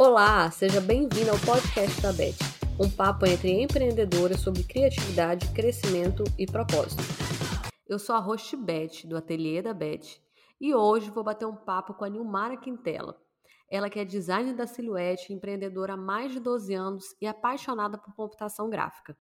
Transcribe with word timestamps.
Olá, 0.00 0.50
seja 0.50 0.80
bem-vindo 0.80 1.30
ao 1.30 1.38
podcast 1.40 2.00
da 2.00 2.10
Beth, 2.10 2.38
um 2.80 2.88
papo 2.90 3.26
entre 3.26 3.50
empreendedoras 3.50 4.40
sobre 4.40 4.64
criatividade, 4.64 5.52
crescimento 5.52 6.24
e 6.38 6.46
propósito. 6.46 7.02
Eu 7.86 7.98
sou 7.98 8.14
a 8.14 8.18
host 8.18 8.56
Beth, 8.56 9.06
do 9.06 9.14
Ateliê 9.14 9.60
da 9.60 9.74
Beth, 9.74 10.18
e 10.58 10.74
hoje 10.74 11.10
vou 11.10 11.22
bater 11.22 11.44
um 11.44 11.54
papo 11.54 11.92
com 11.92 12.06
a 12.06 12.08
Nilmara 12.08 12.56
Quintela. 12.56 13.14
Ela 13.70 13.90
que 13.90 14.00
é 14.00 14.04
designer 14.06 14.56
da 14.56 14.66
silhuete, 14.66 15.34
empreendedora 15.34 15.92
há 15.92 15.98
mais 15.98 16.32
de 16.32 16.40
12 16.40 16.72
anos 16.72 17.04
e 17.20 17.26
apaixonada 17.26 17.98
por 17.98 18.14
computação 18.14 18.70
gráfica. 18.70 19.14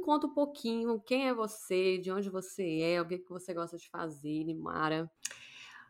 Conta 0.00 0.28
um 0.28 0.32
pouquinho 0.32 1.00
quem 1.00 1.26
é 1.26 1.34
você, 1.34 1.98
de 1.98 2.12
onde 2.12 2.30
você 2.30 2.78
é, 2.82 3.02
o 3.02 3.08
que, 3.08 3.18
que 3.18 3.30
você 3.30 3.52
gosta 3.52 3.76
de 3.76 3.90
fazer, 3.90 4.44
Nilmara. 4.44 5.10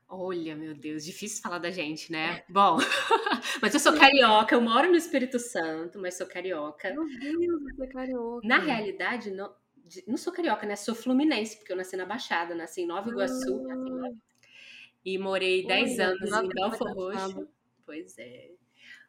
Olha, 0.08 0.54
meu 0.54 0.74
Deus, 0.74 1.04
difícil 1.04 1.42
falar 1.42 1.58
da 1.58 1.70
gente, 1.70 2.12
né? 2.12 2.44
Bom, 2.48 2.76
mas 3.60 3.74
eu 3.74 3.80
sou 3.80 3.96
carioca, 3.96 4.54
eu 4.54 4.60
moro 4.60 4.90
no 4.90 4.96
Espírito 4.96 5.38
Santo, 5.38 5.98
mas 5.98 6.14
sou 6.16 6.26
carioca. 6.26 6.92
Meu 6.92 7.06
Deus, 7.06 7.62
você 7.62 7.84
é 7.84 7.86
carioca. 7.86 8.46
Na 8.46 8.58
realidade, 8.58 9.30
não, 9.30 9.54
não 10.06 10.16
sou 10.16 10.32
carioca, 10.32 10.66
né? 10.66 10.76
Sou 10.76 10.94
fluminense, 10.94 11.56
porque 11.56 11.72
eu 11.72 11.76
nasci 11.76 11.96
na 11.96 12.04
Baixada, 12.04 12.54
nasci 12.54 12.82
em 12.82 12.86
Nova 12.86 13.08
Iguaçu. 13.08 13.66
Ah. 13.70 14.10
E 15.04 15.18
morei 15.18 15.66
10 15.66 16.00
anos 16.00 16.32
em 16.32 16.48
Belfor 16.48 16.94
Roxo. 16.94 17.48
Pois 17.84 18.16
é. 18.18 18.50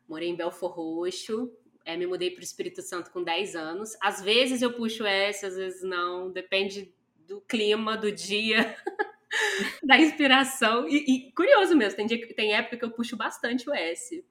Morei 0.08 0.30
em 0.30 0.36
Belfor 0.36 0.72
Roxo. 0.72 1.52
É, 1.86 1.96
me 1.96 2.08
mudei 2.08 2.32
para 2.32 2.42
o 2.42 2.44
Espírito 2.44 2.82
Santo 2.82 3.12
com 3.12 3.24
10 3.24 3.56
anos. 3.56 3.96
Às 4.02 4.22
vezes 4.22 4.62
eu 4.62 4.74
puxo 4.74 5.06
S, 5.06 5.46
às 5.46 5.56
vezes 5.56 5.84
não. 5.84 6.32
Depende 6.32 6.94
do 7.28 7.40
clima, 7.42 7.96
do 7.96 8.12
dia. 8.12 8.76
da 9.84 9.98
inspiração. 9.98 10.88
E, 10.88 10.98
e, 11.08 11.32
curioso 11.32 11.76
mesmo, 11.76 11.98
tem, 11.98 12.06
dia, 12.06 12.28
tem 12.36 12.54
época 12.54 12.78
que 12.78 12.86
eu 12.86 12.92
puxo 12.92 13.16
bastante 13.16 13.70
o 13.70 13.74
S. 13.74 14.26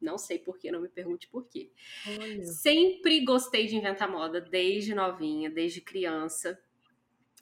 Não 0.00 0.16
sei 0.16 0.38
porquê, 0.38 0.70
não 0.70 0.80
me 0.80 0.88
pergunte 0.88 1.28
porquê. 1.28 1.70
Sempre 2.42 3.24
gostei 3.24 3.66
de 3.66 3.76
inventar 3.76 4.10
moda, 4.10 4.40
desde 4.40 4.94
novinha, 4.94 5.50
desde 5.50 5.80
criança. 5.80 6.58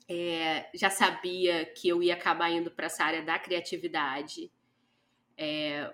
É, 0.09 0.71
já 0.73 0.89
sabia 0.89 1.67
que 1.67 1.89
eu 1.89 2.03
ia 2.03 2.15
acabar 2.15 2.51
indo 2.51 2.71
para 2.71 2.87
essa 2.87 3.05
área 3.05 3.23
da 3.23 3.39
criatividade. 3.39 4.51
É, 5.37 5.93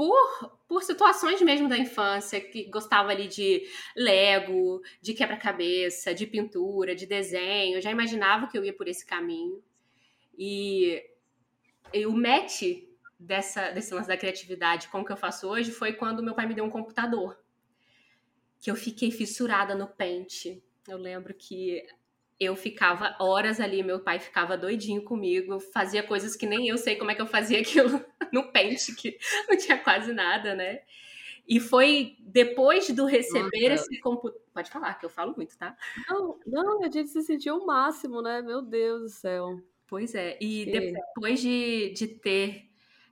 por, 0.00 0.56
por 0.66 0.82
situações 0.82 1.42
mesmo 1.42 1.68
da 1.68 1.76
infância, 1.76 2.40
que 2.40 2.64
gostava 2.70 3.10
ali 3.10 3.28
de 3.28 3.68
Lego, 3.94 4.80
de 5.02 5.12
quebra-cabeça, 5.12 6.14
de 6.14 6.26
pintura, 6.26 6.94
de 6.94 7.04
desenho, 7.04 7.82
já 7.82 7.90
imaginava 7.90 8.46
que 8.46 8.56
eu 8.56 8.64
ia 8.64 8.72
por 8.72 8.88
esse 8.88 9.04
caminho. 9.04 9.62
E, 10.42 11.04
e 11.92 12.06
o 12.06 12.12
match 12.12 12.62
dessa, 13.18 13.70
desse 13.72 13.92
lance 13.92 14.08
da 14.08 14.16
criatividade 14.16 14.88
com 14.88 15.02
o 15.02 15.04
que 15.04 15.12
eu 15.12 15.16
faço 15.18 15.46
hoje 15.46 15.70
foi 15.70 15.92
quando 15.92 16.22
meu 16.22 16.34
pai 16.34 16.46
me 16.46 16.54
deu 16.54 16.64
um 16.64 16.70
computador. 16.70 17.38
Que 18.58 18.70
eu 18.70 18.74
fiquei 18.74 19.10
fissurada 19.10 19.74
no 19.74 19.86
pente. 19.86 20.64
Eu 20.88 20.96
lembro 20.96 21.34
que 21.34 21.86
eu 22.38 22.56
ficava 22.56 23.14
horas 23.20 23.60
ali, 23.60 23.82
meu 23.82 24.00
pai 24.00 24.18
ficava 24.18 24.56
doidinho 24.56 25.04
comigo, 25.04 25.60
fazia 25.60 26.02
coisas 26.02 26.34
que 26.34 26.46
nem 26.46 26.68
eu 26.68 26.78
sei 26.78 26.96
como 26.96 27.10
é 27.10 27.14
que 27.14 27.20
eu 27.20 27.26
fazia 27.26 27.60
aquilo 27.60 28.02
no 28.32 28.50
pente, 28.50 28.94
que 28.94 29.18
não 29.46 29.58
tinha 29.58 29.76
quase 29.76 30.14
nada, 30.14 30.54
né? 30.54 30.80
E 31.46 31.60
foi 31.60 32.16
depois 32.20 32.88
do 32.90 33.04
receber 33.04 33.70
Nossa. 33.70 33.84
esse 33.84 34.00
computador. 34.00 34.40
Pode 34.54 34.70
falar, 34.70 34.94
que 34.94 35.04
eu 35.04 35.10
falo 35.10 35.34
muito, 35.36 35.56
tá? 35.58 35.76
Não, 36.08 36.40
não, 36.46 36.82
a 36.82 36.90
gente 36.90 37.10
se 37.10 37.22
sentiu 37.22 37.58
o 37.58 37.66
máximo, 37.66 38.22
né? 38.22 38.40
Meu 38.40 38.62
Deus 38.62 39.02
do 39.02 39.08
céu. 39.10 39.60
Pois 39.90 40.14
é, 40.14 40.38
e 40.40 40.66
depois 40.66 41.40
de, 41.40 41.90
de 41.90 42.06
ter 42.06 42.70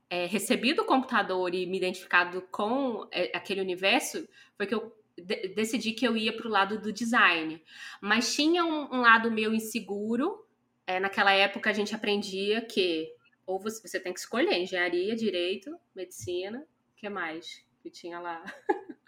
é, 0.09 0.27
recebido 0.27 0.83
o 0.83 0.87
computador 0.87 1.55
e 1.55 1.67
me 1.67 1.77
identificado 1.77 2.41
com 2.51 3.07
é, 3.11 3.37
aquele 3.37 3.61
universo, 3.61 4.27
foi 4.57 4.67
que 4.67 4.75
eu 4.75 4.97
de 5.21 5.49
decidi 5.49 5.93
que 5.93 6.07
eu 6.07 6.17
ia 6.17 6.33
para 6.33 6.47
o 6.47 6.51
lado 6.51 6.81
do 6.81 6.93
design. 6.93 7.61
Mas 8.01 8.33
tinha 8.33 8.65
um, 8.65 8.95
um 8.95 9.01
lado 9.01 9.31
meu 9.31 9.53
inseguro. 9.53 10.47
É, 10.87 11.01
naquela 11.01 11.33
época 11.33 11.69
a 11.69 11.73
gente 11.73 11.95
aprendia 11.95 12.63
que 12.63 13.13
ou 13.45 13.59
você, 13.59 13.87
você 13.87 13.99
tem 13.99 14.13
que 14.13 14.21
escolher 14.21 14.59
engenharia, 14.59 15.17
direito, 15.17 15.75
medicina, 15.95 16.61
o 16.61 16.97
que 16.97 17.09
mais 17.09 17.65
que 17.83 17.91
tinha 17.91 18.21
lá? 18.21 18.45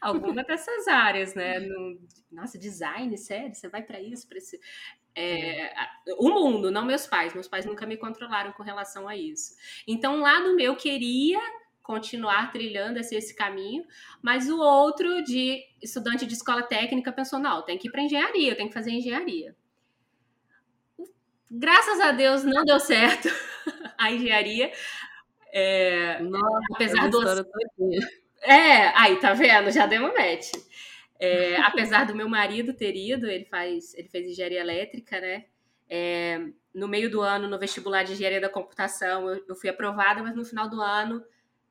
Alguma 0.00 0.42
dessas 0.44 0.86
áreas, 0.88 1.34
né? 1.34 1.60
No, 1.60 1.98
nossa, 2.30 2.58
design, 2.58 3.16
sério? 3.16 3.54
Você 3.54 3.68
vai 3.68 3.82
para 3.82 4.00
isso, 4.00 4.28
para 4.28 4.38
esse. 4.38 4.60
É, 5.16 5.72
o 6.18 6.28
mundo, 6.28 6.70
não 6.70 6.84
meus 6.84 7.06
pais. 7.06 7.34
Meus 7.34 7.48
pais 7.48 7.64
nunca 7.64 7.86
me 7.86 7.96
controlaram 7.96 8.52
com 8.52 8.62
relação 8.62 9.08
a 9.08 9.16
isso. 9.16 9.54
Então, 9.86 10.16
um 10.16 10.20
lado 10.20 10.56
meu 10.56 10.76
queria 10.76 11.40
continuar 11.82 12.50
trilhando 12.50 12.98
esse, 12.98 13.14
esse 13.14 13.34
caminho, 13.36 13.84
mas 14.22 14.48
o 14.48 14.58
outro 14.58 15.22
de 15.22 15.62
estudante 15.82 16.24
de 16.24 16.32
escola 16.32 16.62
técnica 16.62 17.12
pensou, 17.12 17.38
não, 17.38 17.62
tem 17.62 17.76
que 17.76 17.88
ir 17.88 17.90
para 17.90 18.02
engenharia, 18.02 18.56
tem 18.56 18.68
que 18.68 18.74
fazer 18.74 18.90
engenharia. 18.90 19.54
Graças 21.50 22.00
a 22.00 22.10
Deus 22.10 22.42
não 22.42 22.64
deu 22.64 22.80
certo 22.80 23.28
a 23.98 24.10
engenharia. 24.10 24.72
É, 25.52 26.20
Nossa, 26.20 26.66
apesar 26.72 27.08
do 27.10 27.22
é, 28.44 28.88
aí 28.98 29.16
tá 29.16 29.32
vendo, 29.32 29.70
já 29.70 29.86
deu 29.86 30.02
um 30.02 30.12
match. 30.12 30.52
É, 31.18 31.56
apesar 31.58 32.04
do 32.04 32.14
meu 32.14 32.28
marido 32.28 32.74
ter 32.74 32.94
ido, 32.96 33.28
ele 33.28 33.44
faz, 33.44 33.94
ele 33.94 34.08
fez 34.08 34.26
engenharia 34.26 34.60
elétrica, 34.60 35.20
né? 35.20 35.44
É, 35.88 36.40
no 36.74 36.88
meio 36.88 37.10
do 37.10 37.20
ano, 37.20 37.48
no 37.48 37.58
vestibular 37.58 38.02
de 38.02 38.12
engenharia 38.12 38.40
da 38.40 38.48
computação, 38.48 39.28
eu, 39.28 39.44
eu, 39.48 39.54
fui 39.54 39.70
aprovada, 39.70 40.22
mas 40.22 40.34
no 40.34 40.44
final 40.44 40.68
do 40.68 40.80
ano 40.80 41.24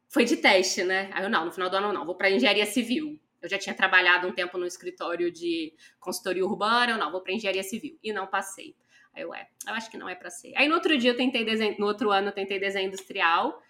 foi 0.08 0.24
de 0.24 0.38
teste, 0.38 0.84
né? 0.84 1.10
Aí 1.14 1.24
eu 1.24 1.30
não, 1.30 1.46
no 1.46 1.52
final 1.52 1.70
do 1.70 1.76
ano 1.76 1.92
não, 1.92 2.06
vou 2.06 2.16
para 2.16 2.30
engenharia 2.30 2.66
civil. 2.66 3.20
Eu 3.42 3.50
já 3.50 3.58
tinha 3.58 3.76
trabalhado 3.76 4.28
um 4.28 4.32
tempo 4.32 4.58
no 4.58 4.66
escritório 4.66 5.30
de 5.30 5.74
consultoria 6.00 6.46
urbana, 6.46 6.94
eu 6.94 6.98
não, 6.98 7.12
vou 7.12 7.22
para 7.22 7.34
engenharia 7.34 7.64
civil 7.64 7.98
e 8.02 8.14
não 8.14 8.26
passei. 8.26 8.76
Aí 9.14 9.24
eu, 9.24 9.34
é, 9.34 9.48
eu 9.68 9.74
acho 9.74 9.92
que 9.92 9.98
não 9.98 10.08
é 10.08 10.16
para 10.16 10.30
ser. 10.30 10.54
Aí 10.56 10.68
no 10.68 10.76
outro 10.76 10.98
dia 10.98 11.12
eu 11.12 11.18
tentei 11.18 11.44
desenho, 11.44 11.76
no 11.78 11.86
outro 11.86 12.10
ano 12.10 12.30
eu 12.30 12.32
tentei 12.32 12.60
desenho 12.60 12.88
industrial. 12.88 13.62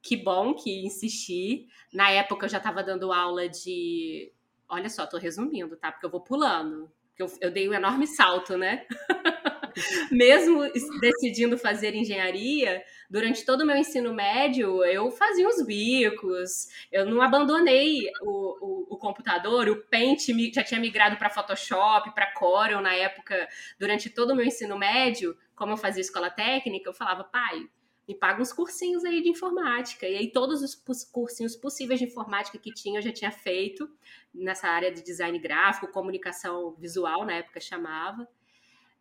Que 0.00 0.16
bom 0.16 0.54
que 0.54 0.86
insisti. 0.86 1.66
Na 1.92 2.10
época 2.10 2.46
eu 2.46 2.50
já 2.50 2.58
estava 2.58 2.82
dando 2.82 3.12
aula 3.12 3.48
de 3.48 4.32
Olha 4.68 4.88
só, 4.88 5.06
tô 5.06 5.18
resumindo, 5.18 5.76
tá? 5.76 5.92
Porque 5.92 6.06
eu 6.06 6.10
vou 6.10 6.20
pulando. 6.20 6.90
Eu, 7.18 7.26
eu 7.40 7.50
dei 7.50 7.68
um 7.68 7.74
enorme 7.74 8.06
salto, 8.06 8.56
né? 8.58 8.86
Mesmo 10.10 10.62
decidindo 11.00 11.58
fazer 11.58 11.94
engenharia, 11.94 12.82
durante 13.10 13.44
todo 13.44 13.60
o 13.60 13.66
meu 13.66 13.76
ensino 13.76 14.12
médio, 14.14 14.84
eu 14.84 15.10
fazia 15.10 15.46
uns 15.46 15.64
bicos, 15.64 16.68
eu 16.90 17.04
não 17.04 17.20
abandonei 17.20 18.10
o, 18.22 18.86
o, 18.90 18.94
o 18.94 18.98
computador, 18.98 19.68
o 19.68 19.82
Paint 19.84 20.28
já 20.52 20.64
tinha 20.64 20.80
migrado 20.80 21.16
para 21.16 21.30
Photoshop, 21.30 22.14
para 22.14 22.32
Corel 22.32 22.80
na 22.80 22.94
época, 22.94 23.48
durante 23.78 24.08
todo 24.08 24.30
o 24.30 24.34
meu 24.34 24.46
ensino 24.46 24.78
médio, 24.78 25.36
como 25.54 25.72
eu 25.72 25.76
fazia 25.76 26.00
escola 26.00 26.30
técnica, 26.30 26.88
eu 26.88 26.94
falava, 26.94 27.24
pai, 27.24 27.68
me 28.06 28.14
paga 28.14 28.40
uns 28.40 28.52
cursinhos 28.52 29.04
aí 29.04 29.20
de 29.20 29.28
informática. 29.28 30.06
E 30.06 30.16
aí 30.16 30.30
todos 30.30 30.62
os 30.62 30.74
cursinhos 31.04 31.56
possíveis 31.56 31.98
de 31.98 32.06
informática 32.06 32.58
que 32.58 32.72
tinha 32.72 32.98
eu 32.98 33.02
já 33.02 33.12
tinha 33.12 33.30
feito 33.30 33.90
nessa 34.32 34.68
área 34.68 34.92
de 34.92 35.02
design 35.02 35.38
gráfico, 35.38 35.88
comunicação 35.88 36.74
visual, 36.78 37.24
na 37.24 37.34
época 37.34 37.60
chamava. 37.60 38.28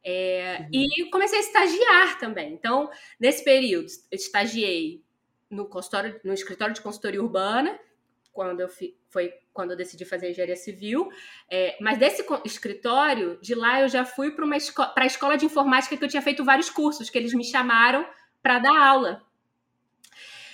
É, 0.03 0.59
uhum. 0.61 0.69
E 0.71 1.09
comecei 1.09 1.39
a 1.39 1.41
estagiar 1.41 2.19
também. 2.19 2.53
Então, 2.53 2.89
nesse 3.19 3.43
período, 3.43 3.87
eu 4.11 4.15
estagiei 4.15 5.03
no, 5.49 5.67
consultório, 5.67 6.19
no 6.23 6.33
escritório 6.33 6.73
de 6.73 6.81
consultoria 6.81 7.21
urbana, 7.21 7.79
quando 8.31 8.59
eu 8.59 8.69
fi, 8.69 8.97
foi 9.09 9.33
quando 9.53 9.71
eu 9.71 9.77
decidi 9.77 10.03
fazer 10.03 10.29
engenharia 10.29 10.55
civil. 10.55 11.09
É, 11.49 11.77
mas 11.79 11.97
desse 11.97 12.25
escritório, 12.43 13.39
de 13.41 13.55
lá 13.55 13.81
eu 13.81 13.87
já 13.87 14.03
fui 14.03 14.31
para 14.31 14.45
esco 14.57 14.81
a 14.95 15.05
escola 15.05 15.37
de 15.37 15.45
informática 15.45 15.95
que 15.95 16.03
eu 16.03 16.09
tinha 16.09 16.21
feito 16.21 16.43
vários 16.43 16.69
cursos, 16.69 17.09
que 17.09 17.17
eles 17.17 17.33
me 17.33 17.43
chamaram 17.43 18.05
para 18.45 18.59
dar 18.59 18.77
aula. 18.77 19.25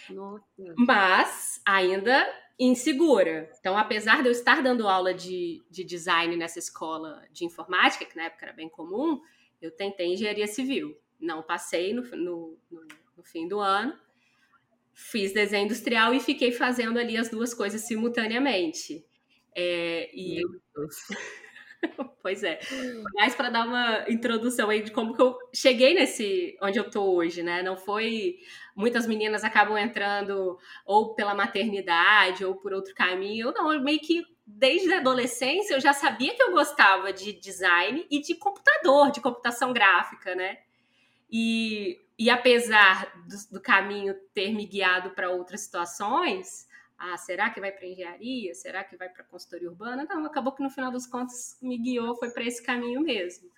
Nossa. 0.09 0.45
Mas 0.77 1.61
ainda 1.65 2.25
insegura. 2.57 3.51
Então, 3.59 3.77
apesar 3.77 4.21
de 4.21 4.29
eu 4.29 4.31
estar 4.31 4.63
dando 4.63 4.87
aula 4.87 5.13
de, 5.13 5.61
de 5.69 5.83
design 5.83 6.37
nessa 6.37 6.57
escola 6.57 7.21
de 7.33 7.43
informática, 7.43 8.05
que 8.05 8.15
na 8.15 8.23
época 8.23 8.45
era 8.45 8.53
bem 8.53 8.69
comum, 8.69 9.21
eu 9.61 9.71
tentei 9.71 10.13
engenharia 10.13 10.47
civil. 10.47 10.97
Não 11.19 11.43
passei 11.43 11.93
no, 11.93 12.03
no, 12.15 12.57
no, 12.71 12.87
no 13.17 13.23
fim 13.23 13.45
do 13.45 13.59
ano. 13.59 13.93
Fiz 14.93 15.33
desenho 15.33 15.65
industrial 15.65 16.13
e 16.13 16.21
fiquei 16.21 16.53
fazendo 16.53 16.97
ali 16.97 17.17
as 17.17 17.27
duas 17.27 17.53
coisas 17.53 17.81
simultaneamente. 17.81 19.05
É, 19.53 20.09
e 20.13 20.35
Meu 20.35 20.61
Deus. 20.77 20.95
pois 22.21 22.43
é. 22.43 22.59
Mas 23.15 23.35
para 23.35 23.49
dar 23.49 23.65
uma 23.65 24.05
introdução 24.09 24.69
aí 24.69 24.81
de 24.81 24.91
como 24.91 25.15
que 25.15 25.21
eu 25.21 25.37
cheguei 25.53 25.93
nesse 25.93 26.57
onde 26.61 26.79
eu 26.79 26.89
tô 26.89 27.15
hoje, 27.15 27.43
né? 27.43 27.61
Não 27.61 27.75
foi 27.75 28.37
muitas 28.75 29.05
meninas 29.05 29.43
acabam 29.43 29.77
entrando 29.77 30.57
ou 30.85 31.13
pela 31.13 31.35
maternidade 31.35 32.45
ou 32.45 32.55
por 32.55 32.73
outro 32.73 32.93
caminho. 32.93 33.47
Eu 33.47 33.53
não, 33.53 33.73
eu 33.73 33.81
meio 33.81 33.99
que 33.99 34.25
desde 34.45 34.93
a 34.93 34.97
adolescência 34.97 35.75
eu 35.75 35.79
já 35.79 35.93
sabia 35.93 36.35
que 36.35 36.41
eu 36.41 36.51
gostava 36.51 37.11
de 37.13 37.33
design 37.33 38.05
e 38.09 38.21
de 38.21 38.35
computador, 38.35 39.11
de 39.11 39.21
computação 39.21 39.73
gráfica, 39.73 40.35
né? 40.35 40.59
E, 41.31 41.99
e 42.19 42.29
apesar 42.29 43.11
do, 43.27 43.53
do 43.53 43.61
caminho 43.61 44.13
ter 44.33 44.53
me 44.53 44.65
guiado 44.65 45.11
para 45.11 45.29
outras 45.29 45.61
situações, 45.61 46.67
ah, 47.03 47.17
será 47.17 47.49
que 47.49 47.59
vai 47.59 47.71
para 47.71 47.87
engenharia? 47.87 48.53
Será 48.53 48.83
que 48.83 48.95
vai 48.95 49.09
para 49.09 49.23
consultoria 49.23 49.67
urbana? 49.67 50.05
Não, 50.07 50.23
acabou 50.23 50.53
que 50.53 50.61
no 50.61 50.69
final 50.69 50.91
dos 50.91 51.07
contos 51.07 51.57
me 51.59 51.75
guiou, 51.79 52.15
foi 52.15 52.29
para 52.29 52.43
esse 52.43 52.61
caminho 52.61 53.01
mesmo. 53.01 53.49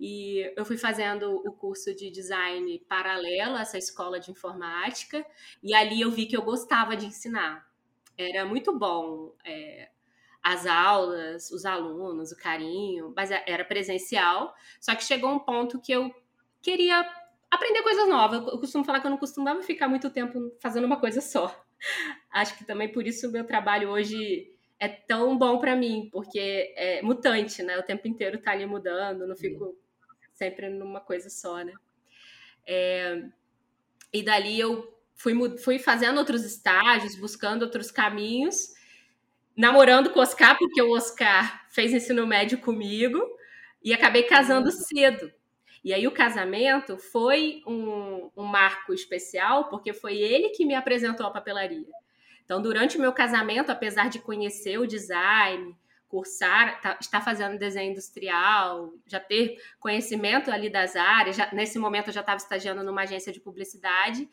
E 0.00 0.50
eu 0.56 0.64
fui 0.64 0.78
fazendo 0.78 1.36
o 1.46 1.52
curso 1.52 1.94
de 1.94 2.10
design 2.10 2.78
paralelo 2.88 3.56
a 3.56 3.60
essa 3.60 3.76
escola 3.76 4.18
de 4.18 4.30
informática, 4.30 5.24
e 5.62 5.74
ali 5.74 6.00
eu 6.00 6.10
vi 6.10 6.24
que 6.24 6.34
eu 6.34 6.40
gostava 6.40 6.96
de 6.96 7.04
ensinar. 7.04 7.70
Era 8.16 8.46
muito 8.46 8.76
bom 8.78 9.34
é, 9.44 9.90
as 10.42 10.64
aulas, 10.66 11.50
os 11.50 11.66
alunos, 11.66 12.32
o 12.32 12.36
carinho, 12.38 13.12
mas 13.14 13.30
era 13.30 13.66
presencial. 13.66 14.54
Só 14.80 14.94
que 14.94 15.04
chegou 15.04 15.30
um 15.30 15.38
ponto 15.38 15.78
que 15.78 15.92
eu 15.92 16.10
queria 16.62 17.06
aprender 17.50 17.82
coisas 17.82 18.08
novas. 18.08 18.46
Eu 18.50 18.58
costumo 18.58 18.82
falar 18.82 19.00
que 19.00 19.06
eu 19.06 19.10
não 19.10 19.18
costumava 19.18 19.62
ficar 19.62 19.88
muito 19.88 20.08
tempo 20.08 20.56
fazendo 20.58 20.86
uma 20.86 20.98
coisa 20.98 21.20
só. 21.20 21.54
Acho 22.32 22.56
que 22.56 22.64
também 22.64 22.90
por 22.90 23.06
isso 23.06 23.28
o 23.28 23.32
meu 23.32 23.44
trabalho 23.44 23.90
hoje 23.90 24.50
é 24.78 24.88
tão 24.88 25.36
bom 25.38 25.58
para 25.58 25.76
mim, 25.76 26.08
porque 26.10 26.72
é 26.76 27.02
mutante, 27.02 27.62
né? 27.62 27.78
O 27.78 27.82
tempo 27.82 28.08
inteiro 28.08 28.38
tá 28.38 28.52
ali 28.52 28.66
mudando, 28.66 29.26
não 29.26 29.36
fico 29.36 29.76
sempre 30.32 30.68
numa 30.68 31.00
coisa 31.00 31.30
só, 31.30 31.62
né? 31.62 31.72
É, 32.66 33.22
e 34.12 34.22
dali 34.22 34.58
eu 34.58 34.92
fui, 35.14 35.34
fui 35.58 35.78
fazendo 35.78 36.18
outros 36.18 36.44
estágios, 36.44 37.14
buscando 37.16 37.62
outros 37.62 37.90
caminhos, 37.90 38.74
namorando 39.56 40.10
com 40.10 40.18
o 40.18 40.22
Oscar, 40.22 40.58
porque 40.58 40.82
o 40.82 40.90
Oscar 40.96 41.66
fez 41.70 41.92
ensino 41.92 42.26
médio 42.26 42.58
comigo, 42.58 43.20
e 43.84 43.92
acabei 43.92 44.22
casando 44.22 44.70
uhum. 44.70 44.76
cedo. 44.76 45.32
E 45.84 45.92
aí 45.92 46.06
o 46.06 46.12
casamento 46.12 46.96
foi 46.96 47.62
um, 47.66 48.30
um 48.36 48.44
marco 48.44 48.94
especial, 48.94 49.68
porque 49.68 49.92
foi 49.92 50.16
ele 50.16 50.50
que 50.50 50.64
me 50.64 50.74
apresentou 50.74 51.26
a 51.26 51.30
papelaria. 51.30 51.86
Então, 52.44 52.60
durante 52.60 52.96
o 52.96 53.00
meu 53.00 53.12
casamento, 53.12 53.70
apesar 53.70 54.08
de 54.08 54.18
conhecer 54.18 54.78
o 54.78 54.86
design, 54.86 55.76
cursar, 56.08 56.80
tá, 56.82 56.98
estar 57.00 57.22
fazendo 57.22 57.58
desenho 57.58 57.92
industrial, 57.92 58.92
já 59.06 59.18
ter 59.18 59.56
conhecimento 59.80 60.50
ali 60.50 60.68
das 60.68 60.94
áreas, 60.94 61.36
já, 61.36 61.50
nesse 61.52 61.78
momento 61.78 62.08
eu 62.08 62.12
já 62.12 62.20
estava 62.20 62.36
estagiando 62.36 62.84
numa 62.84 63.02
agência 63.02 63.32
de 63.32 63.40
publicidade, 63.40 64.28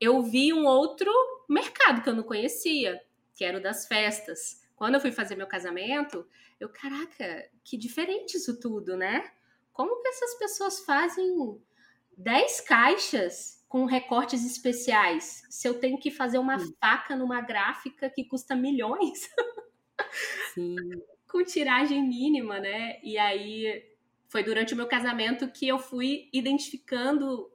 eu 0.00 0.20
vi 0.22 0.52
um 0.52 0.66
outro 0.66 1.12
mercado 1.48 2.02
que 2.02 2.08
eu 2.08 2.14
não 2.14 2.24
conhecia, 2.24 3.00
que 3.36 3.44
era 3.44 3.56
o 3.56 3.62
das 3.62 3.86
festas. 3.86 4.62
Quando 4.74 4.96
eu 4.96 5.00
fui 5.00 5.12
fazer 5.12 5.36
meu 5.36 5.46
casamento, 5.46 6.26
eu, 6.58 6.68
caraca, 6.68 7.48
que 7.62 7.76
diferente 7.76 8.36
isso 8.36 8.58
tudo, 8.58 8.96
né? 8.96 9.30
Como 9.72 10.02
que 10.02 10.08
essas 10.08 10.34
pessoas 10.34 10.80
fazem 10.80 11.56
10 12.16 12.60
caixas 12.62 13.61
com 13.72 13.86
recortes 13.86 14.44
especiais 14.44 15.44
se 15.48 15.66
eu 15.66 15.80
tenho 15.80 15.98
que 15.98 16.10
fazer 16.10 16.36
uma 16.36 16.58
Sim. 16.58 16.74
faca 16.78 17.16
numa 17.16 17.40
gráfica 17.40 18.10
que 18.10 18.22
custa 18.22 18.54
milhões? 18.54 19.30
Com 21.26 21.42
tiragem 21.42 22.06
mínima, 22.06 22.60
né? 22.60 23.00
E 23.02 23.16
aí 23.16 23.82
foi 24.28 24.42
durante 24.42 24.74
o 24.74 24.76
meu 24.76 24.86
casamento 24.86 25.50
que 25.50 25.66
eu 25.66 25.78
fui 25.78 26.28
identificando 26.34 27.50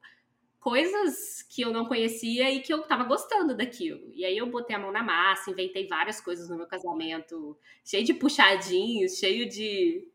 coisas 0.60 1.44
que 1.44 1.62
eu 1.62 1.72
não 1.72 1.86
conhecia 1.86 2.50
e 2.50 2.62
que 2.62 2.74
eu 2.74 2.81
tava 2.81 3.04
gostando 3.04 3.56
daquilo. 3.56 4.12
E 4.12 4.25
aí 4.25 4.40
eu 4.40 4.50
botei 4.50 4.75
a 4.75 4.80
mão 4.80 4.92
na 4.92 5.04
massa, 5.04 5.52
inventei 5.52 5.86
várias 5.86 6.20
coisas 6.20 6.50
no 6.50 6.58
meu 6.58 6.66
casamento, 6.66 7.56
cheio 7.86 8.04
de 8.04 8.16
puxadinhos, 8.16 9.20
cheio 9.20 9.48
de 9.48 10.08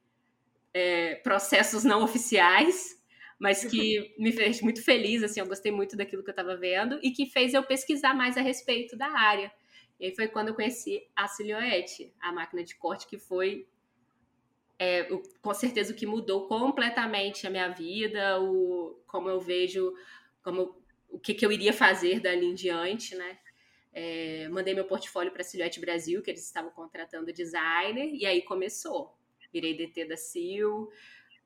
é, 0.75 1.15
processos 1.15 1.85
não 1.85 2.03
oficiais, 2.03 3.01
mas 3.43 3.65
que 3.65 4.15
me 4.17 4.31
fez 4.31 4.63
muito 4.63 4.81
feliz, 4.85 5.21
assim, 5.21 5.41
eu 5.41 5.47
gostei 5.47 5.73
muito 5.73 5.97
daquilo 5.97 6.23
que 6.23 6.31
eu 6.31 6.33
estava 6.33 6.57
vendo 6.57 7.01
e 7.03 7.11
que 7.11 7.27
fez 7.27 7.53
eu 7.53 7.65
pesquisar 7.65 8.15
mais 8.15 8.37
a 8.37 8.41
respeito 8.41 8.97
da 8.97 9.09
área. 9.09 9.53
E 9.99 10.07
aí 10.07 10.15
foi 10.15 10.29
quando 10.29 10.49
eu 10.49 10.55
conheci 10.55 11.05
a 11.17 11.27
Silhouette, 11.27 12.15
a 12.21 12.31
máquina 12.31 12.63
de 12.63 12.77
corte 12.77 13.05
que 13.05 13.19
foi 13.19 13.67
é, 14.79 15.09
com 15.41 15.53
certeza 15.53 15.93
o 15.93 15.97
que 15.97 16.07
mudou 16.07 16.47
completamente 16.47 17.45
a 17.45 17.51
minha 17.51 17.69
vida, 17.69 18.41
o, 18.41 18.97
como 19.09 19.29
eu 19.29 19.41
vejo, 19.41 19.93
como 20.41 20.81
o 21.11 21.19
que, 21.19 21.35
que 21.35 21.45
eu 21.45 21.51
iria 21.51 21.73
fazer 21.73 22.21
dali 22.21 22.47
em 22.47 22.55
diante, 22.55 23.17
né? 23.17 23.39
É, 23.93 24.49
mandei 24.51 24.73
meu 24.73 24.85
portfólio 24.85 25.33
para 25.33 25.43
a 25.43 25.45
Silhouette 25.45 25.81
Brasil, 25.81 26.23
que 26.23 26.31
eles 26.31 26.47
estavam 26.47 26.71
contratando 26.71 27.33
designer, 27.33 28.09
e 28.15 28.25
aí 28.25 28.41
começou 28.43 29.13
virei 29.53 29.77
DT 29.77 30.07
da 30.07 30.17
CIL, 30.17 30.91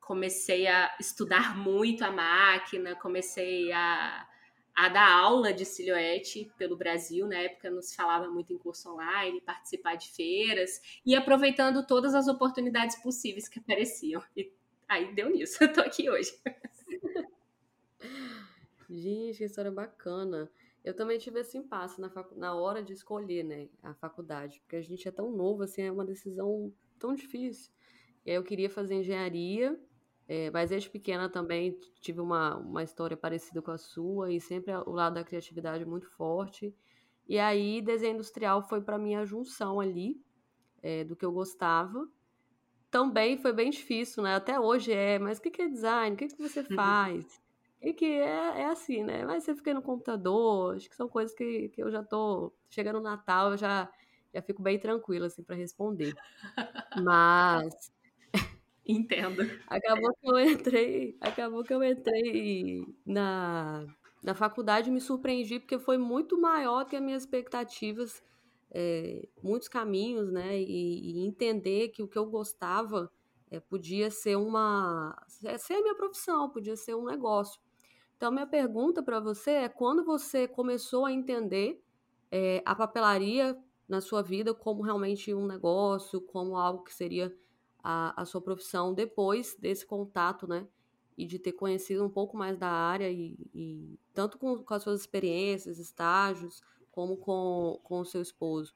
comecei 0.07 0.69
a 0.69 0.97
estudar 1.01 1.59
muito 1.59 2.05
a 2.05 2.13
máquina, 2.13 2.95
comecei 2.95 3.73
a, 3.73 4.27
a 4.75 4.89
dar 4.89 5.11
aula 5.11 5.53
de 5.53 5.65
silhuete 5.65 6.51
pelo 6.57 6.77
Brasil, 6.77 7.27
na 7.27 7.39
época 7.39 7.71
não 7.71 7.83
se 7.83 7.95
falava 7.95 8.29
muito 8.29 8.53
em 8.53 8.59
curso 8.59 8.93
online, 8.93 9.41
participar 9.41 9.97
de 9.97 10.09
feiras 10.11 10.81
e 11.05 11.15
aproveitando 11.15 11.85
todas 11.85 12.15
as 12.15 12.29
oportunidades 12.29 12.97
possíveis 13.03 13.49
que 13.49 13.59
apareciam. 13.59 14.23
E 14.37 14.53
aí 14.89 15.13
deu 15.13 15.29
nisso, 15.29 15.59
eu 15.65 15.73
tô 15.73 15.81
aqui 15.81 16.09
hoje. 16.09 16.33
Gente, 18.89 19.39
que 19.39 19.45
história 19.45 19.73
bacana. 19.73 20.49
Eu 20.85 20.95
também 20.95 21.19
tive 21.19 21.41
esse 21.41 21.59
impasse 21.59 22.01
na, 22.01 22.13
na 22.37 22.55
hora 22.55 22.81
de 22.81 22.93
escolher 22.93 23.43
né, 23.43 23.69
a 23.83 23.93
faculdade, 23.95 24.61
porque 24.61 24.77
a 24.77 24.83
gente 24.83 25.09
é 25.09 25.11
tão 25.11 25.33
novo, 25.33 25.65
assim, 25.65 25.83
é 25.83 25.91
uma 25.91 26.05
decisão 26.05 26.73
tão 26.97 27.13
difícil. 27.13 27.73
Eu 28.25 28.45
queria 28.45 28.71
fazer 28.71 28.95
engenharia, 28.95 29.77
é, 30.29 30.51
mas 30.51 30.71
desde 30.71 30.91
pequena 30.91 31.29
também 31.29 31.79
tive 32.01 32.21
uma, 32.21 32.57
uma 32.57 32.83
história 32.83 33.17
parecida 33.17 33.63
com 33.63 33.71
a 33.71 33.79
sua 33.79 34.33
e 34.33 34.41
sempre 34.41 34.75
o 34.75 34.91
lado 34.91 35.15
da 35.15 35.25
criatividade 35.25 35.85
muito 35.85 36.09
forte. 36.11 36.75
E 37.29 37.39
aí, 37.39 37.81
desenho 37.81 38.15
industrial 38.15 38.63
foi 38.69 38.81
para 38.81 38.99
mim 38.99 39.15
a 39.15 39.25
junção 39.25 39.79
ali 39.81 40.21
é, 40.83 41.05
do 41.05 41.15
que 41.15 41.25
eu 41.25 41.33
gostava. 41.33 42.09
Também 42.91 43.37
foi 43.37 43.53
bem 43.53 43.71
difícil, 43.71 44.23
né? 44.23 44.35
Até 44.35 44.59
hoje 44.59 44.93
é, 44.93 45.19
mas 45.19 45.39
o 45.39 45.43
que, 45.43 45.51
que 45.51 45.63
é 45.63 45.69
design? 45.69 46.15
O 46.15 46.19
que, 46.19 46.29
que 46.29 46.43
você 46.43 46.63
faz? 46.75 47.41
E 47.81 47.93
que 47.93 48.05
é, 48.05 48.63
é 48.63 48.67
assim, 48.67 49.05
né? 49.05 49.25
Mas 49.25 49.45
você 49.45 49.55
fica 49.55 49.73
no 49.75 49.83
computador, 49.83 50.75
acho 50.75 50.89
que 50.89 50.97
são 50.97 51.09
coisas 51.09 51.37
que, 51.37 51.69
que 51.69 51.83
eu 51.83 51.91
já 51.91 52.03
tô. 52.03 52.53
Chegando 52.69 52.97
no 52.97 53.03
Natal, 53.03 53.53
eu 53.53 53.57
já, 53.57 53.89
já 54.35 54.43
fico 54.43 54.61
bem 54.63 54.79
tranquila, 54.79 55.27
assim, 55.27 55.43
para 55.43 55.55
responder. 55.55 56.15
Mas 57.03 57.93
Entendo. 58.89 59.43
Acabou 59.67 60.15
que 60.15 60.31
eu 60.31 60.39
entrei, 60.39 61.17
acabou 61.21 61.65
que 61.65 61.75
eu 61.75 61.83
entrei 61.83 62.85
na, 63.05 63.85
na 64.23 64.35
faculdade 64.35 64.89
e 64.89 64.93
me 64.93 65.01
surpreendi 65.01 65.59
porque 65.59 65.79
foi 65.79 65.99
muito 65.99 66.41
maior 66.41 66.85
que 66.85 66.95
as 66.95 67.03
minhas 67.03 67.25
expectativas, 67.25 68.23
é, 68.71 69.29
muitos 69.43 69.67
caminhos, 69.67 70.31
né? 70.31 70.57
E, 70.61 71.19
e, 71.21 71.27
entender 71.27 71.89
que 71.89 72.03
o 72.03 72.07
que 72.07 72.17
eu 72.17 72.27
gostava 72.27 73.11
é, 73.51 73.59
podia 73.59 74.09
ser 74.09 74.37
uma, 74.37 75.21
é, 75.45 75.59
ser 75.59 75.75
a 75.75 75.83
minha 75.83 75.95
profissão, 75.97 76.49
podia 76.51 76.77
ser 76.77 76.95
um 76.95 77.05
negócio. 77.05 77.61
Então, 78.17 78.31
minha 78.31 78.47
pergunta 78.47 79.03
para 79.03 79.19
você 79.19 79.51
é 79.51 79.69
quando 79.69 80.05
você 80.05 80.47
começou 80.47 81.05
a 81.05 81.13
entender 81.13 81.83
é, 82.31 82.63
a 82.65 82.75
papelaria 82.75 83.59
na 83.89 84.01
sua 84.01 84.23
vida 84.23 84.55
como 84.55 84.83
realmente 84.83 85.35
um 85.35 85.47
negócio, 85.47 86.21
como 86.21 86.57
algo 86.57 86.85
que 86.85 86.95
seria 86.95 87.37
a, 87.89 88.21
a 88.21 88.25
sua 88.25 88.41
profissão 88.41 88.93
depois 88.93 89.55
desse 89.61 89.87
contato, 89.87 90.49
né? 90.49 90.67
E 91.17 91.25
de 91.25 91.39
ter 91.39 91.53
conhecido 91.53 92.05
um 92.05 92.11
pouco 92.11 92.37
mais 92.37 92.59
da 92.59 92.69
área 92.69 93.09
e, 93.09 93.37
e 93.55 93.97
tanto 94.13 94.39
com, 94.39 94.59
com, 94.59 94.75
as 94.75 94.83
suas 94.83 95.01
experiências, 95.03 95.79
estágios, 95.79 96.65
como 96.91 97.17
com, 97.17 97.81
com 97.85 98.01
o 98.01 98.05
seu 98.05 98.21
esposo. 98.21 98.75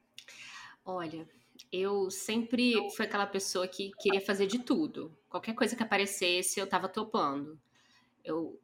Olha, 0.85 1.27
eu 1.69 2.09
sempre 2.09 2.89
fui 2.95 3.05
aquela 3.05 3.27
pessoa 3.27 3.67
que 3.67 3.91
queria 3.99 4.21
fazer 4.21 4.47
de 4.47 4.59
tudo. 4.59 5.15
Qualquer 5.29 5.55
coisa 5.55 5.75
que 5.75 5.83
aparecesse, 5.83 6.57
eu 6.57 6.63
estava 6.63 6.87
topando. 6.87 7.59
Eu, 8.23 8.57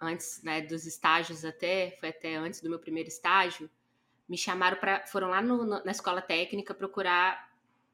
antes 0.00 0.42
né, 0.42 0.62
dos 0.62 0.86
estágios 0.86 1.44
até, 1.44 1.90
foi 2.00 2.08
até 2.08 2.34
antes 2.34 2.62
do 2.62 2.70
meu 2.70 2.78
primeiro 2.78 3.10
estágio, 3.10 3.70
me 4.26 4.38
chamaram 4.38 4.78
para, 4.78 5.06
foram 5.06 5.28
lá 5.28 5.42
no, 5.42 5.66
na 5.66 5.90
escola 5.90 6.22
técnica 6.22 6.72
procurar 6.72 7.49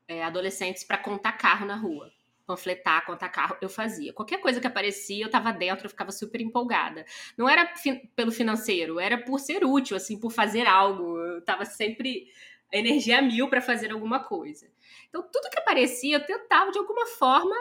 é, 0.08 0.22
adolescentes 0.22 0.84
para 0.84 0.98
contar 0.98 1.32
carro 1.32 1.66
na 1.66 1.76
rua. 1.76 2.12
Panfletar, 2.46 3.04
contar 3.04 3.28
carro, 3.28 3.56
eu 3.60 3.68
fazia. 3.68 4.12
Qualquer 4.12 4.40
coisa 4.40 4.60
que 4.60 4.66
aparecia, 4.66 5.24
eu 5.24 5.30
tava 5.30 5.52
dentro, 5.52 5.86
eu 5.86 5.90
ficava 5.90 6.12
super 6.12 6.40
empolgada. 6.40 7.04
Não 7.36 7.48
era 7.48 7.74
fi 7.74 8.08
pelo 8.14 8.30
financeiro, 8.30 9.00
era 9.00 9.18
por 9.18 9.40
ser 9.40 9.64
útil, 9.64 9.96
assim, 9.96 10.18
por 10.18 10.30
fazer 10.30 10.66
algo. 10.66 11.18
Eu 11.18 11.42
tava 11.42 11.64
sempre 11.64 12.28
energia 12.72 13.20
mil 13.20 13.48
para 13.48 13.60
fazer 13.60 13.90
alguma 13.90 14.20
coisa. 14.20 14.70
Então, 15.08 15.22
tudo 15.22 15.50
que 15.50 15.58
aparecia, 15.58 16.16
eu 16.16 16.24
tentava, 16.24 16.70
de 16.70 16.78
alguma 16.78 17.06
forma, 17.06 17.54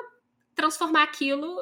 transformar 0.53 1.03
aquilo 1.03 1.57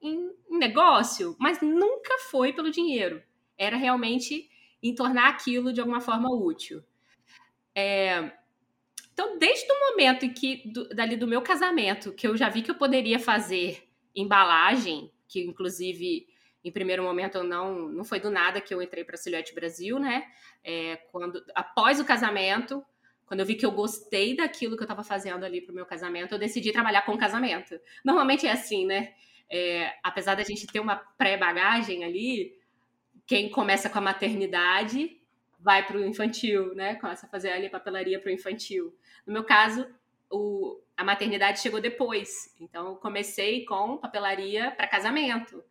em 0.00 0.30
negócio, 0.50 1.36
mas 1.38 1.60
nunca 1.60 2.18
foi 2.30 2.52
pelo 2.52 2.70
dinheiro. 2.70 3.22
Era 3.56 3.76
realmente 3.76 4.50
em 4.82 4.94
tornar 4.94 5.28
aquilo 5.28 5.72
de 5.72 5.80
alguma 5.80 6.00
forma 6.00 6.28
útil. 6.34 6.82
É, 7.74 8.32
então, 9.22 9.38
desde 9.38 9.70
o 9.70 9.90
momento 9.90 10.28
que, 10.30 10.62
do, 10.66 10.88
dali 10.88 11.16
do 11.16 11.28
meu 11.28 11.40
casamento, 11.42 12.12
que 12.12 12.26
eu 12.26 12.36
já 12.36 12.48
vi 12.48 12.60
que 12.60 12.72
eu 12.72 12.74
poderia 12.74 13.20
fazer 13.20 13.88
embalagem, 14.16 15.12
que 15.28 15.40
inclusive 15.40 16.26
em 16.64 16.72
primeiro 16.72 17.04
momento 17.04 17.38
eu 17.38 17.44
não 17.44 17.88
não 17.88 18.04
foi 18.04 18.18
do 18.18 18.30
nada 18.30 18.60
que 18.60 18.74
eu 18.74 18.82
entrei 18.82 19.04
para 19.04 19.16
Silhouette 19.16 19.54
Brasil, 19.54 19.98
né? 19.98 20.24
É, 20.64 20.96
quando 21.12 21.40
após 21.54 22.00
o 22.00 22.04
casamento, 22.04 22.84
quando 23.24 23.40
eu 23.40 23.46
vi 23.46 23.54
que 23.54 23.64
eu 23.64 23.70
gostei 23.70 24.36
daquilo 24.36 24.76
que 24.76 24.82
eu 24.82 24.86
estava 24.86 25.04
fazendo 25.04 25.44
ali 25.44 25.60
pro 25.60 25.74
meu 25.74 25.86
casamento, 25.86 26.34
eu 26.34 26.38
decidi 26.38 26.72
trabalhar 26.72 27.02
com 27.02 27.16
casamento. 27.16 27.78
Normalmente 28.04 28.46
é 28.46 28.50
assim, 28.50 28.84
né? 28.86 29.14
É, 29.48 29.94
apesar 30.02 30.34
da 30.34 30.42
gente 30.42 30.66
ter 30.66 30.80
uma 30.80 30.96
pré-bagagem 30.96 32.02
ali, 32.04 32.56
quem 33.24 33.48
começa 33.50 33.88
com 33.88 33.98
a 33.98 34.02
maternidade 34.02 35.21
vai 35.62 35.86
para 35.86 35.96
o 35.96 36.04
infantil, 36.04 36.74
né? 36.74 36.96
Começa 36.96 37.26
a 37.26 37.28
fazer 37.28 37.50
ali 37.50 37.70
papelaria 37.70 38.20
para 38.20 38.30
o 38.30 38.34
infantil. 38.34 38.94
No 39.24 39.32
meu 39.32 39.44
caso, 39.44 39.86
o, 40.30 40.80
a 40.96 41.04
maternidade 41.04 41.60
chegou 41.60 41.80
depois. 41.80 42.54
Então, 42.60 42.88
eu 42.88 42.96
comecei 42.96 43.64
com 43.64 43.96
papelaria 43.96 44.72
para 44.72 44.88
casamento. 44.88 45.62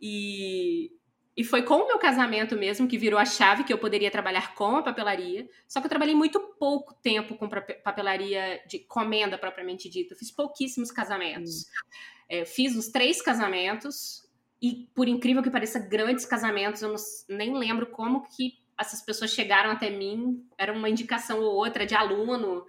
E, 0.00 0.90
e 1.36 1.44
foi 1.44 1.62
com 1.62 1.76
o 1.76 1.86
meu 1.86 1.98
casamento 1.98 2.56
mesmo 2.56 2.88
que 2.88 2.98
virou 2.98 3.18
a 3.18 3.24
chave 3.24 3.64
que 3.64 3.72
eu 3.72 3.78
poderia 3.78 4.10
trabalhar 4.10 4.54
com 4.54 4.76
a 4.76 4.82
papelaria. 4.82 5.48
Só 5.68 5.80
que 5.80 5.86
eu 5.86 5.90
trabalhei 5.90 6.14
muito 6.14 6.40
pouco 6.58 6.94
tempo 6.94 7.36
com 7.36 7.48
papelaria 7.48 8.60
de 8.66 8.80
comenda 8.80 9.38
propriamente 9.38 9.88
dita. 9.88 10.14
Eu 10.14 10.18
fiz 10.18 10.32
pouquíssimos 10.32 10.90
casamentos. 10.90 11.62
Hum. 11.62 11.96
É, 12.28 12.44
fiz 12.44 12.74
os 12.74 12.88
três 12.88 13.22
casamentos. 13.22 14.26
E, 14.60 14.88
por 14.94 15.06
incrível 15.06 15.42
que 15.42 15.50
pareça, 15.50 15.78
grandes 15.78 16.24
casamentos. 16.24 16.82
Eu 16.82 16.88
não, 16.88 16.96
nem 17.28 17.56
lembro 17.56 17.86
como 17.86 18.22
que 18.22 18.65
essas 18.78 19.02
pessoas 19.02 19.32
chegaram 19.32 19.70
até 19.70 19.90
mim. 19.90 20.46
Era 20.58 20.72
uma 20.72 20.88
indicação 20.88 21.40
ou 21.40 21.54
outra 21.54 21.86
de 21.86 21.94
aluno. 21.94 22.66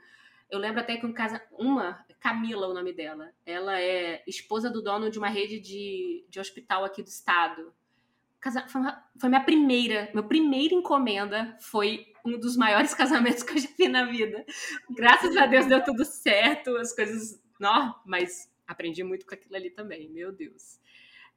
Eu 0.49 0.59
lembro 0.59 0.79
até 0.79 0.97
que 0.97 1.05
um 1.05 1.13
casa, 1.13 1.41
uma 1.51 2.05
Camila, 2.19 2.67
o 2.67 2.73
nome 2.73 2.93
dela. 2.93 3.31
Ela 3.45 3.79
é 3.79 4.23
esposa 4.27 4.69
do 4.69 4.81
dono 4.81 5.09
de 5.09 5.17
uma 5.17 5.29
rede 5.29 5.59
de, 5.59 6.25
de 6.29 6.39
hospital 6.39 6.83
aqui 6.83 7.01
do 7.01 7.07
estado. 7.07 7.73
Casa, 8.39 8.67
foi, 8.67 8.81
uma, 8.81 9.03
foi 9.19 9.29
minha 9.29 9.43
primeira, 9.43 10.09
meu 10.13 10.23
primeira 10.23 10.73
encomenda 10.73 11.55
foi 11.59 12.05
um 12.25 12.37
dos 12.37 12.55
maiores 12.55 12.93
casamentos 12.95 13.43
que 13.43 13.53
eu 13.53 13.61
já 13.61 13.69
vi 13.77 13.87
na 13.87 14.05
vida. 14.05 14.45
Graças 14.89 15.35
a 15.37 15.45
Deus 15.45 15.65
deu 15.65 15.83
tudo 15.83 16.03
certo, 16.05 16.75
as 16.77 16.93
coisas, 16.93 17.41
não, 17.59 17.95
mas 18.05 18.51
aprendi 18.67 19.03
muito 19.03 19.25
com 19.25 19.33
aquilo 19.33 19.55
ali 19.55 19.69
também, 19.69 20.09
meu 20.09 20.31
Deus. 20.31 20.79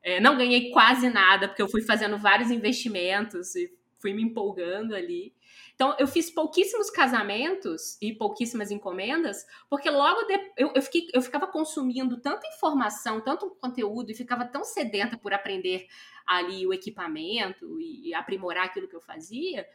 É, 0.02 0.18
não 0.18 0.36
ganhei 0.36 0.70
quase 0.70 1.10
nada 1.10 1.46
porque 1.46 1.62
eu 1.62 1.68
fui 1.68 1.82
fazendo 1.82 2.16
vários 2.16 2.50
investimentos 2.50 3.54
e 3.54 3.70
fui 4.00 4.14
me 4.14 4.22
empolgando 4.22 4.94
ali. 4.94 5.34
Então, 5.74 5.94
eu 5.98 6.06
fiz 6.06 6.30
pouquíssimos 6.30 6.90
casamentos 6.90 7.96
e 8.00 8.12
pouquíssimas 8.12 8.70
encomendas, 8.70 9.46
porque 9.68 9.90
logo 9.90 10.22
de, 10.24 10.34
eu, 10.56 10.72
eu, 10.74 10.82
fiquei, 10.82 11.08
eu 11.12 11.22
ficava 11.22 11.46
consumindo 11.46 12.20
tanta 12.20 12.46
informação, 12.48 13.20
tanto 13.20 13.50
conteúdo, 13.60 14.10
e 14.10 14.14
ficava 14.14 14.44
tão 14.44 14.64
sedenta 14.64 15.16
por 15.18 15.32
aprender 15.32 15.86
ali 16.26 16.66
o 16.66 16.72
equipamento 16.72 17.80
e, 17.80 18.14
aprimorar 18.14 18.66
aquilo 18.66 18.88
que 18.88 18.96
eu 18.96 19.00
fazia, 19.00 19.66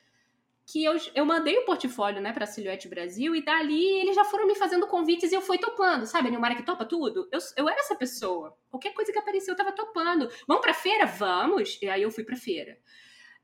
que 0.66 0.84
eu, 0.84 0.96
eu 1.14 1.26
mandei 1.26 1.58
o 1.58 1.66
portfólio 1.66 2.22
né, 2.22 2.34
para 2.34 2.46
a 2.46 2.48
Silhouette 2.48 2.88
Brasil, 2.88 3.36
e 3.36 3.44
dali 3.44 4.00
eles 4.00 4.16
já 4.16 4.26
foram 4.26 4.48
me 4.48 4.56
fazendo 4.56 4.88
convites 4.88 5.32
e 5.32 5.36
eu 5.36 5.42
fui 5.42 5.60
topando, 5.60 6.06
sabe? 6.08 6.32
Nilmara 6.32 6.56
que 6.56 6.64
topa 6.64 6.86
tudo. 6.86 7.30
Eu, 7.32 7.40
eu 7.56 7.70
era 7.70 7.80
essa 7.80 7.96
pessoa. 7.96 8.58
Qualquer 8.70 8.94
coisa 8.94 9.12
que 9.12 9.20
apareceu, 9.20 9.54
eu 9.54 9.58
tava 9.58 9.72
topando. 9.72 10.28
Vamos 10.48 10.64
pra 10.64 10.74
feira? 10.74 11.06
Vamos! 11.06 11.80
E 11.82 11.88
aí 11.88 12.02
eu 12.02 12.10
fui 12.10 12.24
pra 12.24 12.36
feira. 12.36 12.80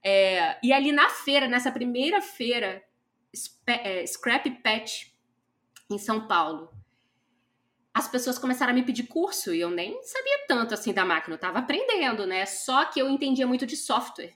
É, 0.04 0.58
e 0.64 0.74
ali 0.74 0.92
na 0.92 1.10
feira, 1.10 1.48
nessa 1.48 1.72
primeira 1.72 2.22
feira, 2.22 2.84
é, 3.68 4.06
Scrap 4.06 4.50
Patch, 4.64 5.12
em 5.90 5.98
São 5.98 6.28
Paulo, 6.28 6.70
as 7.94 8.08
pessoas 8.08 8.40
começaram 8.40 8.72
a 8.72 8.76
me 8.76 8.84
pedir 8.84 9.04
curso 9.04 9.54
e 9.54 9.60
eu 9.60 9.70
nem 9.70 10.02
sabia 10.04 10.46
tanto 10.48 10.74
assim 10.74 10.94
da 10.94 11.04
máquina, 11.04 11.34
eu 11.34 11.36
estava 11.36 11.60
aprendendo, 11.60 12.26
né? 12.26 12.46
Só 12.46 12.86
que 12.86 13.02
eu 13.02 13.10
entendia 13.10 13.46
muito 13.46 13.66
de 13.66 13.76
software. 13.76 14.34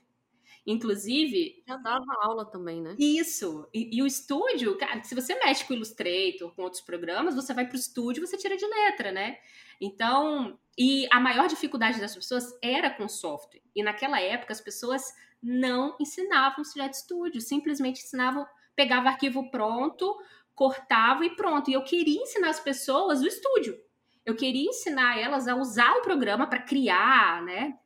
Inclusive. 0.66 1.62
Já 1.66 1.76
dava 1.76 2.04
aula 2.22 2.44
também, 2.44 2.82
né? 2.82 2.96
Isso. 2.98 3.68
E, 3.72 3.96
e, 3.96 4.02
o 4.02 4.06
estúdio, 4.06 4.76
cara, 4.76 5.02
se 5.04 5.14
você 5.14 5.36
mexe 5.36 5.64
com 5.64 5.72
o 5.72 5.76
Illustrator, 5.76 6.52
com 6.54 6.62
outros 6.62 6.82
programas, 6.82 7.36
você 7.36 7.54
vai 7.54 7.66
para 7.66 7.76
o 7.76 7.78
estúdio 7.78 8.26
você 8.26 8.36
tira 8.36 8.56
de 8.56 8.66
letra, 8.66 9.12
né? 9.12 9.38
Então. 9.80 10.58
E 10.76 11.06
a 11.10 11.18
maior 11.20 11.46
dificuldade 11.46 12.00
das 12.00 12.14
pessoas 12.14 12.58
era 12.60 12.90
com 12.90 13.08
software. 13.08 13.62
E 13.74 13.82
naquela 13.82 14.20
época 14.20 14.52
as 14.52 14.60
pessoas 14.60 15.14
não 15.42 15.96
ensinavam 16.00 16.62
de 16.62 16.96
estúdio, 16.96 17.40
simplesmente 17.40 18.02
ensinavam, 18.02 18.46
pegava 18.74 19.08
arquivo 19.08 19.50
pronto, 19.50 20.16
cortava 20.54 21.24
e 21.24 21.36
pronto. 21.36 21.70
E 21.70 21.74
eu 21.74 21.82
queria 21.84 22.22
ensinar 22.22 22.50
as 22.50 22.60
pessoas 22.60 23.20
o 23.20 23.26
estúdio. 23.26 23.78
Eu 24.24 24.34
queria 24.34 24.68
ensinar 24.68 25.18
elas 25.18 25.46
a 25.46 25.54
usar 25.54 25.96
o 25.98 26.02
programa 26.02 26.46
para 26.46 26.62
criar, 26.62 27.42
né? 27.42 27.78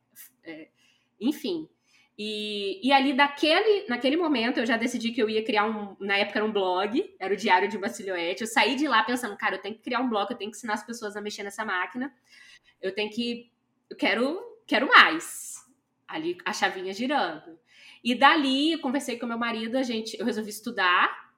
É, 0.43 0.69
enfim. 1.19 1.69
E, 2.17 2.79
e 2.87 2.91
ali 2.91 3.13
daquele, 3.13 3.87
naquele 3.87 4.17
momento 4.17 4.59
eu 4.59 4.65
já 4.65 4.77
decidi 4.77 5.11
que 5.11 5.21
eu 5.21 5.29
ia 5.29 5.43
criar 5.43 5.65
um. 5.65 5.95
Na 5.99 6.17
época 6.17 6.39
era 6.39 6.45
um 6.45 6.51
blog, 6.51 7.15
era 7.19 7.33
o 7.33 7.37
Diário 7.37 7.69
de 7.69 7.77
uma 7.77 7.89
Silhouette. 7.89 8.41
Eu 8.41 8.47
saí 8.47 8.75
de 8.75 8.87
lá 8.87 9.03
pensando, 9.03 9.37
cara, 9.37 9.55
eu 9.55 9.61
tenho 9.61 9.75
que 9.75 9.81
criar 9.81 9.99
um 9.99 10.09
blog, 10.09 10.29
eu 10.31 10.37
tenho 10.37 10.51
que 10.51 10.57
ensinar 10.57 10.73
as 10.73 10.85
pessoas 10.85 11.15
a 11.15 11.21
mexer 11.21 11.43
nessa 11.43 11.63
máquina. 11.63 12.13
Eu 12.81 12.93
tenho 12.93 13.11
que. 13.11 13.51
Eu 13.89 13.97
quero, 13.97 14.39
quero 14.65 14.87
mais 14.87 15.60
ali 16.11 16.37
a 16.45 16.53
chavinha 16.53 16.93
girando. 16.93 17.57
E 18.03 18.15
dali, 18.15 18.73
eu 18.73 18.79
conversei 18.79 19.17
com 19.17 19.25
meu 19.25 19.37
marido, 19.37 19.77
a 19.77 19.83
gente, 19.83 20.17
eu 20.19 20.25
resolvi 20.25 20.49
estudar 20.49 21.31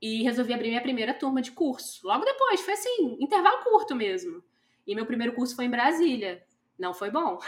e 0.00 0.22
resolvi 0.22 0.52
abrir 0.52 0.68
minha 0.68 0.82
primeira 0.82 1.14
turma 1.14 1.40
de 1.40 1.52
curso. 1.52 2.06
Logo 2.06 2.24
depois, 2.24 2.60
foi 2.60 2.74
assim, 2.74 3.16
intervalo 3.20 3.62
curto 3.62 3.94
mesmo. 3.94 4.42
E 4.86 4.94
meu 4.94 5.06
primeiro 5.06 5.34
curso 5.34 5.54
foi 5.54 5.66
em 5.66 5.70
Brasília. 5.70 6.42
Não 6.78 6.94
foi 6.94 7.10
bom. 7.10 7.38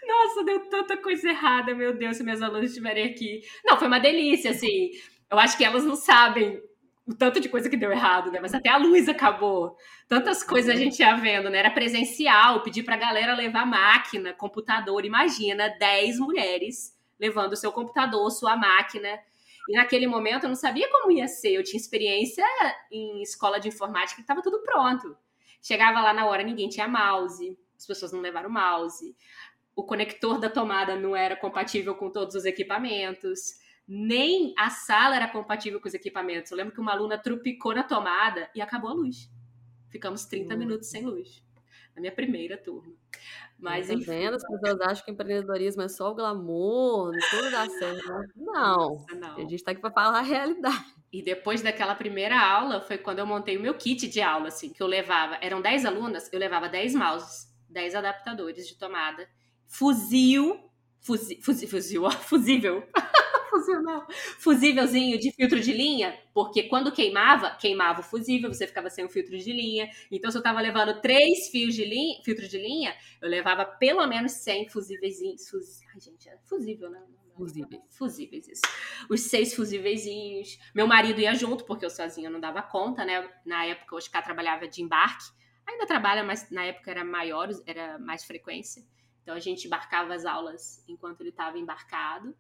Nossa, 0.07 0.45
deu 0.45 0.69
tanta 0.69 0.97
coisa 0.97 1.29
errada, 1.29 1.75
meu 1.75 1.97
Deus, 1.97 2.17
se 2.17 2.25
minhas 2.25 2.43
alunas 2.43 2.71
estiverem 2.71 3.05
aqui. 3.05 3.43
Não, 3.65 3.77
foi 3.77 3.87
uma 3.87 4.01
delícia, 4.01 4.51
assim. 4.51 4.91
Eu 5.31 5.39
acho 5.39 5.57
que 5.57 5.65
elas 5.65 5.85
não 5.85 5.95
sabem 5.95 6.61
o 7.09 7.15
tanto 7.15 7.41
de 7.41 7.49
coisa 7.49 7.71
que 7.71 7.77
deu 7.77 7.91
errado, 7.91 8.31
né? 8.31 8.39
Mas 8.39 8.53
até 8.53 8.69
a 8.69 8.77
luz 8.77 9.09
acabou. 9.09 9.77
Tantas 10.07 10.43
coisas 10.45 10.71
a 10.71 10.75
uhum. 10.75 10.85
gente 10.85 11.01
ia 11.01 11.17
vendo, 11.17 11.49
né? 11.49 11.59
Era 11.59 11.71
presencial, 11.71 12.63
pedir 12.63 12.83
pra 12.83 12.99
galera 12.99 13.35
levar 13.35 13.65
máquina, 13.65 14.35
computador. 14.35 15.07
Imagina 15.07 15.71
10 15.79 16.19
mulheres 16.19 16.95
levando 17.19 17.55
o 17.55 17.57
seu 17.57 17.73
computador, 17.73 18.31
sua 18.31 18.57
máquina. 18.57 19.19
E 19.71 19.73
naquele 19.75 20.07
momento 20.07 20.45
eu 20.45 20.51
não 20.51 20.57
sabia 20.57 20.87
como 20.91 21.11
ia 21.11 21.27
ser. 21.27 21.55
Eu 21.55 21.65
tinha 21.65 21.81
experiência 21.81 22.45
em 22.93 23.23
escola 23.23 23.59
de 23.59 23.69
informática 23.69 24.17
que 24.17 24.21
estava 24.21 24.43
tudo 24.43 24.63
pronto. 24.63 25.17
Chegava 25.63 26.03
lá 26.03 26.13
na 26.13 26.27
hora, 26.27 26.43
ninguém 26.43 26.69
tinha 26.69 26.87
mouse, 26.87 27.59
as 27.77 27.87
pessoas 27.87 28.13
não 28.13 28.21
levaram 28.21 28.51
mouse. 28.51 29.17
O 29.75 29.83
conector 29.83 30.39
da 30.39 30.51
tomada 30.51 30.95
não 30.95 31.17
era 31.17 31.37
compatível 31.37 31.95
com 31.95 32.11
todos 32.11 32.35
os 32.35 32.45
equipamentos 32.45 33.55
nem 33.89 34.53
a 34.59 34.69
sala 34.69 35.17
era 35.17 35.27
compatível 35.27 35.81
com 35.81 35.89
os 35.89 35.95
equipamentos. 35.95 36.51
Eu 36.51 36.59
lembro 36.59 36.75
que 36.75 36.81
uma 36.81 36.93
aluna 36.93 37.17
trupicou 37.17 37.75
na 37.75 37.83
tomada 37.83 38.51
e 38.55 38.61
acabou 38.61 38.91
a 38.91 38.93
luz. 38.93 39.31
Ficamos 39.89 40.27
30 40.27 40.53
uhum. 40.53 40.59
minutos 40.59 40.91
sem 40.91 41.07
luz. 41.07 41.43
Na 41.95 42.01
minha 42.03 42.13
primeira 42.13 42.59
turma. 42.59 42.93
Mas, 43.59 43.89
tá 43.89 43.95
enfim. 43.95 44.05
Vendo? 44.05 44.37
As 44.37 44.43
pessoas 44.47 44.81
acham 44.83 45.05
que 45.05 45.11
empreendedorismo 45.11 45.83
é 45.83 45.89
só 45.89 46.13
o 46.13 46.15
glamour, 46.15 47.13
tudo 47.31 47.51
dá 47.51 47.67
certo. 47.67 48.09
Não. 48.37 48.91
Nossa, 48.91 49.15
não. 49.15 49.37
A 49.37 49.41
gente 49.41 49.55
está 49.55 49.73
aqui 49.73 49.81
para 49.81 49.91
falar 49.91 50.19
a 50.19 50.23
realidade. 50.23 50.95
E 51.11 51.23
depois 51.23 51.63
daquela 51.63 51.95
primeira 51.95 52.39
aula, 52.39 52.83
foi 52.83 52.99
quando 52.99 53.21
eu 53.21 53.27
montei 53.27 53.57
o 53.57 53.61
meu 53.61 53.75
kit 53.75 54.07
de 54.07 54.21
aula, 54.21 54.49
assim, 54.49 54.71
que 54.71 54.83
eu 54.83 54.87
levava. 54.87 55.39
Eram 55.41 55.63
10 55.63 55.87
alunas, 55.87 56.31
eu 56.31 56.39
levava 56.39 56.69
10 56.69 56.95
mouses, 56.95 57.49
10 57.71 57.95
adaptadores 57.95 58.69
de 58.69 58.77
tomada, 58.77 59.27
fuzil, 59.67 60.71
fuzil, 61.01 61.39
fuzil, 61.43 61.69
fuzil 61.69 62.11
fusível. 62.11 62.87
Fusívelzinho 64.39 65.19
de 65.19 65.33
filtro 65.33 65.61
de 65.61 65.73
linha, 65.73 66.19
porque 66.33 66.65
quando 66.65 66.93
queimava, 66.93 67.51
queimava 67.57 68.01
o 68.01 68.03
fusível, 68.03 68.53
você 68.53 68.67
ficava 68.67 68.91
sem 68.91 69.05
o 69.05 69.09
filtro 69.09 69.37
de 69.37 69.53
linha. 69.53 69.91
Então, 70.11 70.31
se 70.31 70.39
eu 70.39 70.43
tava 70.43 70.61
levando 70.61 71.01
três 71.01 71.49
fios 71.51 71.75
de 71.75 71.85
linha, 71.85 72.21
filtro 72.25 72.49
de 72.49 72.59
linha, 72.59 72.95
eu 73.21 73.29
levava 73.29 73.65
pelo 73.65 74.07
menos 74.07 74.33
100 74.33 74.69
fusíveis. 74.69 75.19
Fus... 75.51 75.81
Ai, 75.95 76.01
gente, 76.01 76.29
é 76.29 76.37
fusível, 76.45 76.91
né? 76.91 77.03
Fusíveis. 77.37 77.83
Fusíveis, 77.91 78.49
isso. 78.49 78.63
Os 79.09 79.21
seis 79.21 79.55
fusíveis. 79.55 80.59
Meu 80.75 80.89
marido 80.89 81.21
ia 81.21 81.35
junto, 81.35 81.65
porque 81.65 81.85
eu 81.85 81.91
sozinha 81.91 82.29
não 82.29 82.41
dava 82.41 82.63
conta, 82.63 83.05
né? 83.05 83.29
Na 83.47 83.65
época, 83.65 83.95
o 83.95 83.99
Oscar 83.99 84.25
trabalhava 84.25 84.67
de 84.67 84.83
embarque. 84.83 85.27
Ainda 85.65 85.87
trabalha, 85.87 86.25
mas 86.25 86.51
na 86.51 86.65
época 86.65 86.91
era 86.91 87.05
maior, 87.05 87.49
era 87.65 87.99
mais 87.99 88.25
frequência. 88.25 88.83
Então 89.23 89.37
a 89.37 89.41
gente 89.41 89.67
embarcava 89.67 90.15
as 90.15 90.25
aulas 90.25 90.83
enquanto 90.89 91.21
ele 91.21 91.29
estava 91.29 91.59
embarcado. 91.59 92.35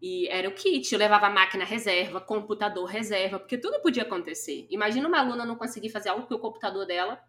E 0.00 0.28
era 0.28 0.48
o 0.48 0.52
kit, 0.52 0.92
eu 0.92 0.98
levava 0.98 1.28
máquina 1.28 1.64
reserva, 1.64 2.20
computador 2.20 2.86
reserva, 2.86 3.38
porque 3.38 3.58
tudo 3.58 3.80
podia 3.82 4.02
acontecer. 4.02 4.66
Imagina 4.70 5.06
uma 5.06 5.18
aluna 5.18 5.44
não 5.44 5.56
conseguir 5.56 5.90
fazer 5.90 6.08
algo 6.08 6.26
que 6.26 6.32
o 6.32 6.38
computador 6.38 6.86
dela 6.86 7.22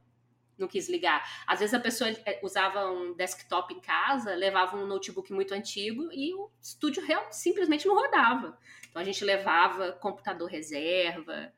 não 0.57 0.67
quis 0.67 0.87
ligar. 0.87 1.27
Às 1.45 1.59
vezes 1.59 1.73
a 1.73 1.79
pessoa 1.79 2.09
eh, 2.09 2.39
usava 2.41 2.89
um 2.89 3.13
desktop 3.13 3.73
em 3.73 3.79
casa, 3.81 4.33
levava 4.35 4.77
um 4.77 4.85
notebook 4.85 5.33
muito 5.33 5.53
antigo 5.53 6.09
e 6.13 6.33
o 6.33 6.49
estúdio 6.61 7.03
real 7.03 7.27
simplesmente 7.31 7.87
não 7.87 7.95
rodava. 7.95 8.57
Então 8.89 9.01
a 9.01 9.05
gente 9.05 9.25
levava 9.25 9.91
computador 9.93 10.49
reserva. 10.49 11.51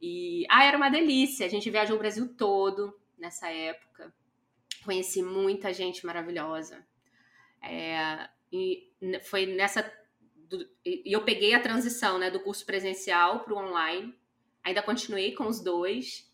E 0.00 0.44
ah, 0.50 0.64
era 0.64 0.76
uma 0.76 0.90
delícia. 0.90 1.46
A 1.46 1.48
gente 1.48 1.70
viajou 1.70 1.96
o 1.96 1.98
Brasil 1.98 2.28
todo 2.36 2.98
nessa 3.18 3.48
época. 3.50 4.12
conheci 4.84 5.22
muita 5.22 5.72
gente 5.72 6.04
maravilhosa. 6.04 6.84
É, 7.62 8.28
e 8.52 8.92
foi 9.22 9.46
nessa. 9.46 9.90
E 10.84 11.14
eu 11.14 11.24
peguei 11.24 11.54
a 11.54 11.60
transição 11.60 12.18
né, 12.18 12.30
do 12.30 12.40
curso 12.40 12.64
presencial 12.64 13.40
para 13.40 13.54
o 13.54 13.58
online. 13.58 14.14
Ainda 14.62 14.82
continuei 14.82 15.32
com 15.32 15.46
os 15.46 15.62
dois. 15.62 16.30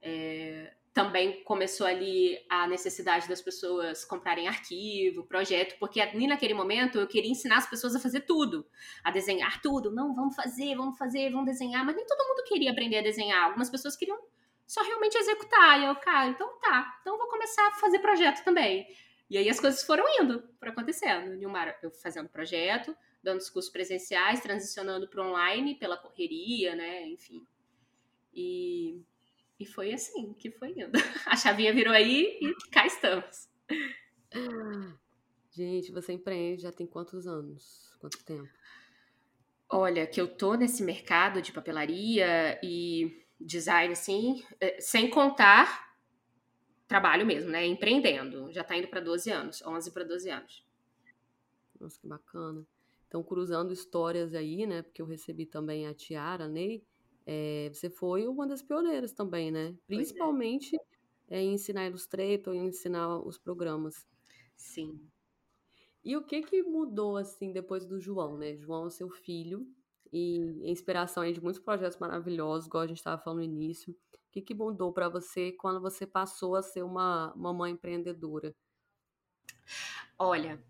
É, 0.00 0.72
também 0.94 1.42
começou 1.42 1.86
ali 1.86 2.38
a 2.48 2.68
necessidade 2.68 3.28
das 3.28 3.42
pessoas 3.42 4.04
comprarem 4.04 4.46
arquivo, 4.46 5.26
projeto, 5.26 5.76
porque 5.80 6.00
ali 6.00 6.28
naquele 6.28 6.54
momento 6.54 6.98
eu 6.98 7.06
queria 7.08 7.30
ensinar 7.30 7.56
as 7.56 7.68
pessoas 7.68 7.96
a 7.96 8.00
fazer 8.00 8.20
tudo, 8.20 8.64
a 9.02 9.10
desenhar 9.10 9.60
tudo. 9.60 9.90
Não, 9.90 10.14
vamos 10.14 10.36
fazer, 10.36 10.76
vamos 10.76 10.96
fazer, 10.96 11.30
vamos 11.30 11.46
desenhar, 11.46 11.84
mas 11.84 11.96
nem 11.96 12.06
todo 12.06 12.28
mundo 12.28 12.44
queria 12.44 12.70
aprender 12.70 12.98
a 12.98 13.02
desenhar. 13.02 13.42
Algumas 13.44 13.68
pessoas 13.68 13.96
queriam 13.96 14.16
só 14.68 14.82
realmente 14.82 15.18
executar. 15.18 15.80
E 15.80 15.84
eu, 15.84 15.96
cara, 15.96 16.28
então 16.28 16.48
tá, 16.60 16.96
então 17.00 17.18
vou 17.18 17.26
começar 17.26 17.66
a 17.66 17.72
fazer 17.72 17.98
projeto 17.98 18.44
também. 18.44 18.86
E 19.28 19.36
aí 19.36 19.48
as 19.48 19.58
coisas 19.58 19.82
foram 19.82 20.04
indo, 20.22 20.48
foram 20.60 20.72
acontecendo. 20.72 21.34
Nilmar, 21.34 21.76
eu 21.82 21.90
fazendo 21.90 22.28
projeto, 22.28 22.96
dando 23.24 23.40
os 23.40 23.50
cursos 23.50 23.72
presenciais, 23.72 24.40
transicionando 24.40 25.08
para 25.08 25.26
online 25.26 25.74
pela 25.74 25.96
correria, 25.96 26.76
né, 26.76 27.08
enfim. 27.08 27.44
E 28.32 29.02
e 29.58 29.64
foi 29.64 29.92
assim 29.92 30.32
que 30.34 30.50
foi 30.50 30.72
indo. 30.72 30.92
A 31.26 31.36
chavinha 31.36 31.72
virou 31.72 31.94
aí 31.94 32.38
e 32.40 32.70
cá 32.70 32.86
estamos. 32.86 33.48
Gente, 35.50 35.92
você 35.92 36.12
empreende 36.12 36.62
já 36.62 36.72
tem 36.72 36.86
quantos 36.86 37.26
anos? 37.26 37.96
Quanto 38.00 38.22
tempo? 38.24 38.48
Olha, 39.68 40.06
que 40.06 40.20
eu 40.20 40.28
tô 40.28 40.54
nesse 40.54 40.82
mercado 40.82 41.40
de 41.40 41.52
papelaria 41.52 42.58
e 42.62 43.24
design, 43.40 43.92
assim, 43.92 44.44
é, 44.60 44.80
sem 44.80 45.08
contar 45.08 45.96
trabalho 46.86 47.24
mesmo, 47.24 47.50
né? 47.50 47.64
Empreendendo. 47.64 48.52
Já 48.52 48.62
tá 48.62 48.76
indo 48.76 48.88
para 48.88 49.00
12 49.00 49.30
anos, 49.30 49.62
11 49.62 49.90
para 49.92 50.04
12 50.04 50.28
anos. 50.28 50.66
Nossa, 51.80 51.98
que 52.00 52.06
bacana. 52.06 52.66
Então, 53.14 53.22
cruzando 53.22 53.72
histórias 53.72 54.34
aí, 54.34 54.66
né? 54.66 54.82
Porque 54.82 55.00
eu 55.00 55.06
recebi 55.06 55.46
também 55.46 55.86
a 55.86 55.94
Tiara, 55.94 56.48
Ney, 56.48 56.84
é, 57.24 57.70
você 57.72 57.88
foi 57.88 58.26
uma 58.26 58.44
das 58.44 58.60
pioneiras 58.60 59.12
também, 59.12 59.52
né? 59.52 59.68
É. 59.68 59.74
Principalmente 59.86 60.76
é. 61.30 61.40
em 61.40 61.54
ensinar 61.54 61.86
Illustrator, 61.86 62.52
em 62.52 62.66
ensinar 62.66 63.20
os 63.20 63.38
programas. 63.38 64.04
Sim. 64.56 65.00
E 66.04 66.16
o 66.16 66.24
que 66.24 66.42
que 66.42 66.64
mudou, 66.64 67.16
assim, 67.16 67.52
depois 67.52 67.86
do 67.86 68.00
João, 68.00 68.36
né? 68.36 68.56
João 68.56 68.88
é 68.88 68.90
seu 68.90 69.08
filho 69.08 69.64
e 70.12 70.68
inspiração 70.68 71.22
aí 71.22 71.32
de 71.32 71.40
muitos 71.40 71.62
projetos 71.62 71.98
maravilhosos, 71.98 72.66
igual 72.66 72.82
a 72.82 72.88
gente 72.88 72.96
estava 72.96 73.22
falando 73.22 73.38
no 73.38 73.44
início. 73.44 73.92
O 73.92 74.32
que 74.32 74.42
que 74.42 74.54
mudou 74.54 74.92
para 74.92 75.08
você 75.08 75.52
quando 75.52 75.80
você 75.80 76.04
passou 76.04 76.56
a 76.56 76.62
ser 76.62 76.82
uma, 76.82 77.32
uma 77.34 77.54
mãe 77.54 77.74
empreendedora? 77.74 78.52
Olha, 80.18 80.60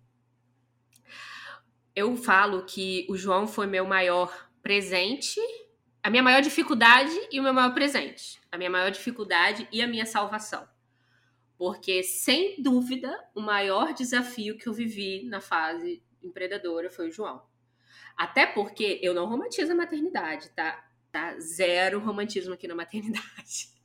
eu 1.95 2.17
falo 2.17 2.65
que 2.65 3.07
o 3.09 3.17
João 3.17 3.47
foi 3.47 3.67
meu 3.67 3.87
maior 3.87 4.49
presente 4.63 5.41
a 6.05 6.11
minha 6.11 6.23
maior 6.23 6.43
dificuldade 6.43 7.19
e 7.33 7.41
o 7.41 7.43
meu 7.43 7.55
maior 7.55 7.73
presente. 7.73 8.39
A 8.53 8.59
minha 8.59 8.69
maior 8.69 8.91
dificuldade 8.91 9.67
e 9.73 9.81
a 9.81 9.87
minha 9.87 10.05
salvação. 10.05 10.69
Porque, 11.57 12.03
sem 12.03 12.63
dúvida, 12.63 13.11
o 13.35 13.41
maior 13.41 13.95
desafio 13.95 14.59
que 14.59 14.67
eu 14.67 14.75
vivi 14.75 15.25
na 15.25 15.41
fase 15.41 16.03
empreendedora 16.23 16.91
foi 16.91 17.09
o 17.09 17.11
João. 17.11 17.43
Até 18.15 18.45
porque 18.45 19.01
eu 19.03 19.15
não 19.15 19.27
romantizo 19.27 19.73
a 19.73 19.75
maternidade, 19.75 20.51
tá? 20.51 20.87
Tá 21.11 21.39
zero 21.41 22.01
romantismo 22.01 22.53
aqui 22.53 22.69
na 22.69 22.75
maternidade. 22.75 23.73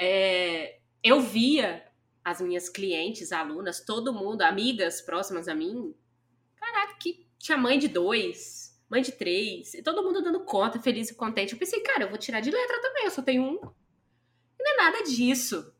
É, 0.00 0.80
eu 1.04 1.20
via 1.20 1.86
as 2.24 2.40
minhas 2.40 2.68
clientes, 2.68 3.30
alunas, 3.30 3.84
todo 3.84 4.12
mundo, 4.12 4.42
amigas 4.42 5.00
próximas 5.00 5.46
a 5.46 5.54
mim, 5.54 5.94
caraca, 6.64 6.96
que 6.98 7.26
tinha 7.38 7.58
mãe 7.58 7.78
de 7.78 7.88
dois, 7.88 8.80
mãe 8.88 9.02
de 9.02 9.12
três, 9.12 9.74
e 9.74 9.82
todo 9.82 10.02
mundo 10.02 10.22
dando 10.22 10.44
conta, 10.44 10.80
feliz 10.80 11.10
e 11.10 11.14
contente. 11.14 11.52
Eu 11.52 11.58
pensei, 11.58 11.80
cara, 11.80 12.04
eu 12.04 12.08
vou 12.08 12.18
tirar 12.18 12.40
de 12.40 12.50
letra 12.50 12.80
também, 12.80 13.04
eu 13.04 13.10
só 13.10 13.22
tenho 13.22 13.42
um. 13.42 13.56
E 14.58 14.62
não 14.62 14.72
é 14.72 14.76
nada 14.76 15.02
disso. 15.04 15.72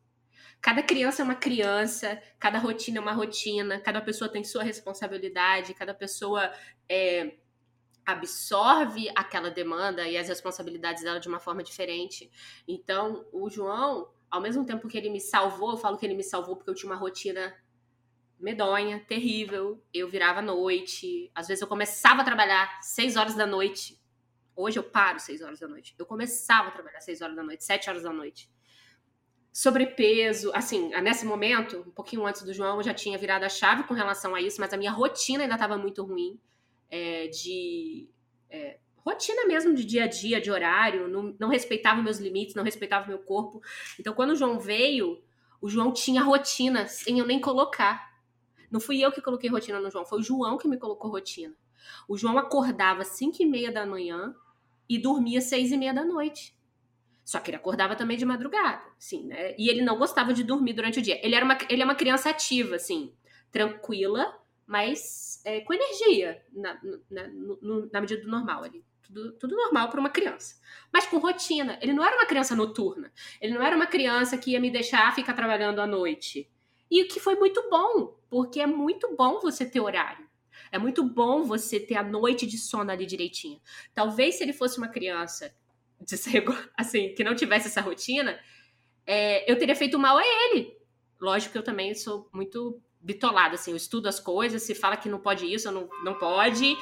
Cada 0.61 0.81
criança 0.81 1.21
é 1.21 1.25
uma 1.25 1.35
criança, 1.35 2.21
cada 2.39 2.57
rotina 2.57 2.97
é 2.97 3.01
uma 3.01 3.13
rotina, 3.13 3.79
cada 3.79 4.01
pessoa 4.01 4.29
tem 4.29 4.43
sua 4.43 4.63
responsabilidade, 4.63 5.75
cada 5.75 5.93
pessoa 5.93 6.51
é, 6.89 7.35
absorve 8.05 9.09
aquela 9.15 9.51
demanda 9.51 10.07
e 10.07 10.17
as 10.17 10.27
responsabilidades 10.27 11.03
dela 11.03 11.19
de 11.19 11.27
uma 11.27 11.39
forma 11.39 11.63
diferente. 11.63 12.31
Então, 12.67 13.27
o 13.31 13.49
João, 13.49 14.09
ao 14.29 14.41
mesmo 14.41 14.65
tempo 14.65 14.87
que 14.87 14.97
ele 14.97 15.09
me 15.09 15.19
salvou, 15.19 15.71
eu 15.71 15.77
falo 15.77 15.97
que 15.97 16.05
ele 16.05 16.15
me 16.15 16.23
salvou 16.23 16.55
porque 16.55 16.69
eu 16.69 16.75
tinha 16.75 16.91
uma 16.91 16.99
rotina 16.99 17.53
medonha, 18.39 18.99
terrível. 19.07 19.81
Eu 19.93 20.09
virava 20.09 20.39
à 20.39 20.41
noite. 20.41 21.31
Às 21.33 21.47
vezes 21.47 21.61
eu 21.61 21.67
começava 21.67 22.21
a 22.21 22.25
trabalhar 22.25 22.79
seis 22.81 23.15
horas 23.15 23.35
da 23.35 23.45
noite. 23.45 23.99
Hoje 24.55 24.79
eu 24.79 24.83
paro 24.83 25.19
seis 25.19 25.41
horas 25.41 25.59
da 25.59 25.67
noite. 25.67 25.95
Eu 25.97 26.05
começava 26.05 26.69
a 26.69 26.71
trabalhar 26.71 27.01
seis 27.01 27.21
horas 27.21 27.35
da 27.35 27.43
noite, 27.43 27.63
sete 27.63 27.89
horas 27.89 28.03
da 28.03 28.11
noite. 28.11 28.49
Sobrepeso, 29.51 30.51
assim, 30.53 30.89
nesse 31.01 31.25
momento, 31.25 31.79
um 31.87 31.91
pouquinho 31.91 32.25
antes 32.25 32.41
do 32.43 32.53
João, 32.53 32.77
eu 32.77 32.83
já 32.83 32.93
tinha 32.93 33.17
virado 33.17 33.43
a 33.43 33.49
chave 33.49 33.83
com 33.83 33.93
relação 33.93 34.35
a 34.35 34.41
isso, 34.41 34.59
mas 34.59 34.73
a 34.73 34.77
minha 34.77 34.91
rotina 34.91 35.43
ainda 35.43 35.55
estava 35.55 35.77
muito 35.77 36.03
ruim. 36.03 36.39
É, 36.89 37.27
de 37.27 38.09
é, 38.49 38.77
rotina 38.97 39.45
mesmo 39.45 39.73
de 39.73 39.85
dia 39.85 40.05
a 40.05 40.07
dia, 40.07 40.41
de 40.41 40.49
horário, 40.49 41.07
não, 41.07 41.35
não 41.39 41.47
respeitava 41.47 42.01
meus 42.01 42.17
limites, 42.17 42.55
não 42.55 42.63
respeitava 42.63 43.07
meu 43.07 43.19
corpo. 43.19 43.61
Então, 43.99 44.13
quando 44.13 44.31
o 44.31 44.35
João 44.35 44.59
veio, 44.59 45.23
o 45.61 45.69
João 45.69 45.93
tinha 45.93 46.23
rotina 46.23 46.87
sem 46.87 47.19
eu 47.19 47.25
nem 47.25 47.39
colocar. 47.39 48.14
Não 48.71 48.79
fui 48.79 48.99
eu 48.99 49.11
que 49.11 49.21
coloquei 49.21 49.49
rotina 49.49 49.79
no 49.79 49.89
João, 49.89 50.05
foi 50.05 50.19
o 50.19 50.23
João 50.23 50.57
que 50.57 50.67
me 50.67 50.77
colocou 50.77 51.11
rotina. 51.11 51.55
O 52.07 52.17
João 52.17 52.37
acordava 52.37 53.01
às 53.01 53.09
5 53.09 53.41
e 53.41 53.45
meia 53.45 53.71
da 53.71 53.85
manhã 53.85 54.35
e 54.89 54.97
dormia 54.97 55.39
às 55.39 55.45
6 55.45 55.71
e 55.71 55.77
meia 55.77 55.93
da 55.93 56.03
noite. 56.03 56.55
Só 57.23 57.39
que 57.39 57.49
ele 57.49 57.57
acordava 57.57 57.95
também 57.95 58.17
de 58.17 58.25
madrugada, 58.25 58.83
sim, 58.99 59.25
né? 59.25 59.55
E 59.57 59.67
ele 59.67 59.81
não 59.81 59.97
gostava 59.97 60.31
de 60.31 60.43
dormir 60.43 60.73
durante 60.73 60.99
o 60.99 61.01
dia. 61.01 61.19
Ele, 61.25 61.33
era 61.33 61.43
uma, 61.43 61.57
ele 61.67 61.81
é 61.81 61.85
uma 61.85 61.95
criança 61.95 62.29
ativa, 62.29 62.75
assim, 62.75 63.15
tranquila, 63.51 64.39
mas 64.67 65.41
é, 65.43 65.61
com 65.61 65.73
energia, 65.73 66.43
na, 66.53 66.79
na, 67.09 67.27
no, 67.27 67.89
na 67.91 68.01
medida 68.01 68.21
do 68.21 68.29
normal 68.29 68.63
ali. 68.63 68.85
Tudo, 69.01 69.31
tudo 69.33 69.55
normal 69.55 69.89
para 69.89 69.99
uma 69.99 70.09
criança. 70.09 70.59
Mas 70.91 71.05
com 71.07 71.17
rotina. 71.17 71.79
Ele 71.81 71.93
não 71.93 72.03
era 72.03 72.15
uma 72.15 72.25
criança 72.25 72.55
noturna. 72.55 73.11
Ele 73.39 73.53
não 73.53 73.63
era 73.63 73.75
uma 73.75 73.85
criança 73.85 74.37
que 74.37 74.51
ia 74.51 74.59
me 74.59 74.71
deixar 74.71 75.13
ficar 75.13 75.33
trabalhando 75.33 75.79
à 75.79 75.87
noite. 75.87 76.49
E 76.89 77.03
o 77.03 77.07
que 77.07 77.19
foi 77.19 77.35
muito 77.35 77.67
bom, 77.69 78.17
porque 78.29 78.59
é 78.59 78.67
muito 78.67 79.15
bom 79.15 79.39
você 79.39 79.65
ter 79.65 79.79
horário. 79.79 80.25
É 80.71 80.77
muito 80.77 81.03
bom 81.03 81.43
você 81.43 81.79
ter 81.79 81.95
a 81.95 82.03
noite 82.03 82.45
de 82.45 82.57
sono 82.57 82.91
ali 82.91 83.05
direitinho. 83.05 83.59
Talvez 83.93 84.35
se 84.35 84.43
ele 84.43 84.53
fosse 84.53 84.77
uma 84.77 84.87
criança 84.87 85.53
assim, 86.77 87.13
que 87.13 87.23
não 87.23 87.35
tivesse 87.35 87.67
essa 87.67 87.81
rotina, 87.81 88.39
é, 89.05 89.49
eu 89.49 89.57
teria 89.57 89.75
feito 89.75 89.97
mal 89.97 90.17
a 90.17 90.23
ele. 90.23 90.75
Lógico 91.19 91.53
que 91.53 91.57
eu 91.57 91.63
também 91.63 91.93
sou 91.95 92.29
muito 92.33 92.81
bitolada, 92.99 93.55
assim, 93.55 93.71
eu 93.71 93.77
estudo 93.77 94.07
as 94.07 94.19
coisas, 94.19 94.63
se 94.63 94.73
fala 94.73 94.97
que 94.97 95.07
não 95.07 95.19
pode 95.19 95.45
isso, 95.45 95.71
não, 95.71 95.87
não 96.03 96.15
pode. 96.15 96.75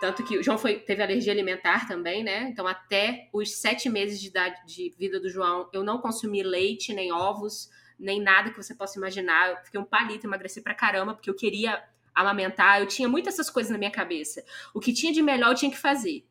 Tanto 0.00 0.22
que 0.22 0.38
o 0.38 0.42
João 0.42 0.58
foi, 0.58 0.78
teve 0.78 1.02
alergia 1.02 1.32
alimentar 1.32 1.88
também, 1.88 2.22
né? 2.22 2.48
Então, 2.50 2.66
até 2.66 3.28
os 3.32 3.56
sete 3.56 3.88
meses 3.88 4.20
de 4.20 4.28
idade 4.28 4.60
de 4.66 4.94
vida 4.98 5.18
do 5.18 5.30
João, 5.30 5.68
eu 5.72 5.82
não 5.82 5.98
consumi 5.98 6.42
leite 6.42 6.92
nem 6.92 7.10
ovos 7.10 7.70
nem 7.98 8.20
nada 8.20 8.50
que 8.50 8.56
você 8.56 8.74
possa 8.74 8.98
imaginar. 8.98 9.50
Eu 9.50 9.56
fiquei 9.58 9.80
um 9.80 9.84
palito, 9.84 10.26
emagreci 10.26 10.60
pra 10.60 10.74
caramba, 10.74 11.14
porque 11.14 11.30
eu 11.30 11.34
queria 11.34 11.82
amamentar. 12.14 12.80
Eu 12.80 12.86
tinha 12.86 13.08
muitas 13.08 13.34
essas 13.34 13.50
coisas 13.50 13.70
na 13.70 13.78
minha 13.78 13.90
cabeça. 13.90 14.44
O 14.72 14.80
que 14.80 14.92
tinha 14.92 15.12
de 15.12 15.22
melhor 15.22 15.50
eu 15.50 15.54
tinha 15.54 15.70
que 15.70 15.78
fazer. 15.78 16.26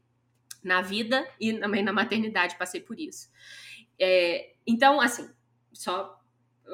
Na 0.64 0.82
vida 0.82 1.28
e 1.40 1.54
também 1.60 1.84
na 1.84 1.92
maternidade, 1.92 2.58
passei 2.58 2.80
por 2.80 2.98
isso. 2.98 3.30
É, 4.00 4.54
então, 4.66 5.02
assim, 5.02 5.30
só 5.74 6.24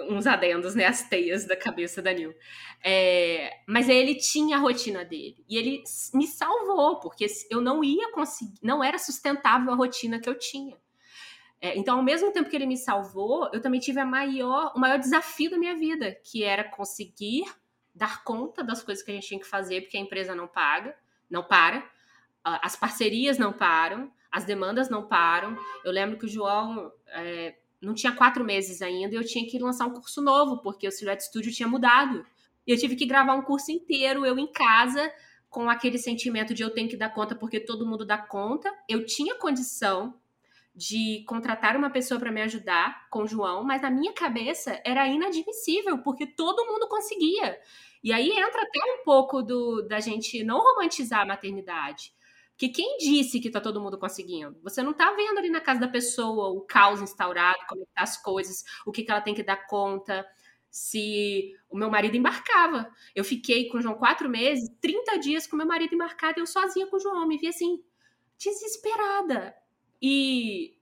uns 0.09 0.27
adendos, 0.27 0.75
né? 0.75 0.85
As 0.85 1.09
teias 1.09 1.45
da 1.45 1.55
cabeça 1.55 2.01
da 2.01 2.13
Nil. 2.13 2.33
É, 2.83 3.61
mas 3.67 3.89
ele 3.89 4.15
tinha 4.15 4.57
a 4.57 4.59
rotina 4.59 5.03
dele. 5.03 5.43
E 5.49 5.57
ele 5.57 5.83
me 6.13 6.27
salvou, 6.27 6.99
porque 6.99 7.25
eu 7.49 7.61
não 7.61 7.83
ia 7.83 8.11
conseguir, 8.11 8.59
não 8.61 8.83
era 8.83 8.97
sustentável 8.97 9.71
a 9.71 9.75
rotina 9.75 10.19
que 10.19 10.29
eu 10.29 10.37
tinha. 10.37 10.77
É, 11.61 11.77
então, 11.77 11.97
ao 11.97 12.03
mesmo 12.03 12.31
tempo 12.31 12.49
que 12.49 12.55
ele 12.55 12.65
me 12.65 12.77
salvou, 12.77 13.49
eu 13.51 13.61
também 13.61 13.79
tive 13.79 13.99
a 13.99 14.05
maior, 14.05 14.71
o 14.75 14.79
maior 14.79 14.97
desafio 14.97 15.51
da 15.51 15.57
minha 15.57 15.75
vida, 15.75 16.15
que 16.23 16.43
era 16.43 16.63
conseguir 16.63 17.43
dar 17.93 18.23
conta 18.23 18.63
das 18.63 18.81
coisas 18.81 19.03
que 19.03 19.11
a 19.11 19.13
gente 19.13 19.27
tinha 19.27 19.39
que 19.39 19.47
fazer, 19.47 19.81
porque 19.81 19.97
a 19.97 19.99
empresa 19.99 20.33
não 20.33 20.47
paga, 20.47 20.95
não 21.29 21.43
para, 21.43 21.83
as 22.43 22.75
parcerias 22.75 23.37
não 23.37 23.51
param, 23.51 24.09
as 24.31 24.45
demandas 24.45 24.89
não 24.89 25.07
param. 25.07 25.57
Eu 25.83 25.91
lembro 25.91 26.17
que 26.17 26.25
o 26.25 26.29
João 26.29 26.91
é, 27.07 27.57
não 27.81 27.93
tinha 27.93 28.13
quatro 28.13 28.43
meses 28.43 28.81
ainda 28.81 29.13
e 29.13 29.17
eu 29.17 29.25
tinha 29.25 29.45
que 29.45 29.59
lançar 29.59 29.85
um 29.85 29.93
curso 29.93 30.21
novo, 30.21 30.61
porque 30.61 30.87
o 30.87 30.91
Silhouette 30.91 31.25
Studio 31.25 31.51
tinha 31.51 31.67
mudado. 31.67 32.25
E 32.65 32.71
eu 32.71 32.77
tive 32.77 32.95
que 32.95 33.05
gravar 33.05 33.33
um 33.33 33.41
curso 33.41 33.71
inteiro, 33.71 34.25
eu 34.25 34.37
em 34.37 34.51
casa, 34.51 35.11
com 35.49 35.69
aquele 35.69 35.97
sentimento 35.97 36.53
de 36.53 36.63
eu 36.63 36.69
tenho 36.69 36.87
que 36.87 36.95
dar 36.97 37.09
conta 37.09 37.35
porque 37.35 37.59
todo 37.59 37.85
mundo 37.85 38.05
dá 38.05 38.17
conta. 38.17 38.71
Eu 38.87 39.05
tinha 39.05 39.35
condição 39.35 40.13
de 40.79 41.25
contratar 41.27 41.75
uma 41.75 41.89
pessoa 41.89 42.17
para 42.17 42.31
me 42.31 42.41
ajudar 42.41 43.09
com 43.09 43.23
o 43.23 43.27
João, 43.27 43.65
mas 43.65 43.81
na 43.81 43.89
minha 43.91 44.13
cabeça 44.13 44.81
era 44.85 45.05
inadmissível, 45.05 45.97
porque 45.97 46.25
todo 46.25 46.65
mundo 46.65 46.87
conseguia. 46.87 47.59
E 48.01 48.13
aí 48.13 48.29
entra 48.29 48.61
até 48.61 48.79
um 48.93 49.03
pouco 49.03 49.43
do 49.43 49.81
da 49.81 49.99
gente 49.99 50.41
não 50.41 50.59
romantizar 50.59 51.19
a 51.19 51.25
maternidade. 51.25 52.13
Porque 52.51 52.69
quem 52.69 52.97
disse 52.97 53.41
que 53.41 53.49
tá 53.49 53.59
todo 53.59 53.81
mundo 53.81 53.97
conseguindo? 53.97 54.57
Você 54.63 54.81
não 54.81 54.93
tá 54.93 55.11
vendo 55.11 55.37
ali 55.39 55.49
na 55.49 55.59
casa 55.59 55.81
da 55.81 55.87
pessoa 55.89 56.47
o 56.49 56.61
caos 56.61 57.01
instaurado, 57.01 57.59
como 57.67 57.81
é 57.81 57.85
tá 57.93 58.03
as 58.03 58.15
coisas, 58.21 58.63
o 58.85 58.91
que, 58.93 59.03
que 59.03 59.11
ela 59.11 59.21
tem 59.21 59.35
que 59.35 59.43
dar 59.43 59.67
conta. 59.67 60.25
Se 60.69 61.57
o 61.69 61.77
meu 61.77 61.89
marido 61.89 62.15
embarcava. 62.15 62.89
Eu 63.13 63.25
fiquei 63.25 63.67
com 63.67 63.79
o 63.79 63.81
João 63.81 63.95
quatro 63.95 64.29
meses, 64.29 64.69
30 64.79 65.17
dias 65.19 65.45
com 65.45 65.57
meu 65.57 65.67
marido 65.67 65.93
embarcado, 65.93 66.39
eu 66.39 66.47
sozinha 66.47 66.87
com 66.87 66.95
o 66.95 66.99
João. 67.01 67.27
Me 67.27 67.37
vi 67.37 67.47
assim, 67.47 67.83
desesperada. 68.37 69.58
E, 70.01 70.77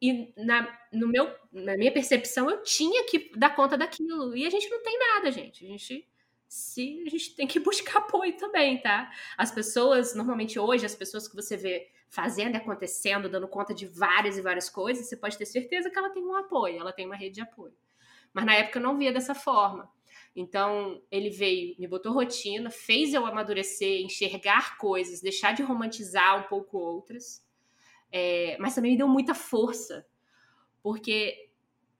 e 0.00 0.32
na, 0.36 0.78
no 0.92 1.08
meu, 1.08 1.34
na 1.52 1.76
minha 1.76 1.92
percepção, 1.92 2.50
eu 2.50 2.62
tinha 2.62 3.04
que 3.06 3.30
dar 3.36 3.54
conta 3.54 3.76
daquilo. 3.76 4.36
E 4.36 4.46
a 4.46 4.50
gente 4.50 4.68
não 4.68 4.82
tem 4.82 4.98
nada, 4.98 5.30
gente. 5.30 5.64
A 5.64 5.68
gente 5.68 6.08
se 6.54 7.02
a 7.04 7.10
gente 7.10 7.34
tem 7.34 7.46
que 7.48 7.58
buscar 7.60 7.98
apoio 7.98 8.36
também, 8.36 8.80
tá? 8.80 9.10
As 9.36 9.50
pessoas, 9.50 10.14
normalmente 10.14 10.58
hoje, 10.58 10.86
as 10.86 10.94
pessoas 10.94 11.26
que 11.26 11.34
você 11.34 11.56
vê 11.56 11.90
fazendo 12.08 12.54
e 12.54 12.58
acontecendo, 12.58 13.28
dando 13.28 13.48
conta 13.48 13.74
de 13.74 13.86
várias 13.86 14.38
e 14.38 14.40
várias 14.40 14.70
coisas, 14.70 15.06
você 15.06 15.16
pode 15.16 15.36
ter 15.36 15.46
certeza 15.46 15.90
que 15.90 15.98
ela 15.98 16.10
tem 16.10 16.22
um 16.22 16.36
apoio, 16.36 16.78
ela 16.78 16.92
tem 16.92 17.06
uma 17.06 17.16
rede 17.16 17.36
de 17.36 17.40
apoio. 17.40 17.74
Mas 18.32 18.44
na 18.44 18.54
época 18.54 18.78
eu 18.78 18.82
não 18.82 18.96
via 18.96 19.12
dessa 19.12 19.34
forma. 19.34 19.90
Então, 20.36 21.02
ele 21.10 21.30
veio, 21.30 21.74
me 21.78 21.88
botou 21.88 22.12
rotina, 22.12 22.70
fez 22.70 23.14
eu 23.14 23.26
amadurecer, 23.26 24.00
enxergar 24.00 24.76
coisas, 24.78 25.20
deixar 25.20 25.54
de 25.54 25.62
romantizar 25.62 26.38
um 26.38 26.48
pouco 26.48 26.78
outras, 26.78 27.44
é, 28.16 28.56
mas 28.60 28.76
também 28.76 28.92
me 28.92 28.96
deu 28.96 29.08
muita 29.08 29.34
força, 29.34 30.06
porque 30.80 31.48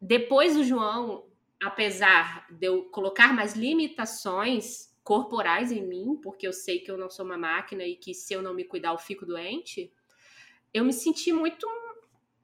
depois 0.00 0.54
do 0.54 0.62
João, 0.62 1.26
apesar 1.60 2.46
de 2.52 2.68
eu 2.68 2.84
colocar 2.84 3.34
mais 3.34 3.56
limitações 3.56 4.94
corporais 5.02 5.72
em 5.72 5.84
mim, 5.84 6.16
porque 6.22 6.46
eu 6.46 6.52
sei 6.52 6.78
que 6.78 6.88
eu 6.88 6.96
não 6.96 7.10
sou 7.10 7.24
uma 7.24 7.36
máquina 7.36 7.84
e 7.84 7.96
que 7.96 8.14
se 8.14 8.32
eu 8.32 8.40
não 8.40 8.54
me 8.54 8.62
cuidar 8.62 8.90
eu 8.90 8.98
fico 8.98 9.26
doente, 9.26 9.92
eu 10.72 10.84
me 10.84 10.92
senti 10.92 11.32
muito. 11.32 11.66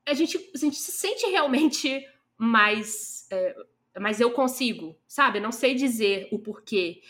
A 0.05 0.15
gente, 0.15 0.51
a 0.53 0.59
gente 0.59 0.75
se 0.75 0.91
sente 0.91 1.27
realmente 1.27 2.05
mais. 2.37 3.29
É, 3.31 3.55
mas 4.01 4.21
eu 4.21 4.33
consigo, 4.33 4.97
sabe? 5.07 5.39
Não 5.39 5.53
sei 5.53 5.77
dizer 5.77 6.27
o 6.33 6.41
porquê. 6.41 7.03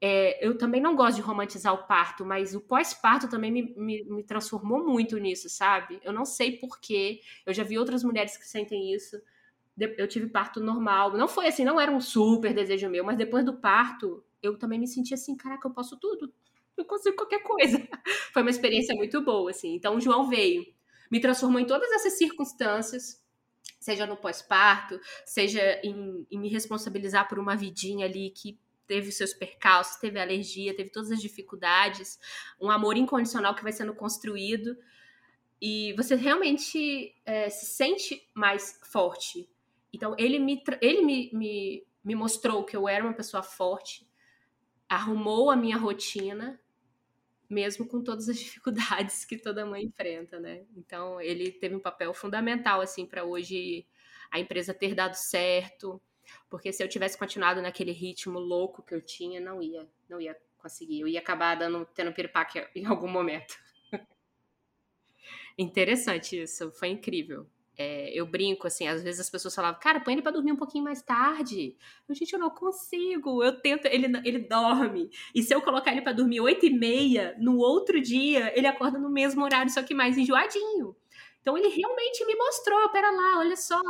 É, 0.00 0.46
eu 0.46 0.56
também 0.56 0.80
não 0.80 0.94
gosto 0.94 1.16
de 1.16 1.22
romantizar 1.22 1.74
o 1.74 1.86
parto, 1.86 2.24
mas 2.24 2.54
o 2.54 2.60
pós-parto 2.60 3.28
também 3.28 3.50
me, 3.50 3.74
me, 3.76 4.04
me, 4.04 4.22
transformou 4.22 4.86
muito 4.86 5.18
nisso, 5.18 5.48
sabe? 5.48 6.00
Eu 6.04 6.12
não 6.12 6.24
sei 6.24 6.56
porquê. 6.56 7.20
Eu 7.44 7.52
já 7.52 7.64
vi 7.64 7.78
outras 7.78 8.04
mulheres 8.04 8.36
que 8.36 8.46
sentem 8.46 8.94
isso 8.94 9.20
eu 9.96 10.08
tive 10.08 10.26
parto 10.26 10.60
normal. 10.60 11.12
Não 11.12 11.28
foi 11.28 11.46
assim, 11.46 11.64
não 11.64 11.80
era 11.80 11.90
um 11.90 12.00
super 12.00 12.52
desejo 12.52 12.88
meu, 12.88 13.04
mas 13.04 13.16
depois 13.16 13.44
do 13.44 13.54
parto, 13.54 14.24
eu 14.42 14.58
também 14.58 14.78
me 14.78 14.88
senti 14.88 15.14
assim, 15.14 15.36
caraca, 15.36 15.68
eu 15.68 15.72
posso 15.72 15.96
tudo. 15.98 16.32
Eu 16.76 16.84
consigo 16.84 17.16
qualquer 17.16 17.42
coisa. 17.42 17.78
Foi 18.32 18.42
uma 18.42 18.50
experiência 18.50 18.94
muito 18.94 19.20
boa, 19.20 19.50
assim. 19.50 19.74
Então, 19.74 19.96
o 19.96 20.00
João 20.00 20.28
veio, 20.28 20.64
me 21.10 21.20
transformou 21.20 21.60
em 21.60 21.66
todas 21.66 21.90
essas 21.90 22.16
circunstâncias, 22.16 23.20
seja 23.80 24.06
no 24.06 24.16
pós-parto, 24.16 25.00
seja 25.26 25.80
em, 25.82 26.24
em 26.30 26.38
me 26.38 26.48
responsabilizar 26.48 27.28
por 27.28 27.38
uma 27.38 27.56
vidinha 27.56 28.06
ali 28.06 28.30
que 28.30 28.58
teve 28.88 29.12
seus 29.12 29.32
percalços, 29.32 30.00
teve 30.00 30.18
alergia, 30.18 30.74
teve 30.74 30.90
todas 30.90 31.12
as 31.12 31.20
dificuldades, 31.20 32.18
um 32.60 32.70
amor 32.70 32.96
incondicional 32.96 33.54
que 33.54 33.62
vai 33.62 33.72
sendo 33.72 33.94
construído 33.94 34.76
e 35.62 35.92
você 35.96 36.16
realmente 36.16 37.14
é, 37.24 37.48
se 37.48 37.66
sente 37.66 38.28
mais 38.34 38.80
forte 38.90 39.48
então, 39.92 40.14
ele 40.18 40.38
me, 40.38 40.62
ele 40.80 41.02
me, 41.02 41.30
me, 41.32 41.86
me 42.04 42.14
mostrou 42.14 42.64
que 42.64 42.76
eu 42.76 42.88
era 42.88 43.04
uma 43.04 43.14
pessoa 43.14 43.42
forte, 43.42 44.08
arrumou 44.88 45.50
a 45.50 45.56
minha 45.56 45.76
rotina, 45.76 46.60
mesmo 47.48 47.86
com 47.86 48.02
todas 48.02 48.28
as 48.28 48.36
dificuldades 48.38 49.24
que 49.24 49.38
toda 49.38 49.66
mãe 49.66 49.84
enfrenta, 49.84 50.38
né? 50.38 50.64
Então, 50.76 51.20
ele 51.20 51.50
teve 51.50 51.74
um 51.74 51.80
papel 51.80 52.12
fundamental, 52.12 52.80
assim, 52.80 53.06
para 53.06 53.24
hoje 53.24 53.86
a 54.30 54.38
empresa 54.38 54.74
ter 54.74 54.94
dado 54.94 55.14
certo, 55.14 56.00
porque 56.48 56.72
se 56.72 56.82
eu 56.82 56.88
tivesse 56.88 57.16
continuado 57.16 57.60
naquele 57.62 57.92
ritmo 57.92 58.38
louco 58.38 58.82
que 58.82 58.94
eu 58.94 59.00
tinha, 59.00 59.40
não 59.40 59.62
ia, 59.62 59.88
não 60.08 60.20
ia 60.20 60.36
conseguir. 60.58 61.00
Eu 61.00 61.08
ia 61.08 61.20
acabar 61.20 61.54
dando, 61.54 61.86
tendo 61.94 62.12
piripaque 62.12 62.66
em 62.74 62.86
algum 62.86 63.08
momento. 63.08 63.56
Interessante 65.56 66.40
isso, 66.42 66.70
foi 66.72 66.88
incrível. 66.88 67.46
É, 67.80 68.10
eu 68.12 68.26
brinco, 68.26 68.66
assim, 68.66 68.88
às 68.88 69.04
vezes 69.04 69.20
as 69.20 69.30
pessoas 69.30 69.54
falavam, 69.54 69.78
cara, 69.80 70.00
põe 70.00 70.14
ele 70.14 70.22
pra 70.22 70.32
dormir 70.32 70.50
um 70.50 70.56
pouquinho 70.56 70.82
mais 70.82 71.00
tarde. 71.00 71.76
Eu, 72.08 72.14
gente, 72.14 72.32
eu 72.32 72.38
não 72.38 72.50
consigo. 72.50 73.42
Eu 73.42 73.60
tento, 73.60 73.86
ele, 73.86 74.06
ele 74.24 74.40
dorme. 74.40 75.08
E 75.32 75.44
se 75.44 75.54
eu 75.54 75.62
colocar 75.62 75.92
ele 75.92 76.02
para 76.02 76.12
dormir 76.12 76.40
oito 76.40 76.66
e 76.66 76.70
meia, 76.70 77.36
no 77.38 77.58
outro 77.58 78.00
dia, 78.00 78.52
ele 78.58 78.66
acorda 78.66 78.98
no 78.98 79.08
mesmo 79.08 79.44
horário, 79.44 79.70
só 79.70 79.80
que 79.80 79.94
mais 79.94 80.18
enjoadinho. 80.18 80.96
Então 81.40 81.56
ele 81.56 81.68
realmente 81.68 82.24
me 82.26 82.34
mostrou, 82.34 82.88
pera 82.90 83.10
lá, 83.12 83.38
olha 83.38 83.56
só, 83.56 83.80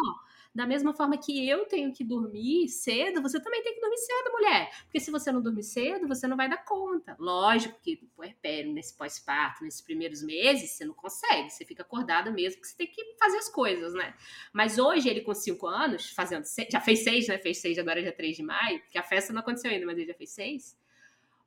da 0.55 0.67
mesma 0.67 0.93
forma 0.93 1.17
que 1.17 1.49
eu 1.49 1.67
tenho 1.67 1.93
que 1.93 2.03
dormir 2.03 2.69
cedo, 2.69 3.23
você 3.23 3.41
também 3.41 3.63
tem 3.63 3.75
que 3.75 3.81
dormir 3.81 3.99
cedo, 3.99 4.33
mulher. 4.33 4.71
Porque 4.85 4.99
se 4.99 5.11
você 5.11 5.31
não 5.31 5.41
dormir 5.41 5.63
cedo, 5.63 6.09
você 6.09 6.27
não 6.27 6.37
vai 6.37 6.49
dar 6.49 6.65
conta. 6.65 7.17
Lógico 7.19 7.79
que 7.81 7.99
no 8.03 8.09
puerpério, 8.09 8.73
nesse 8.73 8.97
pós-parto, 8.97 9.63
nesses 9.63 9.81
primeiros 9.81 10.23
meses, 10.23 10.71
você 10.71 10.85
não 10.85 10.95
consegue. 10.95 11.51
Você 11.51 11.65
fica 11.65 11.83
acordada 11.83 12.31
mesmo, 12.31 12.61
que 12.61 12.67
você 12.67 12.77
tem 12.77 12.87
que 12.87 13.15
fazer 13.19 13.39
as 13.39 13.49
coisas, 13.49 13.95
né? 13.95 14.15
Mas 14.53 14.79
hoje, 14.79 15.09
ele 15.09 15.21
com 15.21 15.35
cinco 15.35 15.67
anos, 15.67 16.11
fazendo 16.11 16.45
seis, 16.45 16.69
já 16.73 16.81
fez 16.81 17.05
seis, 17.05 17.29
né? 17.29 17.39
Fez 17.39 17.59
seis 17.59 17.79
agora 17.79 18.01
é 18.01 18.03
dia 18.03 18.13
3 18.13 18.37
de 18.37 18.43
maio, 18.43 18.81
porque 18.81 18.99
a 18.99 19.03
festa 19.03 19.33
não 19.33 19.41
aconteceu 19.41 19.71
ainda, 19.71 19.87
mas 19.87 19.99
ele 19.99 20.09
já 20.09 20.15
fez 20.15 20.31
seis. 20.31 20.77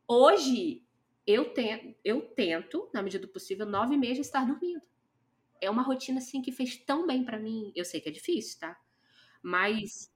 Hoje, 0.08 0.84
eu, 1.26 1.54
tento, 1.54 1.96
eu 2.04 2.22
tento, 2.22 2.90
na 2.94 3.02
medida 3.02 3.26
do 3.26 3.32
possível, 3.32 3.66
nove 3.66 3.98
meses 3.98 4.28
estar 4.28 4.46
dormindo. 4.46 4.82
É 5.60 5.70
uma 5.70 5.82
rotina, 5.82 6.20
assim, 6.20 6.42
que 6.42 6.52
fez 6.52 6.78
tão 6.78 7.06
bem 7.06 7.24
para 7.24 7.38
mim. 7.40 7.72
Eu 7.76 7.86
sei 7.86 8.00
que 8.00 8.10
é 8.10 8.12
difícil, 8.12 8.60
tá? 8.60 8.80
Mas 9.42 10.12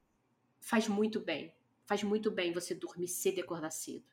faz 0.59 0.87
muito 0.87 1.19
bem. 1.19 1.53
Faz 1.85 2.03
muito 2.03 2.31
bem 2.31 2.51
você 2.51 2.73
dormir 2.73 3.07
cedo 3.07 3.37
e 3.37 3.41
acordar 3.41 3.71
cedo. 3.71 4.05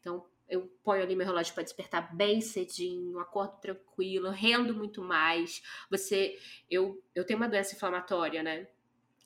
Então, 0.00 0.26
eu 0.48 0.66
ponho 0.82 1.02
ali 1.02 1.14
meu 1.14 1.26
relógio 1.26 1.54
para 1.54 1.62
despertar 1.62 2.14
bem 2.14 2.40
cedinho, 2.40 3.20
acordo 3.20 3.60
tranquilo, 3.60 4.30
rendo 4.30 4.74
muito 4.74 5.00
mais. 5.02 5.62
Você, 5.88 6.38
eu, 6.68 7.02
eu 7.14 7.24
tenho 7.24 7.38
uma 7.38 7.48
doença 7.48 7.74
inflamatória, 7.74 8.42
né? 8.42 8.66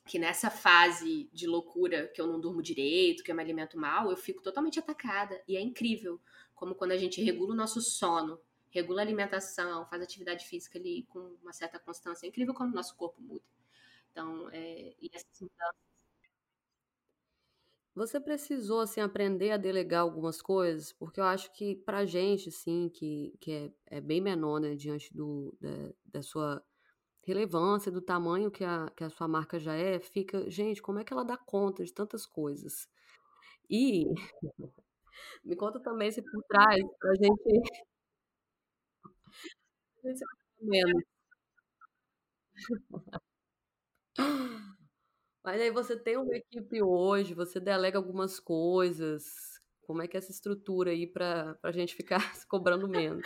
Que 0.05 0.19
nessa 0.19 0.51
fase 0.51 1.27
de 1.33 1.47
loucura 1.47 2.07
que 2.09 2.21
eu 2.21 2.27
não 2.27 2.39
durmo 2.39 2.61
direito, 2.61 3.23
que 3.23 3.31
eu 3.31 3.35
me 3.35 3.41
alimento 3.41 3.77
mal, 3.77 4.11
eu 4.11 4.17
fico 4.17 4.43
totalmente 4.43 4.77
atacada. 4.77 5.41
E 5.47 5.57
é 5.57 5.61
incrível 5.61 6.21
como 6.53 6.75
quando 6.75 6.91
a 6.91 6.97
gente 6.97 7.21
regula 7.23 7.53
o 7.53 7.57
nosso 7.57 7.81
sono, 7.81 8.39
regula 8.69 9.01
a 9.01 9.03
alimentação, 9.03 9.85
faz 9.87 10.01
atividade 10.03 10.45
física 10.45 10.77
ali 10.77 11.03
com 11.09 11.19
uma 11.41 11.53
certa 11.53 11.79
constância, 11.79 12.27
é 12.27 12.29
incrível 12.29 12.53
como 12.53 12.71
o 12.71 12.75
nosso 12.75 12.95
corpo 12.95 13.19
muda. 13.19 13.43
Então, 14.15 14.49
é, 14.51 14.95
e 15.01 15.09
essas 15.13 15.41
mudanças. 15.41 15.75
Você 17.95 18.19
precisou, 18.19 18.81
assim, 18.81 18.99
aprender 18.99 19.51
a 19.51 19.57
delegar 19.57 20.01
algumas 20.01 20.41
coisas? 20.41 20.91
Porque 20.91 21.19
eu 21.19 21.23
acho 21.23 21.51
que 21.53 21.75
pra 21.77 22.05
gente, 22.05 22.49
assim, 22.49 22.89
que, 22.89 23.33
que 23.39 23.51
é, 23.87 23.97
é 23.97 24.01
bem 24.01 24.19
menor, 24.21 24.59
né, 24.59 24.75
diante 24.75 25.13
do, 25.13 25.55
da, 25.61 25.69
da 26.05 26.21
sua 26.21 26.61
relevância, 27.25 27.91
do 27.91 28.01
tamanho 28.01 28.51
que 28.51 28.63
a, 28.65 28.87
que 28.95 29.03
a 29.03 29.09
sua 29.11 29.27
marca 29.27 29.59
já 29.59 29.75
é, 29.75 29.99
fica, 29.99 30.49
gente, 30.49 30.81
como 30.81 30.99
é 30.99 31.05
que 31.05 31.13
ela 31.13 31.25
dá 31.25 31.37
conta 31.37 31.83
de 31.85 31.93
tantas 31.93 32.25
coisas? 32.25 32.87
E 33.69 34.05
me 35.45 35.55
conta 35.55 35.79
também 35.81 36.11
se 36.11 36.21
por 36.21 36.43
trás, 36.49 36.81
pra 36.99 37.15
gente. 37.15 37.85
menos. 40.61 41.03
Mas 45.43 45.61
aí 45.61 45.69
você 45.71 45.95
tem 45.97 46.17
uma 46.17 46.35
equipe 46.35 46.81
hoje, 46.81 47.33
você 47.33 47.59
delega 47.59 47.97
algumas 47.97 48.39
coisas. 48.39 49.23
Como 49.81 50.01
é 50.01 50.07
que 50.07 50.17
é 50.17 50.19
essa 50.19 50.31
estrutura 50.31 50.91
aí 50.91 51.05
para 51.05 51.57
a 51.61 51.71
gente 51.71 51.95
ficar 51.95 52.19
se 52.35 52.47
cobrando 52.47 52.87
menos? 52.87 53.23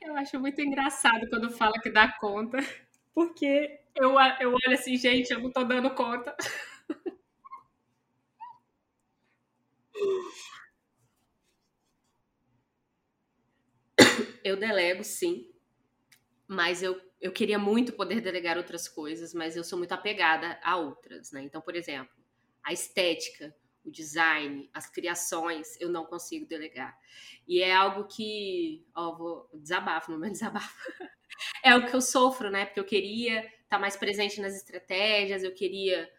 Eu 0.00 0.14
acho 0.16 0.38
muito 0.38 0.60
engraçado 0.60 1.28
quando 1.28 1.50
fala 1.50 1.74
que 1.82 1.90
dá 1.90 2.10
conta, 2.18 2.58
porque 3.14 3.80
eu, 3.94 4.12
eu 4.40 4.50
olho 4.52 4.74
assim, 4.74 4.96
gente, 4.96 5.30
eu 5.32 5.40
não 5.40 5.50
tô 5.50 5.64
dando 5.64 5.90
conta. 5.94 6.34
Eu 14.44 14.56
delego, 14.56 15.02
sim, 15.04 15.46
mas 16.48 16.82
eu 16.82 17.00
eu 17.20 17.32
queria 17.32 17.58
muito 17.58 17.92
poder 17.92 18.20
delegar 18.20 18.56
outras 18.56 18.86
coisas, 18.86 19.32
mas 19.32 19.56
eu 19.56 19.64
sou 19.64 19.78
muito 19.78 19.92
apegada 19.92 20.58
a 20.62 20.76
outras, 20.76 21.32
né? 21.32 21.42
Então, 21.42 21.60
por 21.60 21.74
exemplo, 21.74 22.14
a 22.62 22.72
estética, 22.72 23.54
o 23.84 23.90
design, 23.90 24.68
as 24.74 24.88
criações, 24.88 25.80
eu 25.80 25.88
não 25.88 26.04
consigo 26.04 26.46
delegar. 26.46 26.96
E 27.46 27.62
é 27.62 27.74
algo 27.74 28.04
que, 28.04 28.84
ó, 28.94 29.16
vou 29.16 29.48
desabafo, 29.54 30.10
meu 30.10 30.20
desabafo. 30.30 30.92
é 31.62 31.74
o 31.74 31.86
que 31.86 31.94
eu 31.94 32.00
sofro, 32.00 32.50
né? 32.50 32.66
Porque 32.66 32.80
eu 32.80 32.84
queria 32.84 33.40
estar 33.40 33.54
tá 33.70 33.78
mais 33.78 33.96
presente 33.96 34.40
nas 34.40 34.54
estratégias, 34.54 35.42
eu 35.42 35.54
queria 35.54 36.10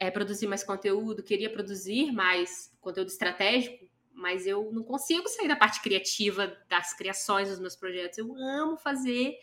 é, 0.00 0.10
produzir 0.10 0.46
mais 0.46 0.64
conteúdo, 0.64 1.22
queria 1.22 1.50
produzir 1.50 2.12
mais 2.12 2.74
conteúdo 2.80 3.08
estratégico, 3.08 3.85
mas 4.16 4.46
eu 4.46 4.72
não 4.72 4.82
consigo 4.82 5.28
sair 5.28 5.46
da 5.46 5.54
parte 5.54 5.82
criativa 5.82 6.56
das 6.68 6.94
criações 6.94 7.50
dos 7.50 7.60
meus 7.60 7.76
projetos. 7.76 8.16
Eu 8.16 8.34
amo 8.34 8.76
fazer. 8.78 9.38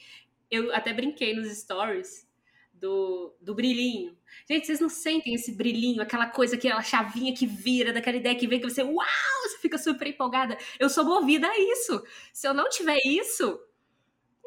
Eu 0.50 0.74
até 0.74 0.92
brinquei 0.92 1.36
nos 1.36 1.48
stories 1.56 2.28
do, 2.74 3.36
do 3.40 3.54
brilhinho. 3.54 4.18
Gente, 4.50 4.66
vocês 4.66 4.80
não 4.80 4.90
sentem 4.90 5.36
esse 5.36 5.52
brilhinho, 5.56 6.02
aquela 6.02 6.26
coisa, 6.28 6.56
aquela 6.56 6.82
chavinha 6.82 7.34
que 7.34 7.46
vira, 7.46 7.94
daquela 7.94 8.18
ideia 8.18 8.36
que 8.36 8.48
vem 8.48 8.60
que 8.60 8.70
você, 8.70 8.82
uau, 8.82 9.06
você 9.44 9.60
fica 9.60 9.78
super 9.78 10.08
empolgada. 10.08 10.58
Eu 10.80 10.90
sou 10.90 11.06
movida 11.06 11.48
a 11.48 11.60
isso. 11.60 12.04
Se 12.34 12.48
eu 12.48 12.54
não 12.54 12.68
tiver 12.68 12.98
isso, 13.06 13.60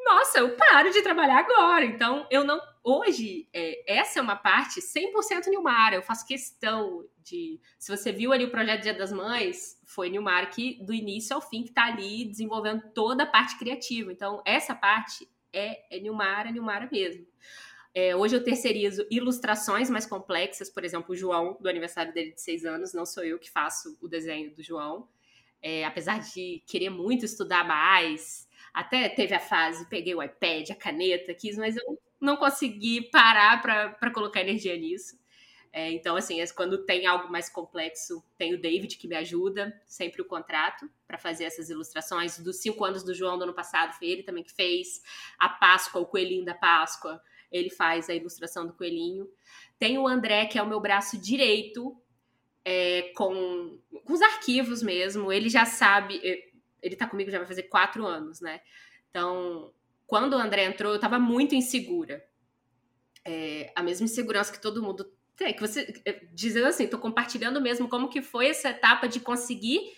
nossa, 0.07 0.39
eu 0.39 0.55
paro 0.55 0.89
de 0.89 1.01
trabalhar 1.01 1.39
agora. 1.39 1.83
Então, 1.83 2.25
eu 2.31 2.43
não. 2.43 2.61
Hoje, 2.83 3.49
é, 3.53 3.99
essa 3.99 4.19
é 4.19 4.21
uma 4.21 4.35
parte 4.35 4.79
100% 4.79 5.47
Nilmar. 5.47 5.93
Eu 5.93 6.01
faço 6.01 6.25
questão 6.25 7.05
de. 7.21 7.59
Se 7.77 7.95
você 7.95 8.11
viu 8.11 8.31
ali 8.31 8.45
o 8.45 8.51
projeto 8.51 8.83
Dia 8.83 8.93
das 8.93 9.11
Mães, 9.11 9.79
foi 9.85 10.09
Nilmar 10.09 10.49
que, 10.49 10.81
do 10.83 10.93
início 10.93 11.35
ao 11.35 11.41
fim, 11.41 11.63
que 11.63 11.71
tá 11.71 11.85
ali 11.85 12.25
desenvolvendo 12.25 12.83
toda 12.93 13.23
a 13.23 13.27
parte 13.27 13.57
criativa. 13.57 14.11
Então, 14.11 14.41
essa 14.45 14.73
parte 14.73 15.29
é, 15.51 15.97
é 15.97 15.99
Nilmar, 15.99 16.47
é 16.47 16.51
Nilmar 16.51 16.89
mesmo. 16.89 17.27
É, 17.93 18.15
hoje 18.15 18.35
eu 18.35 18.43
terceirizo 18.43 19.05
ilustrações 19.09 19.89
mais 19.89 20.05
complexas, 20.05 20.69
por 20.69 20.85
exemplo, 20.85 21.13
o 21.13 21.15
João, 21.15 21.57
do 21.59 21.67
aniversário 21.67 22.13
dele 22.13 22.31
de 22.31 22.41
seis 22.41 22.63
anos, 22.63 22.93
não 22.93 23.07
sou 23.07 23.23
eu 23.23 23.39
que 23.39 23.49
faço 23.49 23.97
o 23.99 24.07
desenho 24.07 24.53
do 24.53 24.61
João. 24.61 25.09
É, 25.59 25.83
apesar 25.83 26.19
de 26.19 26.61
querer 26.67 26.91
muito 26.91 27.25
estudar 27.25 27.67
mais, 27.67 28.46
até 28.77 29.09
teve 29.09 29.33
a 29.33 29.39
fase, 29.39 29.89
peguei 29.89 30.13
o 30.13 30.21
iPad, 30.21 30.69
a 30.69 30.75
caneta, 30.75 31.33
quis, 31.33 31.57
mas 31.57 31.75
eu 31.75 31.99
não 32.21 32.37
consegui 32.37 33.09
parar 33.09 33.59
para 33.59 34.11
colocar 34.11 34.41
energia 34.41 34.77
nisso. 34.77 35.17
É, 35.73 35.91
então, 35.91 36.15
assim, 36.15 36.37
quando 36.55 36.85
tem 36.85 37.07
algo 37.07 37.27
mais 37.31 37.49
complexo, 37.49 38.23
tem 38.37 38.53
o 38.53 38.61
David 38.61 38.95
que 38.97 39.07
me 39.07 39.15
ajuda, 39.15 39.75
sempre 39.83 40.21
o 40.21 40.25
contrato, 40.25 40.87
para 41.07 41.17
fazer 41.17 41.45
essas 41.45 41.71
ilustrações. 41.71 42.37
Dos 42.37 42.57
cinco 42.57 42.85
anos 42.85 43.03
do 43.03 43.15
João 43.15 43.35
do 43.39 43.45
ano 43.45 43.53
passado, 43.53 43.93
foi 43.97 44.09
ele 44.09 44.21
também 44.21 44.43
que 44.43 44.53
fez. 44.53 45.01
A 45.39 45.49
Páscoa, 45.49 45.99
o 45.99 46.05
coelhinho 46.05 46.45
da 46.45 46.53
Páscoa, 46.53 47.19
ele 47.51 47.71
faz 47.71 48.11
a 48.11 48.13
ilustração 48.13 48.67
do 48.67 48.73
coelhinho. 48.73 49.27
Tem 49.79 49.97
o 49.97 50.07
André, 50.07 50.45
que 50.45 50.59
é 50.59 50.61
o 50.61 50.67
meu 50.67 50.79
braço 50.79 51.19
direito, 51.19 51.99
é, 52.63 53.11
com, 53.15 53.79
com 54.05 54.13
os 54.13 54.21
arquivos 54.21 54.83
mesmo. 54.83 55.31
Ele 55.31 55.49
já 55.49 55.65
sabe, 55.65 56.21
ele 56.81 56.95
tá 56.95 57.07
comigo 57.07 57.31
já 57.31 57.37
vai 57.37 57.47
fazer 57.47 57.63
quatro 57.63 58.05
anos, 58.05 58.41
né? 58.41 58.61
Então, 59.09 59.73
quando 60.05 60.33
o 60.33 60.37
André 60.37 60.65
entrou, 60.65 60.93
eu 60.93 60.99
tava 60.99 61.19
muito 61.19 61.55
insegura. 61.55 62.23
É, 63.25 63.71
a 63.75 63.83
mesma 63.83 64.05
insegurança 64.05 64.53
que 64.53 64.61
todo 64.61 64.81
mundo 64.81 65.11
tem, 65.35 65.53
que 65.53 65.61
você 65.61 66.01
é, 66.05 66.25
dizendo 66.33 66.67
assim, 66.67 66.87
tô 66.87 66.97
compartilhando 66.97 67.61
mesmo 67.61 67.87
como 67.87 68.09
que 68.09 68.21
foi 68.21 68.47
essa 68.47 68.69
etapa 68.69 69.07
de 69.07 69.19
conseguir 69.19 69.93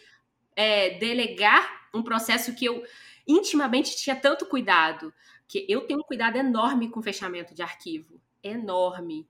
é, 0.56 0.98
delegar 0.98 1.90
um 1.94 2.04
processo 2.04 2.54
que 2.56 2.66
eu 2.66 2.84
intimamente 3.28 3.96
tinha 3.96 4.16
tanto 4.16 4.46
cuidado, 4.46 5.14
que 5.48 5.66
eu 5.70 5.82
tenho 5.82 6.00
um 6.00 6.04
cuidado 6.04 6.38
enorme 6.38 6.90
com 6.90 7.02
fechamento 7.02 7.54
de 7.54 7.62
arquivo, 7.62 8.20
enorme 8.44 9.28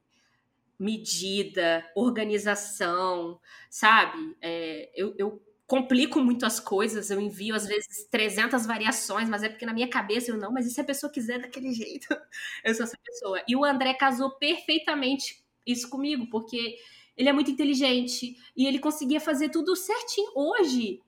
medida, 0.80 1.86
organização, 1.94 3.40
sabe? 3.70 4.38
É, 4.42 4.90
eu, 4.96 5.14
eu, 5.18 5.42
complico 5.70 6.20
muito 6.20 6.48
as 6.48 6.60
coisas, 6.60 7.12
eu 7.12 7.22
envio 7.22 7.54
às 7.54 7.68
vezes 7.68 8.08
300 8.10 8.66
variações, 8.66 9.30
mas 9.30 9.44
é 9.44 9.50
porque 9.50 9.68
na 9.68 9.74
minha 9.74 9.88
cabeça 9.88 10.32
eu 10.32 10.38
não, 10.38 10.52
mas 10.52 10.66
e 10.66 10.72
se 10.72 10.82
a 10.82 10.84
pessoa 10.84 11.12
quiser 11.12 11.40
daquele 11.40 11.72
jeito? 11.72 12.08
Eu 12.66 12.74
sou 12.74 12.86
essa 12.86 12.98
pessoa. 12.98 13.44
E 13.48 13.56
o 13.56 13.64
André 13.64 13.94
casou 13.94 14.32
perfeitamente 14.32 15.46
isso 15.66 15.88
comigo, 15.88 16.28
porque 16.32 16.76
ele 17.16 17.30
é 17.30 17.34
muito 17.34 17.52
inteligente 17.52 18.36
e 18.58 18.66
ele 18.66 18.80
conseguia 18.80 19.22
fazer 19.22 19.50
tudo 19.50 19.76
certinho. 19.76 20.32
Hoje, 20.36 21.04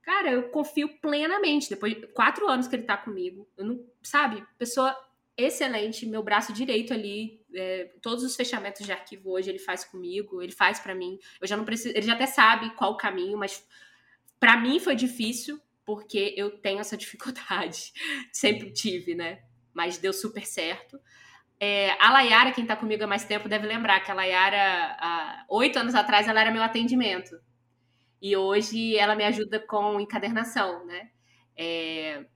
cara, 0.00 0.32
eu 0.32 0.48
confio 0.48 0.98
plenamente. 0.98 1.68
Depois 1.68 1.94
de 1.94 2.06
quatro 2.06 2.48
anos 2.48 2.66
que 2.66 2.76
ele 2.76 2.84
tá 2.84 2.96
comigo, 2.96 3.46
eu 3.58 3.66
não, 3.66 3.84
sabe, 4.02 4.42
pessoa 4.56 4.96
excelente, 5.36 6.06
meu 6.06 6.22
braço 6.22 6.50
direito 6.50 6.94
ali, 6.94 7.44
é, 7.56 7.90
todos 8.02 8.22
os 8.22 8.36
fechamentos 8.36 8.84
de 8.84 8.92
arquivo 8.92 9.30
hoje 9.30 9.50
ele 9.50 9.58
faz 9.58 9.84
comigo, 9.84 10.42
ele 10.42 10.52
faz 10.52 10.78
para 10.78 10.94
mim. 10.94 11.18
Eu 11.40 11.46
já 11.46 11.56
não 11.56 11.64
preciso, 11.64 11.96
ele 11.96 12.06
já 12.06 12.12
até 12.12 12.26
sabe 12.26 12.70
qual 12.74 12.92
o 12.92 12.96
caminho, 12.96 13.38
mas 13.38 13.66
para 14.38 14.56
mim 14.56 14.78
foi 14.78 14.94
difícil 14.94 15.60
porque 15.84 16.34
eu 16.36 16.50
tenho 16.58 16.80
essa 16.80 16.96
dificuldade, 16.98 17.92
sempre 18.32 18.72
tive, 18.72 19.14
né? 19.14 19.42
Mas 19.72 19.98
deu 19.98 20.12
super 20.12 20.44
certo. 20.44 20.98
É, 21.58 21.90
a 22.02 22.12
Layara, 22.12 22.52
quem 22.52 22.66
tá 22.66 22.76
comigo 22.76 23.04
há 23.04 23.06
mais 23.06 23.24
tempo, 23.24 23.48
deve 23.48 23.66
lembrar 23.66 24.00
que 24.00 24.10
a 24.10 24.14
Layara, 24.14 25.46
oito 25.48 25.78
anos 25.78 25.94
atrás, 25.94 26.28
ela 26.28 26.40
era 26.40 26.50
meu 26.50 26.62
atendimento. 26.62 27.38
E 28.20 28.36
hoje 28.36 28.96
ela 28.96 29.14
me 29.14 29.24
ajuda 29.24 29.60
com 29.60 30.00
encadernação, 30.00 30.84
né? 30.86 31.10
É, 31.56 32.26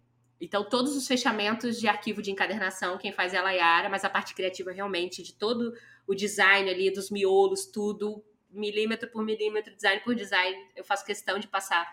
então, 0.41 0.65
todos 0.65 0.97
os 0.97 1.07
fechamentos 1.07 1.79
de 1.79 1.87
arquivo 1.87 2.23
de 2.23 2.31
encadernação, 2.31 2.97
quem 2.97 3.13
faz 3.13 3.35
é 3.35 3.39
a 3.39 3.43
Layara, 3.43 3.91
mas 3.91 4.05
a 4.05 4.11
parte 4.11 4.35
criativa 4.35 4.73
realmente 4.73 5.23
de 5.23 5.35
todo 5.35 5.75
o 6.07 6.15
design 6.15 6.71
ali, 6.71 6.91
dos 6.91 7.11
miolos, 7.11 7.67
tudo, 7.67 8.25
milímetro 8.51 9.11
por 9.11 9.23
milímetro, 9.23 9.75
design 9.75 10.01
por 10.03 10.15
design, 10.15 10.57
eu 10.75 10.83
faço 10.83 11.05
questão 11.05 11.39
de 11.39 11.47
passar 11.47 11.87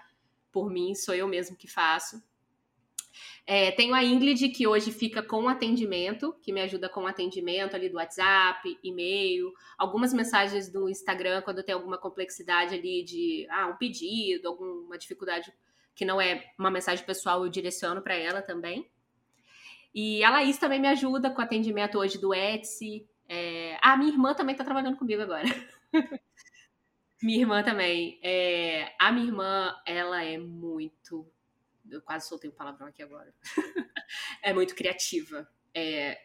por 0.51 0.71
mim, 0.71 0.95
sou 0.95 1.13
eu 1.13 1.27
mesmo 1.27 1.57
que 1.57 1.67
faço. 1.67 2.23
É, 3.45 3.71
tenho 3.71 3.93
a 3.93 4.03
Ingrid, 4.03 4.49
que 4.49 4.67
hoje 4.67 4.91
fica 4.91 5.21
com 5.21 5.47
atendimento, 5.47 6.33
que 6.41 6.53
me 6.53 6.61
ajuda 6.61 6.87
com 6.87 7.05
atendimento 7.05 7.75
ali 7.75 7.89
do 7.89 7.97
WhatsApp, 7.97 8.77
e-mail, 8.83 9.51
algumas 9.77 10.13
mensagens 10.13 10.69
do 10.69 10.89
Instagram, 10.89 11.41
quando 11.41 11.63
tem 11.63 11.73
alguma 11.73 11.97
complexidade 11.97 12.75
ali 12.75 13.03
de 13.03 13.47
ah, 13.49 13.67
um 13.67 13.77
pedido, 13.77 14.47
alguma 14.47 14.97
dificuldade 14.97 15.51
que 15.97 16.05
não 16.05 16.21
é 16.21 16.53
uma 16.59 16.69
mensagem 16.69 17.03
pessoal, 17.03 17.43
eu 17.43 17.49
direciono 17.49 18.03
para 18.03 18.13
ela 18.13 18.39
também. 18.39 18.87
E 19.95 20.23
a 20.23 20.29
Laís 20.29 20.59
também 20.59 20.79
me 20.79 20.87
ajuda 20.87 21.31
com 21.31 21.41
o 21.41 21.43
atendimento 21.43 21.97
hoje 21.97 22.19
do 22.19 22.35
Etsy. 22.35 23.09
É... 23.27 23.79
Ah, 23.81 23.97
minha 23.97 24.11
irmã 24.11 24.35
também 24.35 24.53
está 24.53 24.63
trabalhando 24.63 24.95
comigo 24.95 25.23
agora. 25.23 25.45
minha 27.19 27.39
irmã 27.39 27.63
também. 27.63 28.19
É... 28.21 28.93
A 28.99 29.11
minha 29.11 29.25
irmã, 29.25 29.75
ela 29.87 30.23
é 30.23 30.37
muito. 30.37 31.27
Eu 31.89 31.99
quase 32.03 32.27
soltei 32.27 32.47
um 32.47 32.53
palavrão 32.53 32.85
aqui 32.85 33.01
agora. 33.01 33.33
é 34.43 34.53
muito 34.53 34.75
criativa. 34.75 35.49
É... 35.73 36.21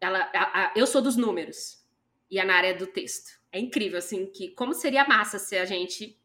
Ela, 0.00 0.18
a, 0.34 0.64
a... 0.64 0.72
Eu 0.74 0.84
sou 0.84 1.00
dos 1.00 1.16
números 1.16 1.86
e 2.28 2.40
a 2.40 2.44
Nara 2.44 2.66
é 2.66 2.74
do 2.74 2.88
texto. 2.88 3.40
É 3.52 3.60
incrível, 3.60 3.98
assim, 3.98 4.26
que 4.26 4.48
como 4.48 4.74
seria 4.74 5.06
massa 5.06 5.38
se 5.38 5.56
a 5.56 5.64
gente 5.64 6.18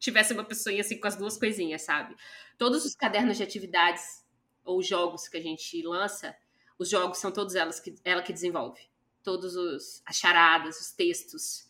tivesse 0.00 0.32
uma 0.32 0.42
pessoinha 0.42 0.80
assim 0.80 0.98
com 0.98 1.06
as 1.06 1.14
duas 1.14 1.36
coisinhas, 1.36 1.82
sabe? 1.82 2.16
Todos 2.58 2.84
os 2.84 2.94
cadernos 2.94 3.36
de 3.36 3.42
atividades 3.42 4.24
ou 4.64 4.82
jogos 4.82 5.28
que 5.28 5.36
a 5.36 5.42
gente 5.42 5.80
lança, 5.82 6.34
os 6.78 6.88
jogos 6.88 7.18
são 7.18 7.30
todos 7.30 7.54
elas 7.54 7.78
que 7.78 7.94
ela 8.02 8.22
que 8.22 8.32
desenvolve. 8.32 8.80
Todos 9.22 9.54
os 9.54 10.02
as 10.06 10.16
charadas, 10.16 10.80
os 10.80 10.92
textos. 10.92 11.68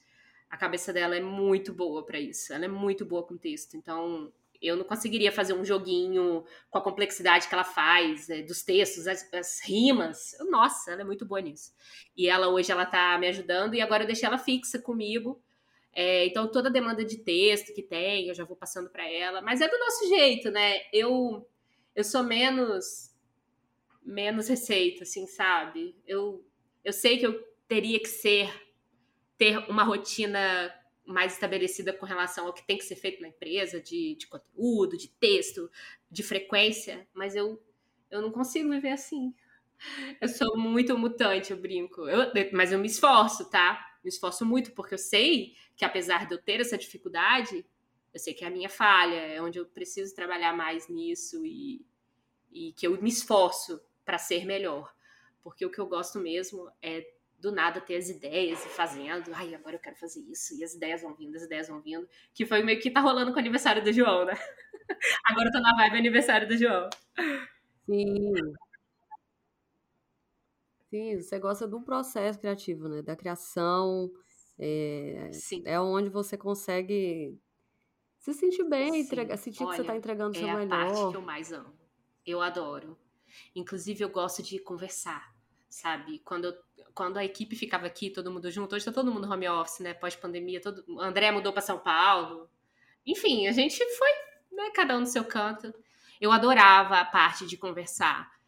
A 0.48 0.56
cabeça 0.56 0.92
dela 0.92 1.16
é 1.16 1.20
muito 1.20 1.72
boa 1.72 2.04
para 2.04 2.18
isso. 2.18 2.52
Ela 2.52 2.64
é 2.64 2.68
muito 2.68 3.04
boa 3.04 3.24
com 3.24 3.36
texto. 3.36 3.76
Então, 3.76 4.32
eu 4.62 4.76
não 4.76 4.84
conseguiria 4.84 5.32
fazer 5.32 5.52
um 5.52 5.64
joguinho 5.64 6.44
com 6.68 6.78
a 6.78 6.82
complexidade 6.82 7.48
que 7.48 7.54
ela 7.54 7.64
faz, 7.64 8.28
é, 8.28 8.42
dos 8.42 8.62
textos, 8.62 9.06
as, 9.06 9.32
as, 9.32 9.60
rimas. 9.64 10.36
Nossa, 10.48 10.92
ela 10.92 11.00
é 11.00 11.04
muito 11.04 11.24
boa 11.24 11.40
nisso. 11.40 11.72
E 12.16 12.28
ela 12.28 12.48
hoje 12.48 12.70
ela 12.70 12.84
tá 12.84 13.16
me 13.18 13.26
ajudando 13.28 13.74
e 13.74 13.80
agora 13.80 14.02
eu 14.02 14.06
deixei 14.06 14.26
ela 14.26 14.38
fixa 14.38 14.78
comigo 14.78 15.40
é, 15.92 16.26
então, 16.26 16.50
toda 16.50 16.68
a 16.68 16.72
demanda 16.72 17.05
de 17.05 17.18
texto 17.18 17.74
que 17.74 17.83
tem, 17.83 18.29
eu 18.29 18.35
já 18.35 18.44
vou 18.44 18.57
passando 18.57 18.90
para 18.90 19.09
ela. 19.11 19.42
Mas 19.42 19.61
é 19.61 19.68
do 19.68 19.79
nosso 19.79 20.09
jeito, 20.09 20.50
né? 20.50 20.81
Eu, 20.92 21.46
eu 21.94 22.05
sou 22.05 22.22
menos 22.22 23.11
menos 24.03 24.48
receita, 24.48 25.05
assim, 25.05 25.26
sabe? 25.26 25.94
Eu, 26.07 26.44
eu 26.85 26.92
sei 26.92 27.18
que 27.18 27.26
eu 27.26 27.40
teria 27.68 27.98
que 28.00 28.09
ser 28.09 28.50
ter 29.38 29.59
uma 29.70 29.85
rotina 29.85 30.74
mais 31.07 31.33
estabelecida 31.33 31.92
com 31.92 32.05
relação 32.05 32.46
ao 32.46 32.53
que 32.53 32.66
tem 32.66 32.76
que 32.76 32.85
ser 32.85 32.96
feito 32.96 33.22
na 33.22 33.29
empresa, 33.29 33.81
de, 33.81 34.14
de 34.16 34.26
conteúdo, 34.26 34.96
de 34.96 35.09
texto, 35.09 35.70
de 36.11 36.22
frequência, 36.22 37.09
mas 37.14 37.35
eu, 37.35 37.61
eu 38.11 38.20
não 38.20 38.31
consigo 38.31 38.68
viver 38.70 38.90
assim. 38.90 39.35
Eu 40.20 40.29
sou 40.29 40.59
muito 40.59 40.96
mutante, 40.98 41.53
eu 41.53 41.57
brinco. 41.57 42.07
Eu, 42.07 42.31
mas 42.53 42.70
eu 42.70 42.79
me 42.79 42.87
esforço, 42.87 43.48
tá? 43.48 43.89
Me 44.02 44.08
esforço 44.08 44.44
muito, 44.46 44.72
porque 44.72 44.94
eu 44.94 44.98
sei 44.98 45.54
que 45.76 45.84
apesar 45.84 46.26
de 46.26 46.34
eu 46.34 46.38
ter 46.38 46.60
essa 46.60 46.78
dificuldade, 46.78 47.64
eu 48.12 48.20
sei 48.20 48.34
que 48.34 48.44
é 48.44 48.48
a 48.48 48.50
minha 48.50 48.68
falha, 48.68 49.16
é 49.16 49.40
onde 49.40 49.58
eu 49.58 49.66
preciso 49.66 50.14
trabalhar 50.14 50.56
mais 50.56 50.88
nisso 50.88 51.44
e, 51.44 51.84
e 52.50 52.72
que 52.72 52.86
eu 52.86 53.00
me 53.00 53.08
esforço 53.08 53.80
para 54.04 54.18
ser 54.18 54.44
melhor. 54.44 54.94
Porque 55.42 55.64
o 55.64 55.70
que 55.70 55.78
eu 55.78 55.86
gosto 55.86 56.18
mesmo 56.18 56.70
é 56.82 57.06
do 57.38 57.50
nada 57.50 57.80
ter 57.80 57.96
as 57.96 58.08
ideias 58.08 58.64
e 58.64 58.68
fazendo, 58.68 59.30
ai, 59.32 59.54
agora 59.54 59.76
eu 59.76 59.80
quero 59.80 59.96
fazer 59.96 60.20
isso, 60.20 60.54
e 60.54 60.62
as 60.62 60.74
ideias 60.74 61.00
vão 61.00 61.14
vindo, 61.14 61.36
as 61.36 61.42
ideias 61.42 61.68
vão 61.68 61.80
vindo, 61.80 62.06
que 62.34 62.44
foi 62.44 62.62
meio 62.62 62.78
que 62.78 62.90
tá 62.90 63.00
rolando 63.00 63.30
com 63.32 63.38
o 63.38 63.40
aniversário 63.40 63.82
do 63.82 63.92
João, 63.92 64.26
né? 64.26 64.34
agora 65.24 65.48
eu 65.48 65.52
tô 65.52 65.60
na 65.60 65.74
vibe 65.74 65.96
aniversário 65.96 66.46
do 66.46 66.56
João. 66.56 66.90
Sim. 67.86 68.32
Sim, 70.90 71.20
você 71.20 71.38
gosta 71.38 71.68
do 71.68 71.81
processo 71.81 72.38
criativo, 72.38 72.88
né? 72.88 73.00
Da 73.00 73.14
criação. 73.14 74.11
É, 74.59 75.31
Sim. 75.33 75.62
é 75.64 75.81
onde 75.81 76.11
você 76.11 76.37
consegue 76.37 77.38
se 78.18 78.35
sentir 78.35 78.64
bem, 78.64 79.00
entregar, 79.00 79.37
sentir 79.38 79.62
Olha, 79.62 79.70
que 79.70 79.76
você 79.76 79.83
está 79.83 79.96
entregando 79.96 80.37
o 80.37 80.38
seu 80.38 80.48
é 80.48 80.57
melhor. 80.57 80.79
É 80.79 80.83
a 80.83 80.87
parte 80.87 81.11
que 81.11 81.16
eu 81.16 81.22
mais 81.22 81.53
amo. 81.53 81.72
Eu 82.26 82.42
adoro. 82.42 82.98
Inclusive, 83.55 84.03
eu 84.03 84.11
gosto 84.11 84.42
de 84.42 84.59
conversar, 84.59 85.33
sabe? 85.68 86.18
Quando, 86.18 86.46
eu, 86.46 86.55
quando 86.92 87.16
a 87.16 87.24
equipe 87.24 87.55
ficava 87.55 87.87
aqui, 87.87 88.11
todo 88.11 88.31
mundo 88.31 88.50
junto, 88.50 88.74
hoje 88.74 88.85
tá 88.85 88.92
todo 88.92 89.12
mundo 89.12 89.31
home 89.31 89.48
office, 89.48 89.79
né? 89.79 89.94
Pós-pandemia, 89.94 90.61
todo... 90.61 90.85
André 91.00 91.31
mudou 91.31 91.53
para 91.53 91.62
São 91.62 91.79
Paulo. 91.79 92.50
Enfim, 93.07 93.46
a 93.46 93.53
gente 93.53 93.79
foi, 93.96 94.11
né? 94.53 94.70
Cada 94.74 94.96
um 94.96 95.00
no 95.00 95.07
seu 95.07 95.24
canto. 95.24 95.72
Eu 96.20 96.33
adorava 96.33 96.98
a 96.98 97.05
parte 97.05 97.46
de 97.46 97.57
conversar. 97.57 98.39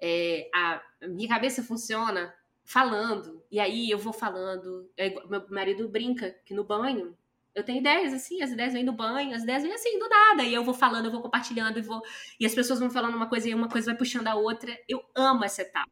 É, 0.00 0.48
a, 0.54 0.82
minha 1.08 1.28
cabeça 1.28 1.62
funciona 1.62 2.34
falando, 2.64 3.44
e 3.50 3.60
aí 3.60 3.90
eu 3.90 3.98
vou 3.98 4.12
falando. 4.12 4.90
É, 4.96 5.10
meu 5.26 5.46
marido 5.48 5.88
brinca 5.88 6.30
que 6.44 6.54
no 6.54 6.64
banho 6.64 7.16
eu 7.54 7.62
tenho 7.62 7.78
ideias, 7.78 8.12
assim, 8.12 8.42
as 8.42 8.50
ideias 8.50 8.72
vêm 8.72 8.82
no 8.82 8.92
banho, 8.92 9.34
as 9.34 9.44
ideias 9.44 9.62
vêm 9.62 9.72
assim, 9.72 9.96
do 9.98 10.08
nada. 10.08 10.42
E 10.42 10.52
eu 10.52 10.64
vou 10.64 10.74
falando, 10.74 11.04
eu 11.04 11.10
vou 11.10 11.22
compartilhando, 11.22 11.78
e 11.78 11.82
vou. 11.82 12.02
E 12.38 12.44
as 12.44 12.54
pessoas 12.54 12.80
vão 12.80 12.90
falando 12.90 13.14
uma 13.14 13.28
coisa 13.28 13.48
e 13.48 13.54
uma 13.54 13.68
coisa 13.68 13.86
vai 13.86 13.96
puxando 13.96 14.26
a 14.26 14.34
outra. 14.34 14.76
Eu 14.88 15.04
amo 15.14 15.44
essa 15.44 15.62
etapa. 15.62 15.90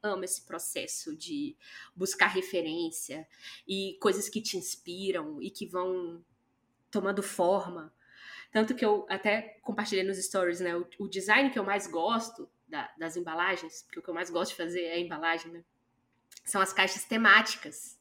Amo 0.00 0.24
esse 0.24 0.42
processo 0.46 1.16
de 1.16 1.56
buscar 1.94 2.28
referência 2.28 3.26
e 3.66 3.96
coisas 4.00 4.28
que 4.28 4.40
te 4.40 4.56
inspiram 4.56 5.40
e 5.42 5.50
que 5.50 5.66
vão 5.66 6.24
tomando 6.90 7.22
forma. 7.22 7.92
Tanto 8.52 8.74
que 8.74 8.84
eu 8.84 9.06
até 9.08 9.58
compartilhei 9.62 10.04
nos 10.04 10.18
stories, 10.18 10.60
né? 10.60 10.76
O, 10.76 10.86
o 11.00 11.08
design 11.08 11.50
que 11.50 11.58
eu 11.58 11.64
mais 11.64 11.86
gosto 11.86 12.48
da, 12.72 12.90
das 12.98 13.16
embalagens, 13.18 13.82
porque 13.82 14.00
o 14.00 14.02
que 14.02 14.08
eu 14.08 14.14
mais 14.14 14.30
gosto 14.30 14.52
de 14.52 14.56
fazer 14.56 14.82
é 14.82 14.94
a 14.94 14.98
embalagem, 14.98 15.52
né? 15.52 15.62
São 16.42 16.60
as 16.60 16.72
caixas 16.72 17.04
temáticas. 17.04 18.00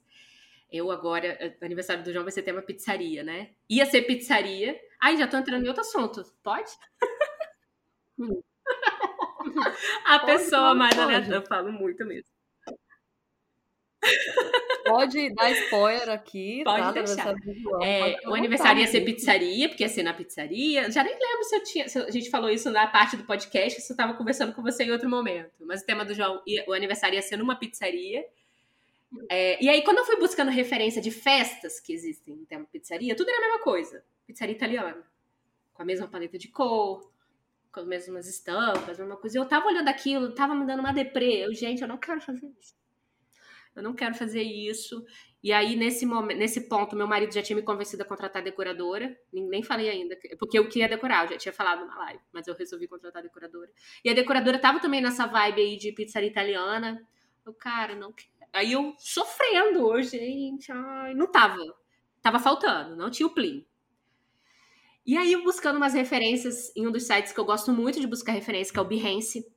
Eu 0.71 0.89
agora, 0.89 1.57
o 1.62 1.65
aniversário 1.65 2.01
do 2.01 2.13
João 2.13 2.23
vai 2.23 2.31
ser 2.31 2.43
tema 2.43 2.62
pizzaria, 2.62 3.21
né? 3.21 3.51
Ia 3.69 3.86
ser 3.86 4.03
pizzaria. 4.03 4.79
Ai, 5.01 5.17
já 5.17 5.27
tô 5.27 5.36
entrando 5.38 5.65
em 5.65 5.67
outro 5.67 5.81
assunto. 5.81 6.23
Pode? 6.41 6.71
Hum. 8.17 8.41
A 10.05 10.19
pode, 10.19 10.31
pessoa 10.31 10.69
pode, 10.69 10.79
mais 10.79 10.97
aleatória. 10.97 11.36
Eu 11.36 11.45
falo 11.45 11.71
muito 11.73 12.05
mesmo. 12.05 12.30
Pode 14.85 15.33
dar 15.33 15.51
spoiler 15.51 16.09
aqui. 16.09 16.63
Pode 16.63 16.81
tá? 16.81 16.91
deixar. 16.91 17.35
É, 17.81 18.27
o 18.27 18.33
aniversário 18.33 18.81
ia 18.81 18.87
ser 18.87 19.01
pizzaria, 19.01 19.69
porque 19.69 19.83
ia 19.83 19.89
ser 19.89 20.03
na 20.03 20.13
pizzaria. 20.13 20.91
Já 20.91 21.03
nem 21.03 21.13
lembro 21.13 21.43
se, 21.43 21.55
eu 21.55 21.63
tinha, 21.63 21.87
se 21.87 21.99
a 21.99 22.11
gente 22.11 22.29
falou 22.29 22.49
isso 22.49 22.69
na 22.69 22.87
parte 22.87 23.15
do 23.15 23.23
podcast, 23.23 23.79
se 23.79 23.91
eu 23.91 23.93
estava 23.93 24.13
conversando 24.13 24.53
com 24.53 24.61
você 24.61 24.83
em 24.83 24.91
outro 24.91 25.09
momento. 25.09 25.51
Mas 25.61 25.81
o 25.81 25.85
tema 25.85 26.03
do 26.03 26.13
João, 26.13 26.41
o 26.67 26.73
aniversário 26.73 27.15
ia 27.15 27.21
ser 27.21 27.37
numa 27.37 27.55
pizzaria. 27.55 28.25
É, 29.29 29.63
e 29.63 29.69
aí, 29.69 29.81
quando 29.83 29.99
eu 29.99 30.05
fui 30.05 30.17
buscando 30.17 30.49
referência 30.49 31.01
de 31.01 31.11
festas 31.11 31.79
que 31.79 31.93
existem 31.93 32.35
no 32.35 32.45
tema 32.45 32.65
pizzaria, 32.65 33.15
tudo 33.15 33.29
era 33.29 33.37
a 33.37 33.41
mesma 33.41 33.59
coisa. 33.59 34.03
Pizzaria 34.25 34.55
italiana. 34.55 35.03
Com 35.73 35.81
a 35.81 35.85
mesma 35.85 36.07
paleta 36.07 36.37
de 36.37 36.47
cor, 36.47 37.11
com 37.71 37.79
as 37.79 37.85
mesmas 37.85 38.27
estampas, 38.27 38.99
a 38.99 39.03
mesma 39.03 39.17
coisa. 39.17 39.37
E 39.37 39.39
eu 39.39 39.45
tava 39.45 39.67
olhando 39.67 39.87
aquilo, 39.87 40.33
tava 40.33 40.55
me 40.55 40.65
dando 40.65 40.79
uma 40.79 40.91
deprê. 40.91 41.45
Eu, 41.45 41.53
gente, 41.53 41.81
eu 41.81 41.87
não 41.87 41.97
quero 41.97 42.19
fazer 42.19 42.47
isso. 42.59 42.80
Eu 43.75 43.84
não 43.84 43.93
quero 43.93 44.13
fazer 44.15 44.41
isso. 44.41 45.03
E 45.43 45.51
aí, 45.51 45.75
nesse 45.75 46.05
momento, 46.05 46.38
nesse 46.38 46.67
ponto, 46.67 46.95
meu 46.95 47.07
marido 47.07 47.34
já 47.34 47.41
tinha 47.41 47.55
me 47.55 47.63
convencido 47.63 48.03
a 48.03 48.05
contratar 48.05 48.43
decoradora. 48.43 49.17
Nem 49.31 49.63
falei 49.63 49.89
ainda, 49.89 50.17
porque 50.38 50.60
eu 50.60 50.67
queria 50.67 50.89
decorar, 50.89 51.25
eu 51.25 51.31
já 51.31 51.38
tinha 51.38 51.53
falado 51.53 51.86
na 51.86 51.97
live, 51.97 52.21
mas 52.31 52.47
eu 52.47 52.55
resolvi 52.55 52.88
contratar 52.88 53.23
decoradora. 53.23 53.71
E 54.03 54.10
a 54.10 54.13
decoradora 54.13 54.60
tava 54.60 54.79
também 54.79 55.01
nessa 55.01 55.25
vibe 55.25 55.62
aí 55.62 55.77
de 55.77 55.91
pizzaria 55.91 56.29
italiana. 56.29 57.01
Eu, 57.45 57.53
cara, 57.53 57.95
não 57.95 58.12
quero 58.12 58.31
Aí 58.53 58.73
eu 58.73 58.93
sofrendo 58.97 59.86
hoje, 59.86 60.10
gente, 60.12 60.71
ai, 60.71 61.13
não 61.13 61.31
tava. 61.31 61.57
Tava 62.21 62.38
faltando, 62.38 62.95
não 62.95 63.10
tinha 63.10 63.25
o 63.25 63.34
Plim. 63.34 63.65
E 65.05 65.17
aí, 65.17 65.36
buscando 65.41 65.77
umas 65.77 65.93
referências 65.93 66.71
em 66.75 66.88
um 66.88 66.91
dos 66.91 67.03
sites 67.03 67.31
que 67.31 67.39
eu 67.39 67.45
gosto 67.45 67.71
muito 67.71 67.99
de 67.99 68.05
buscar 68.05 68.34
referência, 68.34 68.71
que 68.71 68.77
é 68.77 68.81
o 68.81 68.86
Behance. 68.86 69.47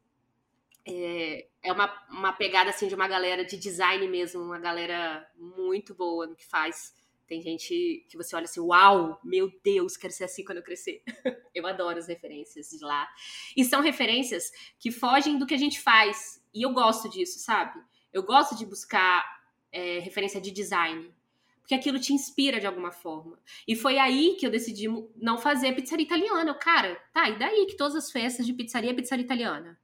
É, 0.86 1.46
é 1.64 1.72
uma, 1.72 1.90
uma 2.10 2.32
pegada 2.32 2.68
assim 2.68 2.86
de 2.86 2.94
uma 2.94 3.08
galera 3.08 3.42
de 3.42 3.56
design 3.56 4.06
mesmo, 4.06 4.42
uma 4.42 4.58
galera 4.58 5.26
muito 5.36 5.94
boa 5.94 6.26
no 6.26 6.36
que 6.36 6.46
faz. 6.46 6.94
Tem 7.26 7.40
gente 7.40 8.06
que 8.06 8.18
você 8.18 8.36
olha 8.36 8.44
assim, 8.44 8.60
uau, 8.60 9.18
meu 9.24 9.50
Deus, 9.64 9.96
quero 9.96 10.12
ser 10.12 10.24
assim 10.24 10.44
quando 10.44 10.58
eu 10.58 10.62
crescer. 10.62 11.02
eu 11.54 11.66
adoro 11.66 11.98
as 11.98 12.06
referências 12.06 12.68
de 12.68 12.84
lá. 12.84 13.08
E 13.56 13.64
são 13.64 13.80
referências 13.80 14.52
que 14.78 14.92
fogem 14.92 15.38
do 15.38 15.46
que 15.46 15.54
a 15.54 15.58
gente 15.58 15.80
faz. 15.80 16.44
E 16.52 16.62
eu 16.62 16.72
gosto 16.74 17.08
disso, 17.08 17.38
sabe? 17.38 17.80
Eu 18.12 18.22
gosto 18.22 18.54
de 18.54 18.66
buscar 18.66 19.24
é, 19.72 20.00
referência 20.00 20.38
de 20.38 20.50
design, 20.50 21.10
porque 21.62 21.74
aquilo 21.74 21.98
te 21.98 22.12
inspira 22.12 22.60
de 22.60 22.66
alguma 22.66 22.92
forma. 22.92 23.38
E 23.66 23.74
foi 23.74 23.98
aí 23.98 24.36
que 24.38 24.46
eu 24.46 24.50
decidi 24.50 24.86
não 25.16 25.38
fazer 25.38 25.74
pizzaria 25.74 26.04
italiana. 26.04 26.50
Eu, 26.50 26.54
cara, 26.56 26.94
tá, 27.10 27.30
e 27.30 27.38
daí 27.38 27.64
que 27.64 27.76
todas 27.76 27.96
as 27.96 28.12
festas 28.12 28.44
de 28.44 28.52
pizzaria 28.52 28.90
é 28.90 28.94
pizzaria 28.94 29.24
italiana? 29.24 29.82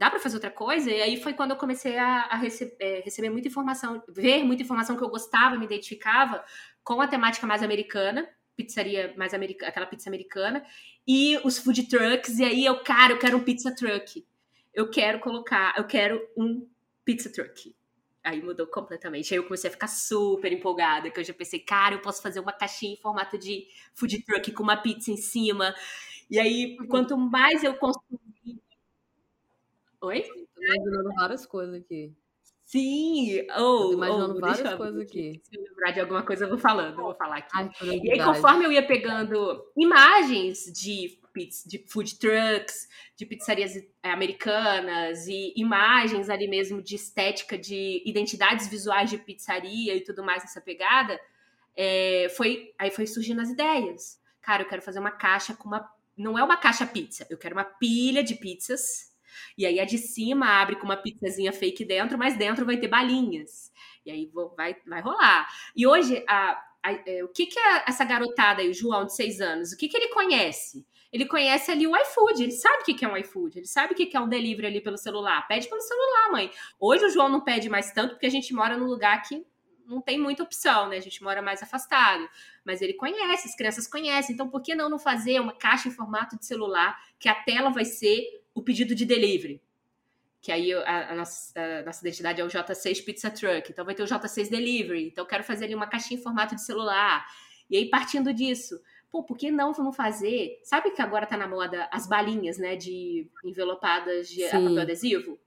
Dá 0.00 0.08
para 0.08 0.18
fazer 0.18 0.36
outra 0.36 0.50
coisa? 0.50 0.90
E 0.90 1.02
aí 1.02 1.22
foi 1.22 1.34
quando 1.34 1.50
eu 1.50 1.58
comecei 1.58 1.98
a, 1.98 2.22
a 2.22 2.36
rece 2.36 2.74
é, 2.80 3.02
receber 3.04 3.28
muita 3.28 3.48
informação, 3.48 4.02
ver 4.08 4.42
muita 4.42 4.62
informação 4.62 4.96
que 4.96 5.04
eu 5.04 5.10
gostava, 5.10 5.58
me 5.58 5.66
identificava 5.66 6.42
com 6.82 7.02
a 7.02 7.06
temática 7.06 7.46
mais 7.46 7.62
americana, 7.62 8.26
pizzaria 8.56 9.12
mais 9.18 9.34
americana, 9.34 9.68
aquela 9.68 9.84
pizza 9.84 10.08
americana, 10.08 10.64
e 11.06 11.38
os 11.44 11.58
food 11.58 11.86
trucks. 11.86 12.38
E 12.38 12.44
aí 12.44 12.64
eu, 12.64 12.82
cara, 12.82 13.12
eu 13.12 13.18
quero 13.18 13.36
um 13.36 13.44
pizza 13.44 13.74
truck. 13.74 14.26
Eu 14.72 14.88
quero 14.88 15.20
colocar, 15.20 15.74
eu 15.76 15.84
quero 15.84 16.26
um 16.34 16.66
pizza 17.04 17.30
truck. 17.30 17.76
Aí 18.24 18.42
mudou 18.42 18.66
completamente. 18.68 19.34
Aí 19.34 19.38
eu 19.38 19.44
comecei 19.44 19.68
a 19.68 19.70
ficar 19.70 19.88
super 19.88 20.50
empolgada, 20.50 21.10
que 21.10 21.20
eu 21.20 21.24
já 21.24 21.34
pensei, 21.34 21.60
cara, 21.60 21.96
eu 21.96 22.00
posso 22.00 22.22
fazer 22.22 22.40
uma 22.40 22.54
caixinha 22.54 22.94
em 22.94 23.02
formato 23.02 23.36
de 23.36 23.66
food 23.92 24.22
truck 24.24 24.50
com 24.52 24.62
uma 24.62 24.78
pizza 24.78 25.10
em 25.10 25.18
cima. 25.18 25.74
E 26.30 26.38
aí, 26.38 26.78
quanto 26.88 27.18
mais 27.18 27.62
eu 27.62 27.74
construí. 27.74 28.29
Oi? 30.02 30.22
Tô 30.22 30.62
imaginando 30.62 31.14
várias 31.14 31.46
coisas 31.46 31.74
aqui. 31.74 32.12
Sim! 32.64 33.46
Oh, 33.58 33.92
imaginando 33.92 34.36
oh, 34.36 34.40
várias 34.40 34.74
coisas 34.74 35.00
aqui. 35.00 35.40
Se 35.42 35.56
eu 35.56 35.62
lembrar 35.62 35.90
de 35.90 36.00
alguma 36.00 36.22
coisa, 36.22 36.44
eu 36.44 36.48
vou 36.48 36.58
falando, 36.58 36.98
eu 36.98 37.04
vou 37.04 37.14
falar 37.14 37.38
aqui. 37.38 37.50
Ai, 37.54 37.70
e 37.80 38.12
aí, 38.12 38.24
conforme 38.24 38.64
eu 38.64 38.72
ia 38.72 38.86
pegando 38.86 39.64
imagens 39.76 40.64
de 40.72 41.18
de 41.66 41.78
food 41.86 42.18
trucks, 42.18 42.88
de 43.16 43.24
pizzarias 43.24 43.76
eh, 43.76 43.86
americanas 44.02 45.26
e 45.28 45.52
imagens 45.56 46.28
ali 46.28 46.48
mesmo 46.48 46.82
de 46.82 46.96
estética, 46.96 47.56
de 47.56 48.02
identidades 48.04 48.66
visuais 48.68 49.08
de 49.08 49.16
pizzaria 49.16 49.94
e 49.94 50.00
tudo 50.02 50.24
mais 50.24 50.42
nessa 50.42 50.60
pegada, 50.60 51.20
é, 51.76 52.28
foi 52.36 52.74
aí 52.78 52.90
foi 52.90 53.06
surgindo 53.06 53.40
as 53.40 53.48
ideias. 53.48 54.20
Cara, 54.42 54.62
eu 54.62 54.68
quero 54.68 54.82
fazer 54.82 54.98
uma 54.98 55.12
caixa 55.12 55.54
com 55.54 55.68
uma. 55.68 55.88
Não 56.16 56.38
é 56.38 56.42
uma 56.42 56.56
caixa 56.56 56.86
pizza, 56.86 57.26
eu 57.30 57.38
quero 57.38 57.54
uma 57.54 57.64
pilha 57.64 58.22
de 58.22 58.34
pizzas. 58.34 59.09
E 59.56 59.66
aí 59.66 59.80
a 59.80 59.84
de 59.84 59.98
cima 59.98 60.60
abre 60.60 60.76
com 60.76 60.84
uma 60.84 60.96
pizzazinha 60.96 61.52
fake 61.52 61.84
dentro, 61.84 62.18
mas 62.18 62.36
dentro 62.36 62.64
vai 62.66 62.76
ter 62.76 62.88
balinhas. 62.88 63.70
E 64.04 64.10
aí 64.10 64.30
vai, 64.56 64.76
vai 64.86 65.00
rolar. 65.00 65.48
E 65.76 65.86
hoje, 65.86 66.24
a, 66.28 66.62
a, 66.82 66.92
é, 67.06 67.24
o 67.24 67.28
que, 67.28 67.46
que 67.46 67.58
é 67.58 67.84
essa 67.86 68.04
garotada 68.04 68.62
aí, 68.62 68.68
o 68.68 68.74
João, 68.74 69.04
de 69.04 69.14
seis 69.14 69.40
anos, 69.40 69.72
o 69.72 69.76
que, 69.76 69.88
que 69.88 69.96
ele 69.96 70.08
conhece? 70.08 70.86
ele 71.12 71.26
conhece 71.26 71.70
ali 71.70 71.86
o 71.86 71.96
iFood, 71.96 72.42
ele 72.42 72.52
sabe 72.52 72.82
o 72.82 72.84
que 72.84 73.04
é 73.04 73.08
um 73.08 73.16
iFood, 73.16 73.58
ele 73.58 73.66
sabe 73.66 73.92
o 73.92 73.96
que 73.96 74.16
é 74.16 74.20
um 74.20 74.28
delivery 74.28 74.68
ali 74.68 74.80
pelo 74.80 74.96
celular. 74.96 75.46
Pede 75.48 75.68
pelo 75.68 75.80
celular, 75.80 76.30
mãe. 76.30 76.50
Hoje 76.78 77.04
o 77.04 77.10
João 77.10 77.28
não 77.28 77.40
pede 77.40 77.68
mais 77.68 77.92
tanto 77.92 78.10
porque 78.10 78.26
a 78.26 78.30
gente 78.30 78.54
mora 78.54 78.76
num 78.76 78.86
lugar 78.86 79.20
que 79.22 79.44
não 79.86 80.00
tem 80.00 80.20
muita 80.20 80.44
opção, 80.44 80.88
né? 80.88 80.98
A 80.98 81.00
gente 81.00 81.20
mora 81.20 81.42
mais 81.42 81.60
afastado. 81.62 82.28
Mas 82.64 82.80
ele 82.80 82.94
conhece, 82.94 83.48
as 83.48 83.56
crianças 83.56 83.88
conhecem. 83.88 84.34
Então, 84.34 84.48
por 84.48 84.62
que 84.62 84.72
não, 84.74 84.88
não 84.88 85.00
fazer 85.00 85.40
uma 85.40 85.52
caixa 85.52 85.88
em 85.88 85.90
formato 85.90 86.38
de 86.38 86.46
celular 86.46 86.96
que 87.18 87.28
a 87.28 87.34
tela 87.34 87.70
vai 87.70 87.84
ser 87.84 88.22
o 88.54 88.62
pedido 88.62 88.94
de 88.94 89.04
delivery? 89.04 89.60
Que 90.40 90.50
aí 90.50 90.72
a, 90.72 91.12
a, 91.12 91.14
nossa, 91.14 91.60
a 91.60 91.82
nossa 91.82 92.00
identidade 92.00 92.40
é 92.40 92.44
o 92.44 92.48
J6 92.48 93.04
Pizza 93.04 93.30
Truck. 93.30 93.70
Então, 93.70 93.84
vai 93.84 93.94
ter 93.94 94.02
o 94.02 94.06
J6 94.06 94.48
Delivery. 94.48 95.08
Então, 95.08 95.24
eu 95.24 95.28
quero 95.28 95.44
fazer 95.44 95.66
ali 95.66 95.74
uma 95.74 95.86
caixinha 95.86 96.18
em 96.18 96.22
formato 96.22 96.54
de 96.54 96.62
celular. 96.62 97.26
E 97.68 97.76
aí, 97.76 97.90
partindo 97.90 98.32
disso, 98.32 98.80
pô, 99.10 99.22
por 99.22 99.36
que 99.36 99.50
não 99.50 99.74
vamos 99.74 99.94
fazer? 99.94 100.58
Sabe 100.64 100.92
que 100.92 101.02
agora 101.02 101.26
tá 101.26 101.36
na 101.36 101.46
moda 101.46 101.88
as 101.92 102.06
balinhas, 102.06 102.56
né, 102.56 102.74
de 102.74 103.28
envelopadas 103.44 104.28
de 104.28 104.48
Sim. 104.48 104.50
papel 104.50 104.80
adesivo? 104.80 105.38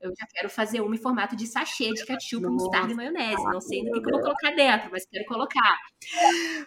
Eu 0.00 0.10
já 0.10 0.26
quero 0.26 0.50
fazer 0.50 0.80
uma 0.80 0.94
em 0.94 0.98
formato 0.98 1.34
de 1.34 1.46
sachê 1.46 1.90
de 1.92 2.04
ketchup, 2.04 2.46
mostarda 2.46 2.92
e 2.92 2.94
maionese. 2.94 3.42
Não 3.44 3.60
sei 3.60 3.82
do 3.82 3.92
que, 3.92 4.00
que, 4.02 4.08
eu 4.08 4.12
vou 4.12 4.20
colocar 4.20 4.50
dentro, 4.50 4.90
mas 4.90 5.06
quero 5.06 5.24
colocar. 5.24 5.78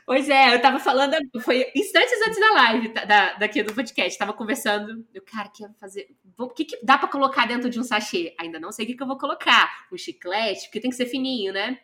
Pois 0.05 0.27
é, 0.27 0.55
eu 0.55 0.61
tava 0.61 0.79
falando, 0.79 1.15
foi 1.41 1.71
instantes 1.75 2.19
antes 2.27 2.39
da 2.39 2.51
live, 2.53 2.89
tá, 2.89 3.05
da, 3.05 3.33
daqui 3.33 3.61
do 3.61 3.73
podcast, 3.73 4.17
tava 4.17 4.33
conversando. 4.33 5.05
Eu, 5.13 5.21
cara, 5.23 5.49
quero 5.55 5.73
fazer. 5.79 6.07
O 6.37 6.49
que, 6.49 6.65
que 6.65 6.83
dá 6.83 6.97
para 6.97 7.07
colocar 7.07 7.47
dentro 7.47 7.69
de 7.69 7.79
um 7.79 7.83
sachê? 7.83 8.35
Ainda 8.39 8.59
não 8.59 8.71
sei 8.71 8.85
o 8.85 8.87
que, 8.87 8.95
que 8.95 9.03
eu 9.03 9.07
vou 9.07 9.17
colocar. 9.17 9.87
Um 9.93 9.97
chiclete, 9.97 10.63
porque 10.63 10.79
tem 10.79 10.89
que 10.89 10.97
ser 10.97 11.05
fininho, 11.05 11.53
né? 11.53 11.79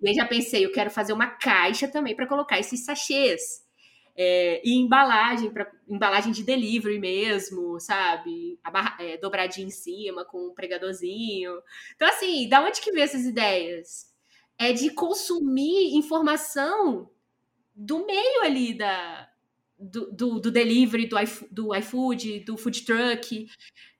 E 0.00 0.08
aí 0.08 0.14
já 0.14 0.24
pensei, 0.26 0.64
eu 0.64 0.72
quero 0.72 0.90
fazer 0.90 1.12
uma 1.12 1.26
caixa 1.26 1.88
também 1.88 2.14
para 2.14 2.26
colocar 2.26 2.58
esses 2.58 2.84
sachês. 2.84 3.65
É, 4.16 4.62
e 4.64 4.74
embalagem, 4.74 5.50
para 5.50 5.70
embalagem 5.86 6.32
de 6.32 6.42
delivery 6.42 6.98
mesmo, 6.98 7.78
sabe? 7.78 8.58
Barra, 8.72 8.96
é, 8.98 9.18
dobradinha 9.18 9.66
em 9.66 9.70
cima, 9.70 10.24
com 10.24 10.48
um 10.48 10.54
pregadorzinho. 10.54 11.60
Então, 11.94 12.08
assim, 12.08 12.48
da 12.48 12.62
onde 12.62 12.80
que 12.80 12.92
vem 12.92 13.02
essas 13.02 13.26
ideias? 13.26 14.10
É 14.58 14.72
de 14.72 14.90
consumir 14.90 15.94
informação 15.94 17.10
do 17.74 18.06
meio 18.06 18.42
ali 18.42 18.72
da, 18.72 19.28
do, 19.78 20.10
do, 20.10 20.40
do 20.40 20.50
delivery, 20.50 21.06
do, 21.06 21.16
do 21.50 21.74
iFood, 21.76 22.40
do 22.40 22.56
food 22.56 22.82
truck. 22.84 23.46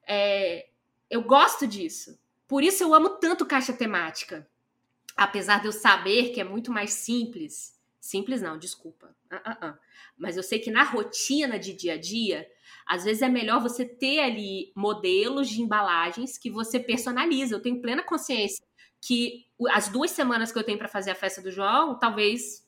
É, 0.08 0.66
eu 1.10 1.22
gosto 1.22 1.66
disso. 1.66 2.18
Por 2.48 2.62
isso 2.62 2.82
eu 2.82 2.94
amo 2.94 3.10
tanto 3.10 3.44
caixa 3.44 3.72
temática. 3.72 4.48
Apesar 5.16 5.60
de 5.60 5.66
eu 5.66 5.72
saber 5.72 6.30
que 6.30 6.40
é 6.40 6.44
muito 6.44 6.72
mais 6.72 6.92
simples. 6.92 7.75
Simples 8.00 8.40
não, 8.40 8.58
desculpa. 8.58 9.14
Uh, 9.30 9.36
uh, 9.36 9.70
uh. 9.70 9.78
Mas 10.16 10.36
eu 10.36 10.42
sei 10.42 10.58
que 10.58 10.70
na 10.70 10.84
rotina 10.84 11.58
de 11.58 11.72
dia 11.72 11.94
a 11.94 12.00
dia, 12.00 12.48
às 12.86 13.04
vezes 13.04 13.22
é 13.22 13.28
melhor 13.28 13.60
você 13.60 13.84
ter 13.84 14.20
ali 14.20 14.72
modelos 14.76 15.48
de 15.48 15.60
embalagens 15.60 16.38
que 16.38 16.50
você 16.50 16.78
personaliza. 16.78 17.54
Eu 17.54 17.62
tenho 17.62 17.80
plena 17.80 18.02
consciência 18.02 18.64
que 19.00 19.46
as 19.70 19.88
duas 19.88 20.10
semanas 20.10 20.52
que 20.52 20.58
eu 20.58 20.64
tenho 20.64 20.78
para 20.78 20.88
fazer 20.88 21.10
a 21.10 21.14
festa 21.14 21.40
do 21.40 21.50
João, 21.50 21.98
talvez 21.98 22.66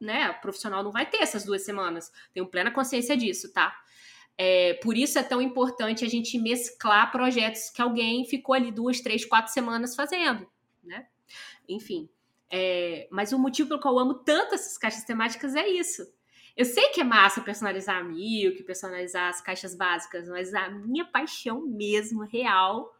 né, 0.00 0.24
a 0.24 0.34
profissional 0.34 0.82
não 0.82 0.92
vai 0.92 1.08
ter 1.08 1.18
essas 1.18 1.44
duas 1.44 1.62
semanas. 1.62 2.12
Tenho 2.32 2.46
plena 2.46 2.70
consciência 2.70 3.16
disso, 3.16 3.52
tá? 3.52 3.74
É, 4.36 4.74
por 4.74 4.96
isso 4.96 5.18
é 5.18 5.22
tão 5.22 5.40
importante 5.40 6.04
a 6.04 6.08
gente 6.08 6.38
mesclar 6.38 7.10
projetos 7.12 7.70
que 7.70 7.80
alguém 7.80 8.24
ficou 8.24 8.54
ali 8.54 8.70
duas, 8.72 9.00
três, 9.00 9.24
quatro 9.24 9.52
semanas 9.52 9.94
fazendo, 9.94 10.46
né? 10.82 11.06
Enfim. 11.68 12.08
É, 12.50 13.08
mas 13.10 13.32
o 13.32 13.38
motivo 13.38 13.68
pelo 13.68 13.80
qual 13.80 13.94
eu 13.94 14.00
amo 14.00 14.14
tanto 14.14 14.54
essas 14.54 14.78
caixas 14.78 15.04
temáticas 15.04 15.54
é 15.54 15.68
isso. 15.68 16.06
Eu 16.56 16.64
sei 16.64 16.88
que 16.90 17.00
é 17.00 17.04
massa 17.04 17.40
personalizar 17.40 17.96
a 17.96 18.04
Milk, 18.04 18.62
personalizar 18.62 19.28
as 19.28 19.40
caixas 19.40 19.74
básicas, 19.74 20.28
mas 20.28 20.54
a 20.54 20.70
minha 20.70 21.04
paixão 21.04 21.60
mesmo, 21.62 22.22
real, 22.22 22.94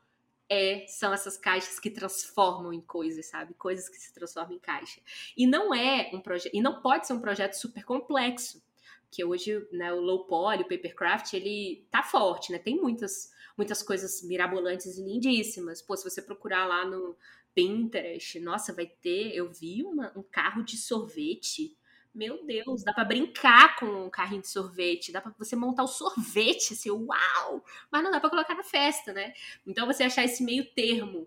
é 0.48 0.86
são 0.88 1.12
essas 1.12 1.36
caixas 1.36 1.78
que 1.78 1.88
transformam 1.88 2.72
em 2.72 2.80
coisas, 2.80 3.26
sabe? 3.26 3.54
Coisas 3.54 3.88
que 3.88 3.96
se 3.96 4.12
transformam 4.12 4.54
em 4.54 4.58
caixa. 4.58 5.00
E 5.36 5.46
não 5.46 5.72
é 5.72 6.10
um 6.12 6.20
projeto, 6.20 6.52
e 6.52 6.60
não 6.60 6.80
pode 6.80 7.06
ser 7.06 7.12
um 7.12 7.20
projeto 7.20 7.54
super 7.54 7.84
complexo, 7.84 8.62
que 9.08 9.24
hoje, 9.24 9.64
né, 9.72 9.92
o 9.92 10.00
low 10.00 10.26
poly, 10.26 10.62
o 10.62 10.68
papercraft, 10.68 11.34
ele 11.34 11.86
tá 11.90 12.02
forte, 12.02 12.50
né? 12.50 12.58
Tem 12.58 12.76
muitas 12.76 13.32
muitas 13.56 13.82
coisas 13.82 14.22
mirabolantes 14.22 14.98
e 14.98 15.02
lindíssimas. 15.02 15.80
Pô, 15.80 15.96
se 15.96 16.02
você 16.02 16.20
procurar 16.20 16.66
lá 16.66 16.84
no 16.84 17.16
Pinterest, 17.54 18.40
nossa, 18.40 18.72
vai 18.72 18.86
ter, 18.86 19.34
eu 19.34 19.50
vi 19.50 19.84
uma, 19.84 20.12
um 20.16 20.22
carro 20.22 20.62
de 20.62 20.76
sorvete 20.76 21.76
meu 22.14 22.46
Deus, 22.46 22.84
dá 22.84 22.92
para 22.92 23.04
brincar 23.04 23.74
com 23.76 23.86
um 23.86 24.08
carrinho 24.08 24.42
de 24.42 24.48
sorvete, 24.48 25.10
dá 25.10 25.20
para 25.20 25.34
você 25.36 25.56
montar 25.56 25.82
o 25.82 25.88
sorvete, 25.88 26.72
assim, 26.72 26.88
uau! 26.88 27.64
Mas 27.90 28.04
não 28.04 28.10
dá 28.12 28.20
para 28.20 28.30
colocar 28.30 28.54
na 28.54 28.62
festa, 28.62 29.12
né? 29.12 29.34
Então 29.66 29.84
você 29.84 30.04
achar 30.04 30.24
esse 30.24 30.44
meio 30.44 30.64
termo 30.74 31.26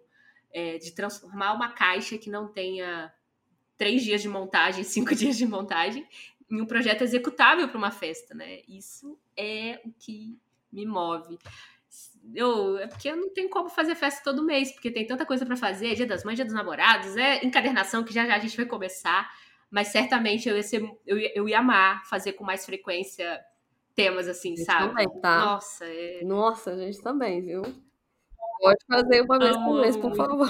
é, 0.50 0.78
de 0.78 0.92
transformar 0.92 1.54
uma 1.54 1.74
caixa 1.74 2.18
que 2.18 2.30
não 2.30 2.48
tenha 2.48 3.14
três 3.78 4.02
dias 4.02 4.22
de 4.22 4.30
montagem, 4.30 4.82
cinco 4.86 5.14
dias 5.14 5.38
de 5.38 5.46
montagem, 5.46 6.08
em 6.50 6.62
um 6.62 6.66
projeto 6.66 7.02
executável 7.02 7.68
para 7.68 7.78
uma 7.78 7.92
festa, 7.92 8.34
né? 8.34 8.62
Isso 8.66 9.20
é 9.36 9.82
o 9.84 9.92
que 9.92 10.40
me 10.72 10.86
move. 10.86 11.38
Eu, 12.34 12.78
é 12.78 12.88
porque 12.88 13.10
eu 13.10 13.16
não 13.16 13.34
tenho 13.34 13.50
como 13.50 13.70
fazer 13.70 13.96
festa 13.96 14.22
todo 14.24 14.44
mês, 14.44 14.72
porque 14.72 14.92
tem 14.92 15.06
tanta 15.06 15.26
coisa 15.26 15.46
para 15.46 15.56
fazer, 15.56 15.96
dia 15.96 16.06
das 16.06 16.24
mães, 16.24 16.36
dia 16.36 16.46
dos 16.46 16.54
namorados, 16.54 17.16
é 17.16 17.46
encadernação 17.46 18.04
que 18.04 18.14
já 18.14 18.26
já 18.26 18.36
a 18.36 18.40
gente 18.40 18.58
vai 18.58 18.66
começar 18.66 19.30
mas 19.70 19.90
certamente 19.90 20.48
eu 20.48 20.56
ia, 20.56 20.64
ser, 20.64 20.82
eu, 21.06 21.18
ia, 21.18 21.32
eu 21.36 21.50
ia 21.50 21.60
amar 21.60 22.06
fazer 22.06 22.34
com 22.34 22.44
mais 22.44 22.66
frequência 22.66 23.44
temas 23.94 24.28
assim, 24.28 24.56
sabe? 24.56 24.90
Também, 24.90 25.22
tá? 25.22 25.46
Nossa, 25.46 25.86
é... 25.86 26.24
Nossa, 26.24 26.72
a 26.72 26.78
gente 26.78 27.02
também, 27.02 27.42
viu? 27.42 27.62
Pode 28.60 28.86
fazer 28.90 29.22
uma 29.22 29.40
vez 29.40 29.58
por 29.58 29.82
mês, 29.82 29.98
por 29.98 30.16
favor. 30.16 30.48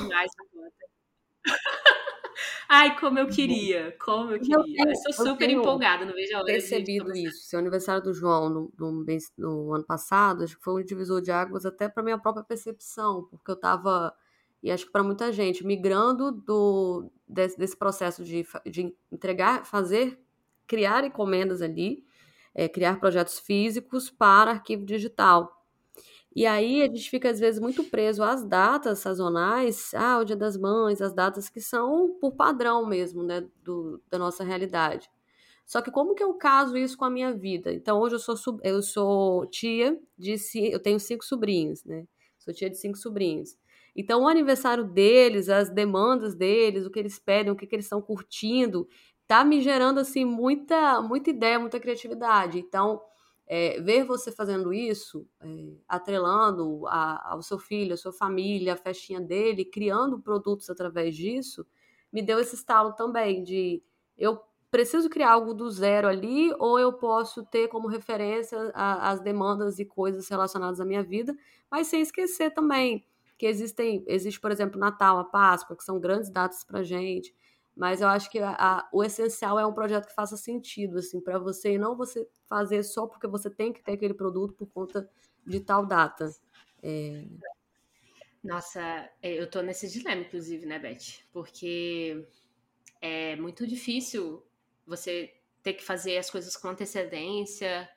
Ai, 2.69 2.99
como 2.99 3.17
eu 3.19 3.27
queria, 3.27 3.95
como 3.99 4.31
eu 4.31 4.39
queria. 4.39 4.55
Eu, 4.55 4.63
tenho, 4.63 4.89
eu 4.89 5.13
sou 5.13 5.25
super 5.31 5.49
eu 5.49 5.59
empolgada, 5.59 6.05
não 6.05 6.13
vejo 6.13 6.35
a 6.35 6.37
hora 6.37 6.45
percebido 6.45 7.15
isso. 7.15 7.45
Seu 7.45 7.59
aniversário 7.59 8.03
do 8.03 8.13
João 8.13 8.49
no, 8.49 8.73
no, 8.77 9.05
no, 9.37 9.73
ano 9.73 9.83
passado, 9.83 10.43
acho 10.43 10.57
que 10.57 10.63
foi 10.63 10.81
um 10.81 10.85
divisor 10.85 11.21
de 11.21 11.31
águas 11.31 11.65
até 11.65 11.87
para 11.89 12.03
minha 12.03 12.17
própria 12.17 12.43
percepção, 12.43 13.27
porque 13.31 13.49
eu 13.51 13.55
estava 13.55 14.13
e 14.61 14.71
acho 14.71 14.85
que 14.85 14.91
para 14.91 15.03
muita 15.03 15.31
gente, 15.31 15.65
migrando 15.65 16.31
do, 16.31 17.11
desse, 17.27 17.57
desse 17.57 17.77
processo 17.77 18.23
de, 18.23 18.45
de 18.65 18.93
entregar, 19.11 19.65
fazer, 19.65 20.19
criar 20.65 21.03
encomendas 21.03 21.61
ali, 21.61 22.03
é, 22.53 22.67
criar 22.67 22.99
projetos 22.99 23.39
físicos 23.39 24.09
para 24.09 24.51
arquivo 24.51 24.83
digital. 24.83 25.56
E 26.37 26.45
aí 26.45 26.83
a 26.83 26.85
gente 26.85 27.09
fica, 27.09 27.31
às 27.31 27.39
vezes, 27.39 27.59
muito 27.59 27.83
preso 27.85 28.21
às 28.21 28.43
datas 28.45 28.99
sazonais, 28.99 29.91
ah, 29.95 30.19
o 30.19 30.23
Dia 30.23 30.35
das 30.35 30.55
Mães, 30.55 31.01
as 31.01 31.11
datas 31.11 31.49
que 31.49 31.59
são 31.59 32.15
por 32.21 32.35
padrão 32.35 32.85
mesmo, 32.85 33.23
né, 33.23 33.43
do, 33.63 33.99
da 34.07 34.19
nossa 34.19 34.43
realidade. 34.43 35.09
Só 35.65 35.81
que 35.81 35.89
como 35.89 36.13
que 36.13 36.23
eu 36.23 36.31
caso 36.35 36.77
isso 36.77 36.95
com 36.95 37.05
a 37.05 37.09
minha 37.09 37.33
vida? 37.33 37.73
Então, 37.73 37.99
hoje 37.99 38.13
eu 38.13 38.19
sou, 38.19 38.59
eu 38.63 38.83
sou 38.83 39.47
tia 39.47 39.99
de... 40.15 40.35
Eu 40.71 40.79
tenho 40.79 40.99
cinco 40.99 41.25
sobrinhos, 41.25 41.83
né? 41.83 42.05
Sou 42.37 42.53
tia 42.53 42.69
de 42.69 42.77
cinco 42.77 42.99
sobrinhos. 42.99 43.57
Então, 43.95 44.21
o 44.21 44.27
aniversário 44.27 44.83
deles, 44.83 45.49
as 45.49 45.71
demandas 45.71 46.35
deles, 46.35 46.85
o 46.85 46.91
que 46.91 46.99
eles 46.99 47.17
pedem, 47.17 47.51
o 47.51 47.55
que, 47.55 47.65
que 47.65 47.73
eles 47.73 47.85
estão 47.85 47.99
curtindo, 47.99 48.87
tá 49.27 49.43
me 49.43 49.59
gerando 49.59 49.99
assim 49.99 50.23
muita, 50.23 51.01
muita 51.01 51.31
ideia, 51.31 51.57
muita 51.57 51.79
criatividade. 51.79 52.59
Então, 52.59 53.01
é, 53.47 53.79
ver 53.81 54.03
você 54.03 54.31
fazendo 54.31 54.73
isso, 54.73 55.25
é, 55.41 55.47
atrelando 55.87 56.85
a, 56.87 57.33
ao 57.33 57.41
seu 57.41 57.57
filho, 57.57 57.93
a 57.93 57.97
sua 57.97 58.11
família, 58.11 58.73
a 58.73 58.77
festinha 58.77 59.21
dele, 59.21 59.63
criando 59.63 60.19
produtos 60.19 60.69
através 60.69 61.15
disso, 61.15 61.65
me 62.11 62.21
deu 62.21 62.39
esse 62.39 62.55
estalo 62.55 62.93
também 62.93 63.43
de 63.43 63.81
eu 64.17 64.41
preciso 64.69 65.09
criar 65.09 65.31
algo 65.31 65.53
do 65.53 65.69
zero 65.69 66.07
ali, 66.07 66.53
ou 66.59 66.77
eu 66.77 66.91
posso 66.93 67.45
ter 67.45 67.69
como 67.69 67.87
referência 67.87 68.71
a, 68.73 69.11
as 69.11 69.21
demandas 69.21 69.79
e 69.79 69.85
coisas 69.85 70.27
relacionadas 70.27 70.81
à 70.81 70.85
minha 70.85 71.03
vida, 71.03 71.35
mas 71.71 71.87
sem 71.87 72.01
esquecer 72.01 72.51
também 72.51 73.05
que 73.37 73.45
existem, 73.45 74.03
existe, 74.07 74.39
por 74.39 74.51
exemplo, 74.51 74.79
Natal, 74.79 75.19
a 75.19 75.23
Páscoa, 75.23 75.75
que 75.77 75.83
são 75.83 75.99
grandes 75.99 76.29
datas 76.29 76.63
para 76.63 76.83
gente, 76.83 77.33
mas 77.77 78.01
eu 78.01 78.07
acho 78.07 78.29
que 78.31 78.39
a, 78.39 78.55
a, 78.57 78.89
o 78.91 79.03
essencial 79.03 79.59
é 79.59 79.65
um 79.65 79.73
projeto 79.73 80.07
que 80.07 80.15
faça 80.15 80.35
sentido, 80.35 80.97
assim, 80.97 81.21
para 81.21 81.37
você, 81.37 81.73
e 81.73 81.77
não 81.77 81.95
você 81.95 82.27
fazer 82.47 82.83
só 82.83 83.05
porque 83.05 83.27
você 83.27 83.49
tem 83.49 83.71
que 83.71 83.83
ter 83.83 83.93
aquele 83.93 84.13
produto 84.13 84.53
por 84.55 84.67
conta 84.67 85.09
de 85.45 85.59
tal 85.59 85.85
data. 85.85 86.29
É... 86.81 87.23
Nossa, 88.43 88.81
é, 89.21 89.33
eu 89.33 89.49
tô 89.49 89.61
nesse 89.61 89.87
dilema, 89.87 90.21
inclusive, 90.21 90.65
né, 90.65 90.79
Beth? 90.79 91.23
Porque 91.31 92.27
é 92.99 93.35
muito 93.35 93.67
difícil 93.67 94.43
você 94.85 95.33
ter 95.61 95.73
que 95.73 95.83
fazer 95.83 96.17
as 96.17 96.29
coisas 96.31 96.57
com 96.57 96.69
antecedência, 96.69 97.87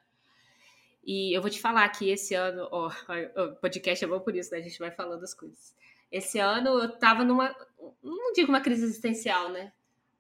e 1.03 1.35
eu 1.35 1.41
vou 1.41 1.51
te 1.51 1.61
falar 1.61 1.89
que 1.89 2.11
esse 2.11 2.35
ano, 2.35 2.69
ó, 2.71 2.89
o 3.37 3.57
podcast 3.57 4.05
é 4.05 4.09
bom 4.09 4.21
por 4.21 4.37
isso, 4.37 4.51
né? 4.53 4.59
A 4.59 4.63
gente 4.63 4.79
vai 4.79 4.91
falando 4.91 5.23
as 5.25 5.35
coisas. 5.35 5.75
Esse 6.11 6.39
ano 6.39 6.81
eu 6.81 6.99
tava 6.99 7.25
numa, 7.25 7.55
não 8.03 8.33
digo 8.33 8.49
uma 8.49 8.61
crise 8.61 8.85
existencial, 8.85 9.51
né? 9.51 9.73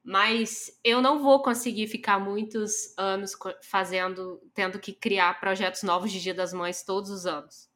Mas 0.03 0.78
eu 0.82 1.03
não 1.03 1.22
vou 1.22 1.43
conseguir 1.43 1.86
ficar 1.86 2.18
muitos 2.18 2.97
anos 2.97 3.36
fazendo, 3.62 4.41
tendo 4.55 4.78
que 4.78 4.93
criar 4.93 5.38
projetos 5.41 5.82
novos 5.82 6.11
de 6.11 6.20
Dia 6.20 6.34
das 6.34 6.53
Mães 6.53 6.82
todos 6.82 7.11
os 7.11 7.26
anos. 7.26 7.68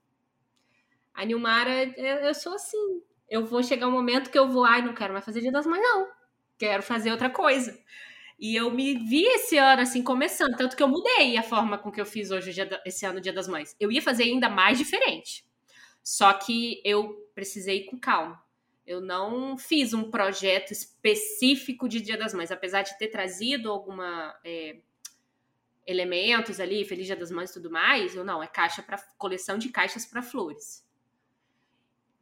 A 1.12 1.25
Nilmara, 1.25 1.85
eu 1.99 2.35
sou 2.35 2.55
assim. 2.55 3.03
Eu 3.29 3.45
vou 3.45 3.62
chegar 3.62 3.89
um 3.89 3.93
momento 3.93 4.31
que 4.31 4.39
eu 4.39 4.49
vou, 4.49 4.65
ai, 4.65 4.83
não 4.83 4.95
quero 4.95 5.12
mais 5.12 5.25
fazer 5.25 5.41
Dia 5.41 5.53
das 5.53 5.67
Mães, 5.67 5.83
não. 5.83 6.09
Quero 6.59 6.83
fazer 6.83 7.11
outra 7.11 7.29
coisa. 7.29 7.79
E 8.39 8.57
eu 8.57 8.71
me 8.71 8.99
vi 9.07 9.25
esse 9.25 9.57
ano, 9.59 9.83
assim, 9.83 10.03
começando. 10.03 10.57
Tanto 10.57 10.77
que 10.77 10.83
eu 10.83 10.89
mudei 10.89 11.37
a 11.37 11.43
forma 11.43 11.79
com 11.79 11.93
que 11.93 12.01
eu 12.01 12.07
fiz 12.07 12.31
hoje, 12.31 12.53
esse 12.85 13.07
ano, 13.07 13.21
Dia 13.21 13.33
das 13.33 13.49
Mães. 13.49 13.77
Eu 13.79 13.93
ia 13.93 14.03
fazer 14.03 14.25
ainda 14.25 14.49
mais 14.49 14.79
diferente. 14.79 15.45
Só 16.03 16.33
que 16.33 16.81
eu 16.85 17.24
precisei 17.35 17.78
ir 17.78 17.85
com 17.87 17.99
calma. 17.99 18.43
Eu 18.87 19.01
não 19.01 19.57
fiz 19.57 19.95
um 19.95 20.11
projeto 20.11 20.72
específico 20.72 21.89
de 21.89 22.01
Dia 22.01 22.18
das 22.18 22.35
Mães, 22.35 22.51
apesar 22.51 22.82
de 22.82 22.97
ter 22.99 23.09
trazido 23.09 23.70
alguma 23.70 24.39
é, 24.45 24.78
elementos 25.87 26.61
ali, 26.61 26.85
Feliz 26.85 27.07
Dia 27.07 27.16
das 27.16 27.30
Mães 27.30 27.51
e 27.51 27.55
tudo 27.55 27.70
mais. 27.70 28.14
Eu 28.14 28.24
não, 28.24 28.43
é 28.43 28.47
caixa 28.47 28.82
para 28.82 28.99
coleção 29.16 29.57
de 29.57 29.70
caixas 29.70 30.05
para 30.05 30.22
flores, 30.22 30.87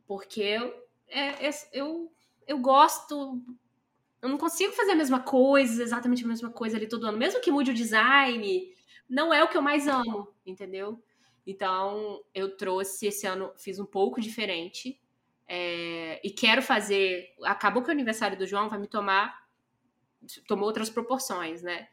porque 0.06 0.40
eu, 0.40 0.86
é, 1.08 1.48
é, 1.48 1.50
eu 1.72 2.12
eu 2.46 2.58
gosto 2.58 3.40
eu 4.22 4.28
não 4.28 4.38
consigo 4.38 4.72
fazer 4.72 4.92
a 4.92 4.96
mesma 4.96 5.18
coisa, 5.18 5.82
exatamente 5.82 6.24
a 6.24 6.28
mesma 6.28 6.48
coisa 6.48 6.76
ali 6.76 6.86
todo 6.86 7.04
ano. 7.06 7.18
Mesmo 7.18 7.40
que 7.40 7.50
mude 7.50 7.72
o 7.72 7.74
design, 7.74 8.72
não 9.08 9.34
é 9.34 9.42
o 9.42 9.48
que 9.48 9.56
eu 9.56 9.62
mais 9.62 9.88
amo, 9.88 10.28
entendeu? 10.46 11.02
Então, 11.44 12.22
eu 12.32 12.56
trouxe 12.56 13.08
esse 13.08 13.26
ano, 13.26 13.52
fiz 13.58 13.80
um 13.80 13.84
pouco 13.84 14.20
diferente. 14.20 15.01
É, 15.54 16.18
e 16.24 16.30
quero 16.30 16.62
fazer. 16.62 17.34
Acabou 17.44 17.82
que 17.82 17.90
o 17.90 17.92
aniversário 17.92 18.38
do 18.38 18.46
João 18.46 18.70
vai 18.70 18.78
me 18.78 18.88
tomar. 18.88 19.38
Tomou 20.48 20.64
outras 20.64 20.88
proporções, 20.88 21.60
né? 21.62 21.88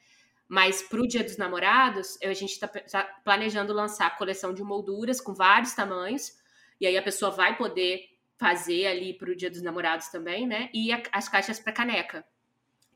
Mas 0.47 0.82
para 0.82 1.01
o 1.01 1.07
Dia 1.07 1.26
dos 1.26 1.36
Namorados, 1.36 2.18
a 2.24 2.34
gente 2.34 2.53
está 2.53 2.70
tá 2.70 3.03
planejando 3.22 3.74
lançar 3.74 4.07
a 4.07 4.12
coleção 4.12 4.53
de 4.53 4.64
molduras 4.64 5.20
com 5.20 5.34
vários 5.34 5.74
tamanhos. 5.74 6.38
E 6.80 6.88
aí 6.88 6.97
a 6.97 7.03
pessoa 7.03 7.32
vai 7.32 7.57
poder 7.57 8.05
fazer 8.38 8.88
ali 8.88 9.14
para 9.14 9.30
o 9.30 9.36
Dia 9.36 9.49
dos 9.49 9.62
Namorados 9.62 10.07
também, 10.07 10.47
né? 10.47 10.70
E 10.74 10.93
a, 10.93 11.03
as 11.12 11.28
caixas 11.28 11.60
para 11.60 11.74
caneca, 11.74 12.26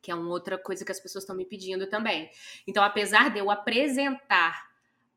que 0.01 0.11
é 0.11 0.15
uma 0.15 0.29
outra 0.29 0.57
coisa 0.57 0.85
que 0.85 0.93
as 0.93 0.99
pessoas 0.99 1.25
estão 1.25 1.35
me 1.35 1.45
pedindo 1.45 1.87
também. 1.87 2.31
Então, 2.65 2.81
apesar 2.81 3.29
de 3.29 3.37
eu 3.37 3.51
apresentar 3.51 4.71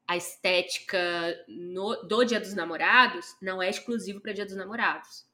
a 0.09 0.17
estética 0.17 0.99
no, 1.47 2.03
do 2.03 2.25
Dia 2.25 2.41
dos 2.41 2.53
Namorados, 2.53 3.37
não 3.41 3.63
é 3.63 3.71
exclusivo 3.71 4.21
para 4.21 4.33
Dia 4.33 4.45
dos 4.45 4.57
Namorados. 4.57 5.26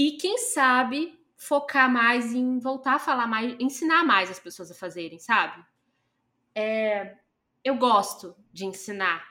E 0.00 0.12
quem 0.12 0.38
sabe 0.38 1.18
focar 1.36 1.92
mais 1.92 2.32
em 2.32 2.58
voltar 2.58 2.94
a 2.94 2.98
falar 2.98 3.26
mais, 3.26 3.54
ensinar 3.60 4.04
mais 4.04 4.30
as 4.30 4.40
pessoas 4.40 4.70
a 4.70 4.74
fazerem, 4.74 5.18
sabe? 5.18 5.62
é, 6.54 7.16
eu 7.64 7.76
gosto 7.76 8.34
de 8.52 8.64
ensinar. 8.64 9.28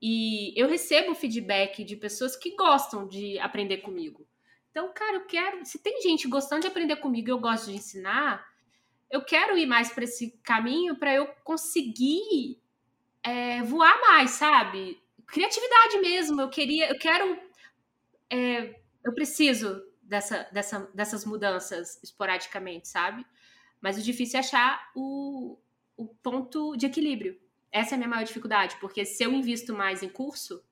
E 0.00 0.52
eu 0.60 0.68
recebo 0.68 1.14
feedback 1.14 1.82
de 1.82 1.96
pessoas 1.96 2.36
que 2.36 2.54
gostam 2.54 3.06
de 3.06 3.38
aprender 3.38 3.78
comigo. 3.78 4.26
Então, 4.70 4.92
cara, 4.92 5.16
eu 5.16 5.26
quero. 5.26 5.64
Se 5.64 5.78
tem 5.78 6.00
gente 6.02 6.28
gostando 6.28 6.62
de 6.62 6.68
aprender 6.68 6.96
comigo 6.96 7.28
e 7.28 7.32
eu 7.32 7.38
gosto 7.38 7.66
de 7.66 7.76
ensinar, 7.76 8.46
eu 9.10 9.24
quero 9.24 9.58
ir 9.58 9.66
mais 9.66 9.90
para 9.90 10.04
esse 10.04 10.38
caminho 10.42 10.96
para 10.96 11.14
eu 11.14 11.26
conseguir 11.42 12.60
é, 13.22 13.62
voar 13.62 14.00
mais, 14.02 14.30
sabe? 14.32 15.02
Criatividade 15.26 15.98
mesmo. 16.00 16.40
Eu 16.40 16.48
queria, 16.48 16.88
eu 16.88 16.98
quero. 16.98 17.38
É, 18.30 18.78
eu 19.04 19.14
preciso 19.14 19.82
dessa, 20.08 20.48
dessa, 20.50 20.90
dessas 20.94 21.24
mudanças 21.24 22.02
esporadicamente, 22.02 22.88
sabe? 22.88 23.24
Mas 23.80 23.98
o 23.98 24.02
difícil 24.02 24.38
é 24.38 24.40
achar 24.40 24.90
o, 24.96 25.58
o 25.96 26.06
ponto 26.06 26.76
de 26.76 26.86
equilíbrio. 26.86 27.38
Essa 27.70 27.94
é 27.94 27.96
a 27.96 27.98
minha 27.98 28.08
maior 28.08 28.24
dificuldade, 28.24 28.76
porque 28.80 29.04
se 29.04 29.22
eu 29.22 29.32
invisto 29.32 29.74
mais 29.74 30.02
em 30.02 30.08
curso, 30.08 30.64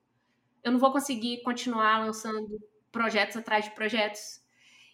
eu 0.63 0.71
não 0.71 0.79
vou 0.79 0.91
conseguir 0.91 1.43
continuar 1.43 1.99
lançando 1.99 2.59
projetos 2.91 3.37
atrás 3.37 3.65
de 3.65 3.71
projetos. 3.71 4.41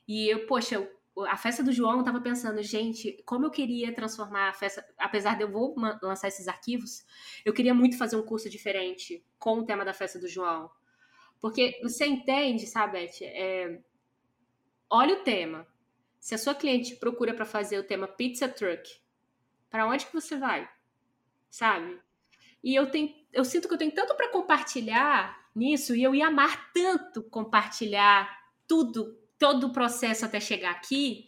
E 0.06 0.28
eu, 0.28 0.46
poxa, 0.46 0.76
eu, 0.76 1.26
a 1.26 1.38
festa 1.38 1.64
do 1.64 1.72
João, 1.72 2.00
eu 2.00 2.04
tava 2.04 2.20
pensando, 2.20 2.62
gente, 2.62 3.24
como 3.26 3.46
eu 3.46 3.52
queria 3.52 3.94
transformar 3.96 4.50
a 4.50 4.54
festa, 4.54 4.86
apesar 4.98 5.38
de 5.38 5.44
eu 5.44 5.52
vou 5.52 5.74
lançar 6.02 6.28
esses 6.28 6.50
arquivos, 6.50 7.06
eu 7.46 7.54
queria 7.54 7.74
muito 7.74 7.98
fazer 7.98 8.18
um 8.18 8.26
curso 8.26 8.50
diferente 8.50 9.26
com 9.40 9.60
o 9.60 9.66
tema 9.66 9.86
da 9.86 9.94
festa 9.94 10.20
do 10.20 10.28
João. 10.28 10.70
Porque 11.40 11.80
você 11.82 12.06
entende, 12.06 12.68
sabe, 12.68 13.00
Beth? 13.00 13.22
É, 13.22 13.80
olha 14.94 15.16
o 15.16 15.24
tema. 15.24 15.68
Se 16.20 16.36
a 16.36 16.38
sua 16.38 16.54
cliente 16.54 16.96
procura 16.96 17.34
para 17.34 17.46
fazer 17.46 17.80
o 17.80 17.84
tema 17.84 18.08
pizza 18.08 18.48
truck, 18.48 18.90
para 19.70 19.88
onde 19.88 20.06
que 20.06 20.14
você 20.14 20.38
vai? 20.38 20.70
Sabe? 21.50 22.00
E 22.64 22.76
eu 22.76 22.90
tenho, 22.90 23.14
eu 23.34 23.44
sinto 23.44 23.68
que 23.68 23.74
eu 23.74 23.78
tenho 23.78 23.92
tanto 23.92 24.16
para 24.16 24.30
compartilhar 24.30 25.50
nisso 25.54 25.96
e 25.96 26.04
eu 26.04 26.14
ia 26.14 26.28
amar 26.28 26.72
tanto 26.72 27.24
compartilhar 27.24 28.30
tudo, 28.68 29.18
todo 29.38 29.68
o 29.68 29.74
processo 29.74 30.26
até 30.26 30.40
chegar 30.40 30.72
aqui. 30.72 31.28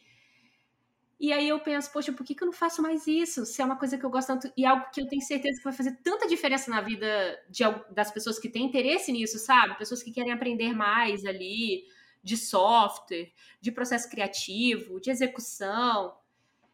E 1.19 1.33
aí 1.33 1.49
eu 1.49 1.59
penso, 1.59 1.91
poxa, 1.91 2.13
por 2.13 2.25
que, 2.25 2.35
que 2.35 2.43
eu 2.43 2.47
não 2.47 2.53
faço 2.53 2.81
mais 2.81 3.07
isso? 3.07 3.45
Se 3.45 3.61
é 3.61 3.65
uma 3.65 3.77
coisa 3.77 3.97
que 3.97 4.05
eu 4.05 4.09
gosto 4.09 4.27
tanto 4.27 4.53
e 4.55 4.65
algo 4.65 4.85
que 4.91 5.01
eu 5.01 5.07
tenho 5.07 5.21
certeza 5.21 5.57
que 5.57 5.63
vai 5.63 5.73
fazer 5.73 5.97
tanta 6.03 6.27
diferença 6.27 6.69
na 6.69 6.81
vida 6.81 7.43
de, 7.49 7.63
das 7.91 8.11
pessoas 8.11 8.37
que 8.37 8.49
têm 8.49 8.65
interesse 8.65 9.11
nisso, 9.11 9.39
sabe? 9.39 9.77
Pessoas 9.77 10.03
que 10.03 10.11
querem 10.11 10.31
aprender 10.31 10.73
mais 10.73 11.25
ali 11.25 11.85
de 12.25 12.35
software, 12.35 13.31
de 13.61 13.71
processo 13.71 14.09
criativo, 14.09 14.99
de 14.99 15.11
execução. 15.11 16.17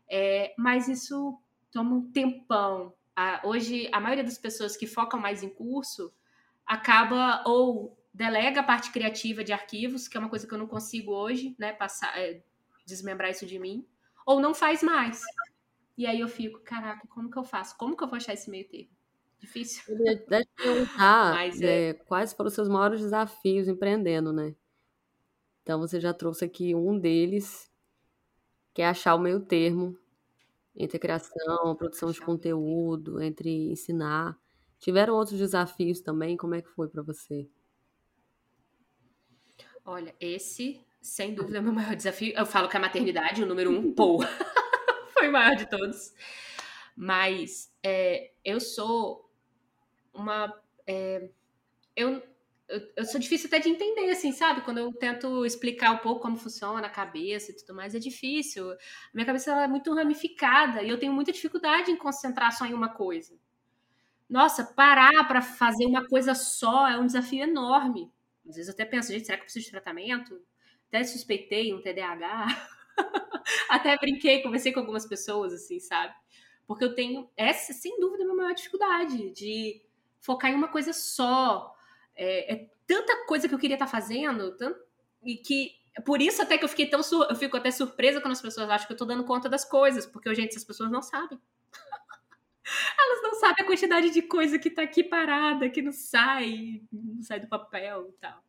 É, 0.09 0.55
mas 0.57 0.87
isso 0.87 1.37
toma 1.69 1.93
um 1.93 2.09
tempão. 2.09 2.93
hoje, 3.43 3.89
a 3.91 3.99
maioria 3.99 4.23
das 4.23 4.37
pessoas 4.37 4.77
que 4.77 4.87
focam 4.87 5.19
mais 5.19 5.43
em 5.43 5.49
curso 5.49 6.13
acaba 6.65 7.43
ou 7.45 7.97
delega 8.13 8.61
a 8.61 8.63
parte 8.63 8.91
criativa 8.91 9.43
de 9.43 9.51
arquivos, 9.51 10.07
que 10.07 10.15
é 10.15 10.19
uma 10.21 10.29
coisa 10.29 10.47
que 10.47 10.53
eu 10.53 10.57
não 10.57 10.67
consigo 10.67 11.11
hoje, 11.11 11.53
né, 11.59 11.73
passar, 11.73 12.17
é, 12.17 12.41
desmembrar 12.85 13.29
isso 13.29 13.45
de 13.45 13.59
mim, 13.59 13.85
ou 14.25 14.39
não 14.39 14.53
faz 14.53 14.81
mais. 14.81 15.21
E 15.97 16.05
aí 16.05 16.21
eu 16.21 16.29
fico, 16.29 16.59
caraca, 16.61 17.05
como 17.09 17.29
que 17.29 17.37
eu 17.37 17.43
faço? 17.43 17.77
Como 17.77 17.95
que 17.95 18.03
eu 18.03 18.07
vou 18.07 18.15
achar 18.15 18.33
esse 18.33 18.49
meio 18.49 18.67
termo? 18.69 18.89
Difícil. 19.37 19.83
Deixa 19.97 20.11
eu 20.13 20.45
perguntar 20.55 21.33
Mas, 21.35 21.61
é... 21.61 21.89
É, 21.89 21.93
quais 21.93 22.31
foram 22.31 22.47
os 22.47 22.53
seus 22.53 22.69
maiores 22.69 23.01
desafios 23.01 23.67
empreendendo, 23.67 24.31
né? 24.31 24.55
Então 25.63 25.79
você 25.79 25.99
já 25.99 26.13
trouxe 26.13 26.45
aqui 26.45 26.73
um 26.75 26.97
deles, 26.97 27.71
que 28.73 28.81
é 28.81 28.87
achar 28.87 29.15
o 29.15 29.19
meio 29.19 29.39
termo 29.41 29.97
entre 30.75 30.97
a 30.97 30.99
criação, 30.99 31.71
a 31.71 31.75
produção 31.75 32.11
de 32.11 32.21
conteúdo, 32.21 33.21
entre 33.21 33.71
ensinar. 33.71 34.37
Tiveram 34.79 35.15
outros 35.15 35.37
desafios 35.37 36.01
também? 36.01 36.37
Como 36.37 36.55
é 36.55 36.61
que 36.61 36.69
foi 36.69 36.87
para 36.87 37.03
você? 37.03 37.47
Olha, 39.85 40.15
esse, 40.19 40.79
sem 41.01 41.33
dúvida, 41.33 41.57
é 41.57 41.61
o 41.61 41.63
meu 41.63 41.73
maior 41.73 41.95
desafio. 41.95 42.33
Eu 42.35 42.45
falo 42.45 42.69
que 42.69 42.77
a 42.77 42.79
maternidade, 42.79 43.43
o 43.43 43.45
número 43.45 43.71
um, 43.71 43.93
pô, 43.93 44.19
foi 45.13 45.27
o 45.27 45.31
maior 45.31 45.55
de 45.55 45.69
todos. 45.69 46.13
Mas 46.95 47.73
é, 47.83 48.31
eu 48.43 48.59
sou 48.59 49.29
uma. 50.13 50.53
É, 50.87 51.29
eu 51.95 52.21
eu, 52.71 52.81
eu, 52.95 53.05
sou 53.05 53.19
difícil 53.19 53.47
até 53.47 53.59
de 53.59 53.67
entender, 53.67 54.09
assim, 54.09 54.31
sabe? 54.31 54.61
Quando 54.61 54.77
eu 54.77 54.91
tento 54.93 55.45
explicar 55.45 55.91
um 55.91 55.97
pouco 55.97 56.21
como 56.21 56.37
funciona 56.37 56.87
a 56.87 56.89
cabeça 56.89 57.51
e 57.51 57.55
tudo 57.55 57.75
mais, 57.75 57.93
é 57.93 57.99
difícil. 57.99 58.71
A 58.71 58.77
minha 59.13 59.25
cabeça 59.25 59.51
é 59.51 59.67
muito 59.67 59.93
ramificada 59.93 60.81
e 60.81 60.89
eu 60.89 60.97
tenho 60.97 61.11
muita 61.11 61.31
dificuldade 61.31 61.91
em 61.91 61.97
concentrar 61.97 62.51
só 62.57 62.65
em 62.65 62.73
uma 62.73 62.89
coisa. 62.89 63.37
Nossa, 64.29 64.63
parar 64.63 65.27
para 65.27 65.41
fazer 65.41 65.85
uma 65.85 66.07
coisa 66.07 66.33
só 66.33 66.87
é 66.87 66.97
um 66.97 67.05
desafio 67.05 67.43
enorme. 67.43 68.09
Às 68.47 68.55
vezes 68.55 68.69
eu 68.69 68.73
até 68.73 68.85
penso, 68.85 69.11
gente, 69.11 69.25
será 69.25 69.37
que 69.37 69.41
eu 69.41 69.45
preciso 69.45 69.65
de 69.65 69.71
tratamento? 69.71 70.41
Até 70.87 71.03
suspeitei 71.03 71.73
um 71.73 71.81
TDAH. 71.81 72.47
até 73.69 73.97
brinquei, 73.97 74.41
conversei 74.41 74.71
com 74.71 74.79
algumas 74.79 75.05
pessoas, 75.05 75.51
assim, 75.51 75.79
sabe? 75.81 76.15
Porque 76.65 76.85
eu 76.85 76.95
tenho, 76.95 77.29
essa, 77.35 77.73
sem 77.73 77.99
dúvida, 77.99 78.23
é 78.23 78.25
a 78.25 78.27
minha 78.27 78.37
maior 78.37 78.55
dificuldade 78.55 79.31
de 79.31 79.81
focar 80.21 80.49
em 80.49 80.55
uma 80.55 80.69
coisa 80.69 80.93
só 80.93 81.75
é, 82.15 82.53
é 82.53 82.69
tanta 82.85 83.25
coisa 83.25 83.47
que 83.47 83.53
eu 83.53 83.59
queria 83.59 83.75
estar 83.75 83.85
tá 83.85 83.91
fazendo, 83.91 84.55
tanto, 84.57 84.79
e 85.23 85.37
que 85.37 85.81
por 86.05 86.21
isso 86.21 86.41
até 86.41 86.57
que 86.57 86.63
eu 86.63 86.69
fiquei 86.69 86.87
tão 86.87 87.03
sur... 87.03 87.25
eu 87.29 87.35
fico 87.35 87.57
até 87.57 87.69
surpresa 87.69 88.21
quando 88.21 88.33
as 88.33 88.41
pessoas 88.41 88.69
acham 88.69 88.87
que 88.87 88.93
eu 88.93 88.97
tô 88.97 89.05
dando 89.05 89.25
conta 89.25 89.49
das 89.49 89.65
coisas, 89.65 90.05
porque 90.05 90.33
gente, 90.33 90.51
essas 90.51 90.63
pessoas 90.63 90.89
não 90.89 91.01
sabem. 91.01 91.39
Elas 92.97 93.21
não 93.23 93.33
sabem 93.35 93.63
a 93.63 93.67
quantidade 93.67 94.09
de 94.11 94.21
coisa 94.21 94.57
que 94.57 94.69
tá 94.69 94.83
aqui 94.83 95.03
parada, 95.03 95.69
que 95.69 95.81
não 95.81 95.91
sai, 95.91 96.81
não 96.91 97.21
sai 97.21 97.39
do 97.39 97.47
papel 97.47 98.07
e 98.07 98.13
tal. 98.13 98.43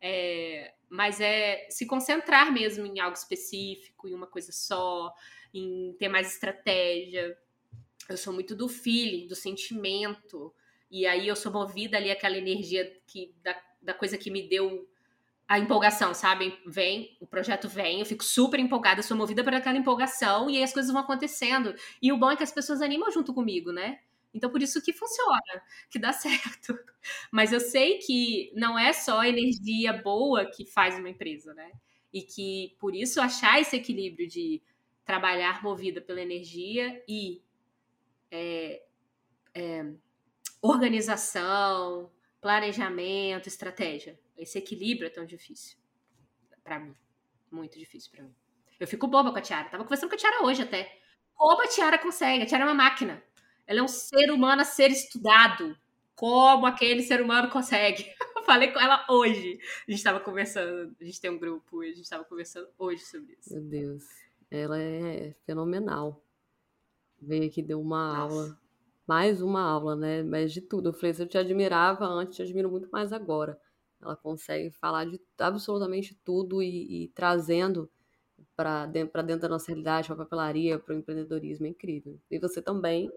É, 0.00 0.74
mas 0.88 1.20
é 1.20 1.66
se 1.68 1.84
concentrar 1.86 2.52
mesmo 2.52 2.86
em 2.86 3.00
algo 3.00 3.16
específico, 3.16 4.06
em 4.06 4.14
uma 4.14 4.28
coisa 4.28 4.52
só, 4.52 5.12
em 5.52 5.94
ter 5.98 6.08
mais 6.08 6.32
estratégia. 6.32 7.36
Eu 8.08 8.16
sou 8.16 8.32
muito 8.32 8.54
do 8.54 8.68
feeling, 8.68 9.26
do 9.26 9.34
sentimento. 9.34 10.54
E 10.90 11.06
aí 11.06 11.28
eu 11.28 11.36
sou 11.36 11.52
movida 11.52 11.96
ali 11.96 12.10
aquela 12.10 12.36
energia 12.36 12.90
que 13.06 13.34
da, 13.42 13.56
da 13.82 13.94
coisa 13.94 14.16
que 14.16 14.30
me 14.30 14.48
deu 14.48 14.88
a 15.48 15.58
empolgação, 15.58 16.12
sabe? 16.12 16.58
Vem, 16.66 17.16
o 17.20 17.26
projeto 17.26 17.68
vem, 17.68 18.00
eu 18.00 18.06
fico 18.06 18.22
super 18.22 18.60
empolgada, 18.60 19.02
sou 19.02 19.16
movida 19.16 19.42
por 19.42 19.54
aquela 19.54 19.78
empolgação 19.78 20.50
e 20.50 20.58
aí 20.58 20.62
as 20.62 20.74
coisas 20.74 20.92
vão 20.92 21.00
acontecendo. 21.00 21.74
E 22.02 22.12
o 22.12 22.18
bom 22.18 22.30
é 22.30 22.36
que 22.36 22.42
as 22.42 22.52
pessoas 22.52 22.82
animam 22.82 23.10
junto 23.10 23.32
comigo, 23.32 23.72
né? 23.72 24.00
Então 24.34 24.50
por 24.50 24.62
isso 24.62 24.82
que 24.82 24.92
funciona, 24.92 25.62
que 25.90 25.98
dá 25.98 26.12
certo. 26.12 26.78
Mas 27.32 27.52
eu 27.52 27.60
sei 27.60 27.98
que 27.98 28.52
não 28.54 28.78
é 28.78 28.92
só 28.92 29.24
energia 29.24 29.92
boa 29.94 30.44
que 30.44 30.66
faz 30.66 30.98
uma 30.98 31.08
empresa, 31.08 31.54
né? 31.54 31.72
E 32.12 32.22
que 32.22 32.76
por 32.78 32.94
isso 32.94 33.20
achar 33.20 33.60
esse 33.60 33.76
equilíbrio 33.76 34.28
de 34.28 34.62
trabalhar 35.04 35.62
movida 35.62 36.02
pela 36.02 36.20
energia 36.20 37.02
e 37.08 37.42
é, 38.30 38.82
é, 39.54 39.92
organização, 40.60 42.10
planejamento, 42.40 43.48
estratégia. 43.48 44.18
Esse 44.36 44.58
equilíbrio 44.58 45.06
é 45.06 45.10
tão 45.10 45.24
difícil 45.24 45.78
para 46.62 46.78
mim, 46.78 46.94
muito 47.50 47.78
difícil 47.78 48.10
para 48.10 48.24
mim. 48.24 48.34
Eu 48.78 48.86
fico 48.86 49.08
boba 49.08 49.32
com 49.32 49.38
a 49.38 49.42
Tiara. 49.42 49.68
Tava 49.68 49.82
conversando 49.84 50.10
com 50.10 50.14
a 50.14 50.18
Tiara 50.18 50.44
hoje 50.44 50.62
até. 50.62 51.00
Como 51.34 51.62
a 51.62 51.68
Tiara 51.68 51.98
consegue? 51.98 52.44
A 52.44 52.46
Tiara 52.46 52.64
é 52.64 52.66
uma 52.66 52.74
máquina. 52.74 53.22
Ela 53.66 53.80
é 53.80 53.82
um 53.82 53.88
ser 53.88 54.30
humano 54.30 54.62
a 54.62 54.64
ser 54.64 54.90
estudado. 54.90 55.76
Como 56.14 56.66
aquele 56.66 57.02
ser 57.02 57.20
humano 57.20 57.50
consegue? 57.50 58.06
Falei 58.46 58.72
com 58.72 58.78
ela 58.78 59.04
hoje. 59.08 59.58
A 59.86 59.90
gente 59.90 59.98
estava 59.98 60.20
conversando. 60.20 60.94
A 61.00 61.04
gente 61.04 61.20
tem 61.20 61.30
um 61.30 61.38
grupo 61.38 61.82
e 61.82 61.90
a 61.90 61.94
gente 61.94 62.04
estava 62.04 62.24
conversando 62.24 62.68
hoje 62.78 63.04
sobre 63.04 63.36
isso. 63.40 63.52
Meu 63.52 63.62
Deus. 63.62 64.04
Ela 64.50 64.80
é 64.80 65.34
fenomenal. 65.44 66.22
Veio 67.20 67.46
aqui, 67.46 67.62
deu 67.62 67.80
uma 67.80 68.18
Nossa. 68.18 68.34
aula 68.34 68.67
mais 69.08 69.40
uma 69.40 69.62
aula, 69.62 69.96
né? 69.96 70.22
Mas 70.22 70.52
de 70.52 70.60
tudo. 70.60 70.90
Eu 70.90 70.92
falei, 70.92 71.14
se 71.14 71.22
eu 71.22 71.26
te 71.26 71.38
admirava 71.38 72.04
antes, 72.06 72.36
te 72.36 72.42
admiro 72.42 72.70
muito 72.70 72.88
mais 72.90 73.12
agora. 73.12 73.58
Ela 74.00 74.14
consegue 74.14 74.70
falar 74.70 75.06
de 75.06 75.20
absolutamente 75.38 76.14
tudo 76.24 76.62
e, 76.62 77.04
e 77.04 77.08
trazendo 77.08 77.90
para 78.54 78.86
dentro, 78.86 79.22
dentro 79.22 79.42
da 79.42 79.48
nossa 79.48 79.68
realidade, 79.68 80.08
para 80.08 80.14
a 80.16 80.18
papelaria, 80.18 80.78
para 80.78 80.94
o 80.94 80.98
empreendedorismo, 80.98 81.66
é 81.66 81.70
incrível. 81.70 82.20
E 82.30 82.38
você 82.38 82.60
também. 82.62 83.10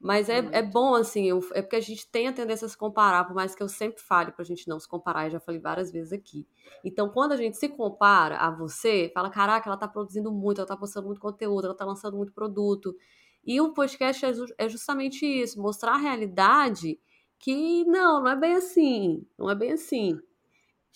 Mas 0.00 0.28
é, 0.28 0.38
é 0.52 0.62
bom, 0.62 0.94
assim, 0.96 1.26
eu, 1.28 1.40
é 1.54 1.62
porque 1.62 1.76
a 1.76 1.80
gente 1.80 2.10
tem 2.10 2.26
a 2.28 2.32
tendência 2.32 2.66
a 2.66 2.68
se 2.68 2.76
comparar, 2.76 3.24
por 3.24 3.34
mais 3.34 3.54
que 3.54 3.62
eu 3.62 3.68
sempre 3.68 4.02
fale 4.02 4.32
pra 4.32 4.44
gente 4.44 4.68
não 4.68 4.80
se 4.80 4.88
comparar, 4.88 5.26
eu 5.26 5.30
já 5.30 5.40
falei 5.40 5.60
várias 5.60 5.92
vezes 5.92 6.12
aqui. 6.12 6.46
Então, 6.84 7.08
quando 7.08 7.32
a 7.32 7.36
gente 7.36 7.56
se 7.56 7.68
compara 7.68 8.36
a 8.38 8.50
você, 8.50 9.10
fala, 9.14 9.30
caraca, 9.30 9.68
ela 9.68 9.76
tá 9.76 9.86
produzindo 9.86 10.32
muito, 10.32 10.58
ela 10.60 10.66
tá 10.66 10.76
postando 10.76 11.06
muito 11.06 11.20
conteúdo, 11.20 11.66
ela 11.66 11.76
tá 11.76 11.84
lançando 11.84 12.16
muito 12.16 12.32
produto. 12.32 12.96
E 13.44 13.60
o 13.60 13.72
podcast 13.72 14.24
é, 14.24 14.32
é 14.58 14.68
justamente 14.68 15.26
isso, 15.26 15.60
mostrar 15.60 15.94
a 15.94 15.98
realidade 15.98 16.98
que 17.38 17.84
não, 17.84 18.22
não 18.22 18.30
é 18.30 18.36
bem 18.36 18.54
assim, 18.54 19.26
não 19.36 19.50
é 19.50 19.54
bem 19.54 19.72
assim. 19.72 20.18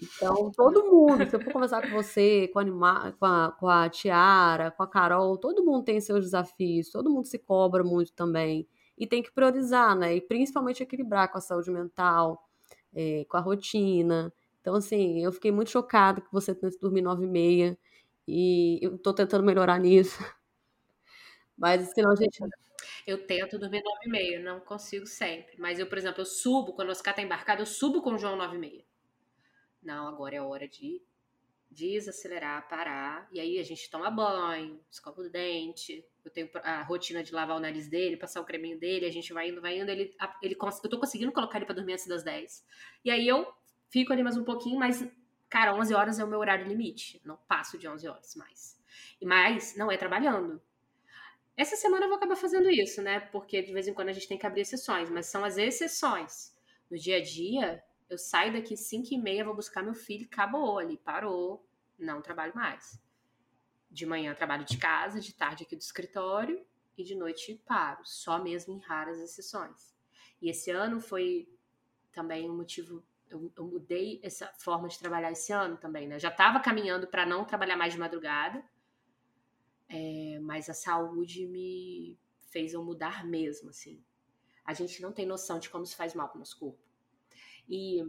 Então, 0.01 0.51
todo 0.53 0.85
mundo, 0.85 1.29
se 1.29 1.35
eu 1.35 1.41
for 1.41 1.53
conversar 1.53 1.83
com 1.83 1.91
você, 1.91 2.49
com 2.49 2.59
a, 2.59 2.63
Anima, 2.63 3.17
com, 3.19 3.25
a, 3.25 3.53
com 3.53 3.69
a 3.69 3.89
Tiara, 3.89 4.71
com 4.71 4.83
a 4.83 4.87
Carol, 4.87 5.39
todo 5.39 5.65
mundo 5.65 5.85
tem 5.85 6.01
seus 6.01 6.21
desafios, 6.21 6.91
todo 6.91 7.11
mundo 7.11 7.27
se 7.27 7.39
cobra 7.39 7.83
muito 7.83 8.13
também 8.13 8.69
e 8.99 9.07
tem 9.07 9.23
que 9.23 9.33
priorizar, 9.33 9.97
né? 9.97 10.15
E 10.15 10.21
principalmente 10.21 10.83
equilibrar 10.83 11.31
com 11.33 11.39
a 11.39 11.41
saúde 11.41 11.71
mental, 11.71 12.47
é, 12.95 13.25
com 13.29 13.37
a 13.39 13.41
rotina. 13.41 14.33
Então, 14.61 14.75
assim, 14.75 15.25
eu 15.25 15.33
fiquei 15.33 15.51
muito 15.51 15.71
chocada 15.71 16.21
que 16.21 16.33
você 16.33 16.55
tenha 16.55 16.71
dormir 16.81 17.03
nove 17.03 17.25
e 17.25 17.29
meia 17.29 17.79
e 18.29 18.79
eu 18.83 18.99
tô 18.99 19.15
tentando 19.15 19.45
melhorar 19.45 19.79
nisso. 19.79 20.19
Mas 21.57 21.93
senão 21.93 22.13
a 22.13 22.17
gente. 22.17 22.39
Eu 23.07 23.27
tento 23.27 23.59
dormir 23.59 23.83
nove 23.83 24.07
e 24.07 24.11
meia, 24.11 24.41
não 24.41 24.61
consigo 24.61 25.07
sempre. 25.07 25.57
Mas 25.59 25.79
eu, 25.79 25.87
por 25.87 25.99
exemplo, 25.99 26.21
eu 26.21 26.27
subo, 26.27 26.73
quando 26.73 26.89
o 26.89 26.93
Oscar 26.93 27.15
tá 27.15 27.23
embarcado, 27.23 27.63
eu 27.63 27.67
subo 27.67 28.03
com 28.03 28.15
o 28.15 28.19
João 28.19 28.55
e 28.55 28.59
meia. 28.59 28.85
Não, 29.83 30.09
agora 30.09 30.37
é 30.37 30.41
hora 30.41 30.69
de 30.69 31.01
desacelerar, 31.71 32.69
parar. 32.69 33.29
E 33.33 33.39
aí 33.39 33.59
a 33.59 33.63
gente 33.63 33.91
toma 33.91 34.11
banho, 34.11 34.81
escova 34.91 35.21
o 35.21 35.31
dente, 35.31 36.05
eu 36.25 36.31
tenho 36.31 36.51
a 36.63 36.83
rotina 36.83 37.23
de 37.23 37.33
lavar 37.33 37.57
o 37.57 37.61
nariz 37.61 37.89
dele, 37.89 38.17
passar 38.17 38.41
o 38.41 38.45
creminho 38.45 38.79
dele, 38.79 39.07
a 39.07 39.13
gente 39.13 39.33
vai 39.33 39.51
indo, 39.51 39.61
vai 39.61 39.79
indo, 39.79 39.91
ele, 39.91 40.15
ele 40.43 40.57
eu 40.61 40.91
tô 40.91 40.99
conseguindo 40.99 41.33
colocar 41.33 41.59
ele 41.59 41.67
para 41.67 41.75
dormir 41.75 41.93
antes 41.93 42.07
das 42.07 42.23
10. 42.23 42.65
E 43.05 43.11
aí 43.11 43.29
eu 43.29 43.53
fico 43.91 44.13
ali 44.13 44.23
mais 44.23 44.37
um 44.37 44.45
pouquinho, 44.45 44.79
mas 44.79 45.07
cara, 45.49 45.75
11 45.75 45.95
horas 45.95 46.19
é 46.19 46.25
o 46.25 46.29
meu 46.29 46.39
horário 46.39 46.67
limite, 46.67 47.21
não 47.25 47.37
passo 47.37 47.79
de 47.79 47.87
11 47.87 48.09
horas 48.09 48.35
mais. 48.35 48.81
E 49.21 49.27
mais, 49.27 49.77
não 49.77 49.91
é 49.91 49.97
trabalhando. 49.97 50.61
Essa 51.57 51.75
semana 51.75 52.05
eu 52.05 52.09
vou 52.09 52.19
acabar 52.19 52.37
fazendo 52.37 52.71
isso, 52.71 53.01
né? 53.01 53.19
Porque 53.19 53.63
de 53.63 53.73
vez 53.73 53.89
em 53.89 53.95
quando 53.95 54.11
a 54.11 54.13
gente 54.13 54.29
tem 54.29 54.37
que 54.37 54.47
abrir 54.47 54.61
exceções, 54.61 55.09
mas 55.09 55.27
são 55.27 55.43
as 55.43 55.57
exceções. 55.57 56.55
No 56.91 56.99
dia 56.99 57.17
a 57.17 57.23
dia, 57.23 57.83
eu 58.11 58.19
saio 58.19 58.53
daqui 58.53 58.77
5 58.77 59.09
e 59.11 59.19
meia, 59.19 59.45
vou 59.45 59.55
buscar 59.55 59.83
meu 59.83 59.95
filho, 59.95 60.29
acabou 60.31 60.79
ali, 60.79 60.99
parou, 60.99 61.67
não 61.99 62.21
trabalho 62.21 62.55
mais. 62.55 63.01
De 63.91 64.05
manhã 64.05 64.35
trabalho 64.35 64.67
de 64.67 64.77
casa, 64.77 65.19
de 65.19 65.33
tarde 65.33 65.65
aqui 65.65 65.75
do 65.75 65.81
escritório 65.81 66.63
e 66.97 67.03
de 67.03 67.15
noite 67.15 67.61
paro, 67.67 68.03
só 68.05 68.39
mesmo 68.39 68.75
em 68.75 68.79
raras 68.79 69.19
exceções. 69.19 69.95
E 70.43 70.51
esse 70.51 70.71
ano 70.71 71.01
foi 71.01 71.49
também 72.13 72.51
um 72.51 72.57
motivo. 72.57 73.03
Eu, 73.31 73.51
eu 73.57 73.65
mudei 73.65 74.21
essa 74.23 74.47
forma 74.59 74.89
de 74.89 74.99
trabalhar 74.99 75.33
esse 75.33 75.53
ano 75.53 75.79
também, 75.79 76.07
né? 76.07 76.17
Eu 76.17 76.21
já 76.21 76.29
estava 76.29 76.61
caminhando 76.61 77.07
para 77.07 77.25
não 77.25 77.47
trabalhar 77.47 77.77
mais 77.77 77.95
de 77.95 77.99
madrugada, 77.99 78.63
é, 79.89 80.39
mas 80.41 80.69
a 80.69 80.75
saúde 80.75 81.47
me 81.47 82.19
fez 82.51 82.73
eu 82.73 82.83
mudar 82.83 83.25
mesmo, 83.27 83.71
assim. 83.71 84.03
A 84.65 84.75
gente 84.75 85.01
não 85.01 85.13
tem 85.13 85.27
noção 85.27 85.59
de 85.59 85.71
como 85.71 85.87
se 85.87 85.95
faz 85.95 86.15
mal 86.15 86.29
para 86.29 86.37
o 86.37 86.39
nosso 86.41 86.59
corpo. 86.59 86.79
E, 87.69 88.05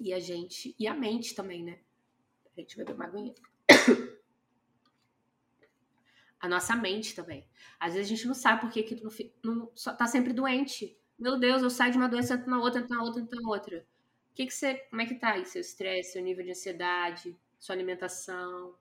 e 0.00 0.12
a 0.12 0.20
gente. 0.20 0.74
E 0.78 0.86
a 0.86 0.94
mente 0.94 1.34
também, 1.34 1.64
né? 1.64 1.80
A 2.56 2.60
gente 2.60 2.76
vai 2.76 2.84
beber 2.84 2.96
uma 2.96 3.06
aguinha 3.06 3.34
a 6.40 6.48
nossa 6.48 6.74
mente 6.76 7.14
também. 7.14 7.44
Às 7.78 7.94
vezes 7.94 8.06
a 8.10 8.14
gente 8.14 8.26
não 8.26 8.34
sabe 8.34 8.60
por 8.60 8.70
que, 8.70 8.82
que 8.82 9.02
não, 9.02 9.10
não 9.44 9.70
só 9.74 9.92
tá 9.92 10.06
sempre 10.06 10.32
doente. 10.32 10.96
Meu 11.18 11.38
Deus, 11.38 11.62
eu 11.62 11.70
saio 11.70 11.92
de 11.92 11.98
uma 11.98 12.08
doença, 12.08 12.34
entro 12.34 12.50
na 12.50 12.60
outra, 12.60 12.80
entro 12.80 12.96
na 12.96 13.02
outra, 13.02 13.22
entro 13.22 13.40
na 13.42 13.48
outra. 13.48 13.86
Que, 14.34 14.46
que 14.46 14.54
você. 14.54 14.74
Como 14.90 15.02
é 15.02 15.06
que 15.06 15.16
tá 15.16 15.32
aí? 15.32 15.44
Seu 15.44 15.60
estresse, 15.60 16.12
seu 16.12 16.22
nível 16.22 16.44
de 16.44 16.52
ansiedade, 16.52 17.36
sua 17.58 17.74
alimentação? 17.74 18.74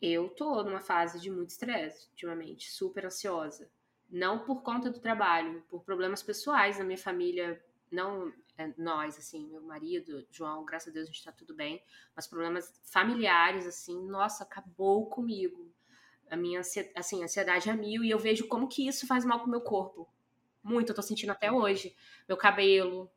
Eu 0.00 0.28
tô 0.28 0.62
numa 0.62 0.80
fase 0.80 1.20
de 1.20 1.30
muito 1.30 1.50
estresse 1.50 2.08
ultimamente, 2.10 2.70
super 2.70 3.06
ansiosa. 3.06 3.70
Não 4.08 4.44
por 4.44 4.62
conta 4.62 4.90
do 4.90 5.00
trabalho, 5.00 5.62
por 5.68 5.82
problemas 5.82 6.22
pessoais 6.22 6.78
na 6.78 6.84
minha 6.84 6.98
família. 6.98 7.62
Não 7.90 8.32
é, 8.56 8.72
nós, 8.76 9.18
assim, 9.18 9.46
meu 9.46 9.60
marido, 9.62 10.26
João, 10.30 10.64
graças 10.64 10.88
a 10.88 10.92
Deus 10.92 11.08
a 11.08 11.12
gente 11.12 11.24
tá 11.24 11.32
tudo 11.32 11.54
bem. 11.54 11.82
Mas 12.14 12.26
problemas 12.26 12.80
familiares, 12.84 13.66
assim, 13.66 14.06
nossa, 14.06 14.44
acabou 14.44 15.06
comigo 15.06 15.70
a 16.30 16.36
minha 16.36 16.60
assim, 16.94 17.22
ansiedade 17.22 17.70
a 17.70 17.74
mil 17.74 18.04
e 18.04 18.10
eu 18.10 18.18
vejo 18.18 18.46
como 18.48 18.68
que 18.68 18.86
isso 18.86 19.06
faz 19.06 19.24
mal 19.24 19.40
pro 19.40 19.50
meu 19.50 19.60
corpo. 19.60 20.08
Muito, 20.62 20.90
eu 20.90 20.94
tô 20.94 21.02
sentindo 21.02 21.30
até 21.30 21.50
hoje. 21.50 21.94
Meu 22.28 22.36
cabelo 22.36 23.10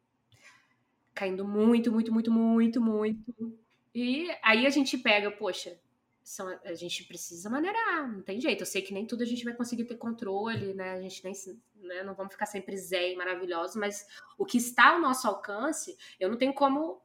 caindo 1.13 1.45
muito, 1.45 1.91
muito, 1.91 2.11
muito, 2.11 2.31
muito, 2.31 2.81
muito. 2.81 3.59
E 3.93 4.29
aí 4.41 4.65
a 4.65 4.69
gente 4.69 4.97
pega, 4.97 5.29
poxa, 5.29 5.77
são, 6.23 6.47
a 6.63 6.73
gente 6.73 7.03
precisa 7.05 7.49
maneirar, 7.49 8.11
não 8.11 8.21
tem 8.21 8.39
jeito. 8.39 8.61
Eu 8.61 8.65
sei 8.65 8.81
que 8.81 8.93
nem 8.93 9.05
tudo 9.05 9.23
a 9.23 9.25
gente 9.25 9.43
vai 9.43 9.53
conseguir 9.53 9.85
ter 9.85 9.95
controle, 9.95 10.73
né? 10.73 10.91
A 10.91 11.01
gente 11.01 11.23
nem 11.23 11.33
né, 11.75 12.03
não 12.03 12.13
vamos 12.13 12.33
ficar 12.33 12.45
sempre 12.45 12.77
zen, 12.77 13.15
maravilhosos, 13.15 13.75
mas 13.75 14.05
o 14.37 14.45
que 14.45 14.57
está 14.57 14.89
ao 14.89 15.01
nosso 15.01 15.27
alcance, 15.27 15.97
eu 16.19 16.29
não 16.29 16.37
tenho 16.37 16.53
como 16.53 17.01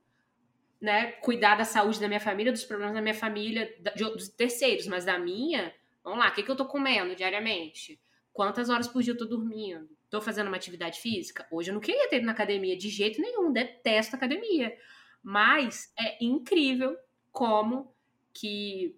né, 0.80 1.12
cuidar 1.12 1.56
da 1.56 1.64
saúde 1.64 2.00
da 2.00 2.08
minha 2.08 2.20
família, 2.20 2.52
dos 2.52 2.64
problemas 2.64 2.94
da 2.94 3.00
minha 3.00 3.14
família, 3.14 3.74
de, 3.94 4.04
dos 4.04 4.28
terceiros, 4.28 4.86
mas 4.86 5.04
da 5.04 5.18
minha, 5.18 5.74
Vamos 6.06 6.20
lá, 6.20 6.28
o 6.28 6.32
que, 6.32 6.44
que 6.44 6.48
eu 6.48 6.54
tô 6.54 6.64
comendo 6.64 7.16
diariamente? 7.16 8.00
Quantas 8.32 8.68
horas 8.68 8.86
por 8.86 9.02
dia 9.02 9.12
eu 9.12 9.18
tô 9.18 9.24
dormindo? 9.24 9.90
Tô 10.08 10.20
fazendo 10.20 10.46
uma 10.46 10.56
atividade 10.56 11.00
física? 11.00 11.44
Hoje 11.50 11.70
eu 11.70 11.74
não 11.74 11.80
queria 11.80 12.08
ter 12.08 12.18
ido 12.18 12.26
na 12.26 12.30
academia 12.30 12.76
de 12.76 12.88
jeito 12.88 13.20
nenhum, 13.20 13.52
detesto 13.52 14.14
academia. 14.14 14.72
Mas 15.20 15.92
é 15.98 16.24
incrível 16.24 16.96
como 17.32 17.92
que 18.32 18.96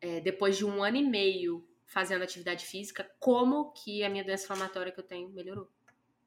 é, 0.00 0.20
depois 0.20 0.56
de 0.56 0.64
um 0.64 0.82
ano 0.82 0.96
e 0.96 1.04
meio 1.04 1.66
fazendo 1.84 2.22
atividade 2.22 2.64
física, 2.64 3.10
como 3.18 3.72
que 3.72 4.04
a 4.04 4.08
minha 4.08 4.24
doença 4.24 4.44
inflamatória 4.44 4.92
que 4.92 5.00
eu 5.00 5.04
tenho 5.04 5.28
melhorou. 5.30 5.68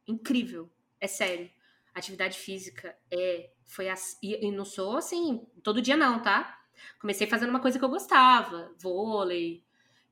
Incrível, 0.07 0.69
é 0.99 1.07
sério. 1.07 1.49
Atividade 1.93 2.37
física 2.37 2.97
é 3.11 3.51
foi 3.65 3.89
assim, 3.89 4.17
e 4.21 4.51
não 4.51 4.65
sou 4.65 4.97
assim 4.97 5.45
todo 5.63 5.81
dia 5.81 5.95
não, 5.95 6.21
tá? 6.21 6.59
Comecei 6.99 7.27
fazendo 7.27 7.49
uma 7.49 7.61
coisa 7.61 7.79
que 7.79 7.85
eu 7.85 7.89
gostava, 7.89 8.73
vôlei, 8.77 9.63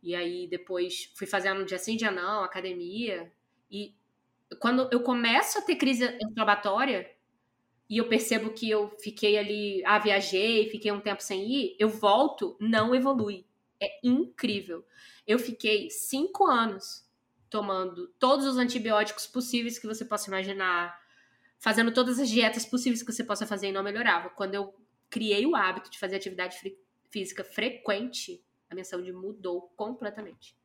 e 0.01 0.15
aí 0.15 0.47
depois 0.47 1.11
fui 1.15 1.27
fazendo 1.27 1.65
dia 1.65 1.77
sim, 1.77 1.97
dia 1.97 2.11
não, 2.11 2.43
academia. 2.43 3.31
E 3.69 3.95
quando 4.59 4.89
eu 4.91 5.01
começo 5.01 5.59
a 5.59 5.61
ter 5.61 5.75
crise 5.75 6.17
inflamatória 6.21 7.09
e 7.89 7.97
eu 7.97 8.07
percebo 8.07 8.51
que 8.51 8.69
eu 8.69 8.89
fiquei 8.99 9.37
ali, 9.37 9.83
ah, 9.85 9.99
viajei, 9.99 10.69
fiquei 10.69 10.91
um 10.91 11.01
tempo 11.01 11.21
sem 11.21 11.51
ir, 11.51 11.75
eu 11.79 11.89
volto, 11.89 12.57
não 12.59 12.95
evolui. 12.95 13.45
É 13.81 13.99
incrível. 14.03 14.85
Eu 15.25 15.39
fiquei 15.39 15.89
cinco 15.89 16.45
anos 16.45 17.09
tomando 17.49 18.07
todos 18.19 18.45
os 18.45 18.57
antibióticos 18.57 19.27
possíveis 19.27 19.79
que 19.79 19.87
você 19.87 20.05
possa 20.05 20.29
imaginar, 20.29 20.97
fazendo 21.59 21.93
todas 21.93 22.19
as 22.19 22.29
dietas 22.29 22.65
possíveis 22.65 23.03
que 23.03 23.11
você 23.11 23.23
possa 23.23 23.45
fazer 23.45 23.69
e 23.69 23.71
não 23.71 23.83
melhorava. 23.83 24.29
Quando 24.29 24.55
eu 24.55 24.73
criei 25.09 25.45
o 25.45 25.55
hábito 25.55 25.89
de 25.91 25.99
fazer 25.99 26.15
atividade 26.15 26.57
física 27.09 27.43
frequente, 27.43 28.43
a 28.69 28.73
minha 28.73 28.85
saúde 28.85 29.11
mudou 29.11 29.73
completamente. 29.75 30.55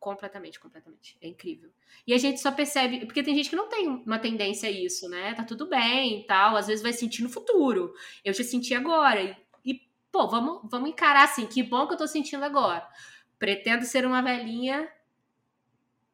Completamente, 0.00 0.58
completamente. 0.58 1.16
É 1.20 1.28
incrível. 1.28 1.70
E 2.04 2.12
a 2.12 2.18
gente 2.18 2.40
só 2.40 2.50
percebe, 2.50 3.06
porque 3.06 3.22
tem 3.22 3.36
gente 3.36 3.48
que 3.48 3.54
não 3.54 3.68
tem 3.68 3.86
uma 3.86 4.18
tendência 4.18 4.68
a 4.68 4.72
isso, 4.72 5.08
né? 5.08 5.32
Tá 5.34 5.44
tudo 5.44 5.68
bem 5.68 6.22
e 6.22 6.26
tal, 6.26 6.56
às 6.56 6.66
vezes 6.66 6.82
vai 6.82 6.92
sentir 6.92 7.22
no 7.22 7.28
futuro. 7.28 7.94
Eu 8.24 8.32
já 8.34 8.42
senti 8.42 8.74
agora. 8.74 9.36
Pô, 10.12 10.28
vamos, 10.28 10.60
vamos 10.70 10.90
encarar 10.90 11.24
assim, 11.24 11.46
que 11.46 11.62
bom 11.62 11.86
que 11.86 11.94
eu 11.94 11.98
tô 11.98 12.06
sentindo 12.06 12.44
agora. 12.44 12.86
Pretendo 13.38 13.86
ser 13.86 14.04
uma 14.04 14.20
velhinha 14.22 14.88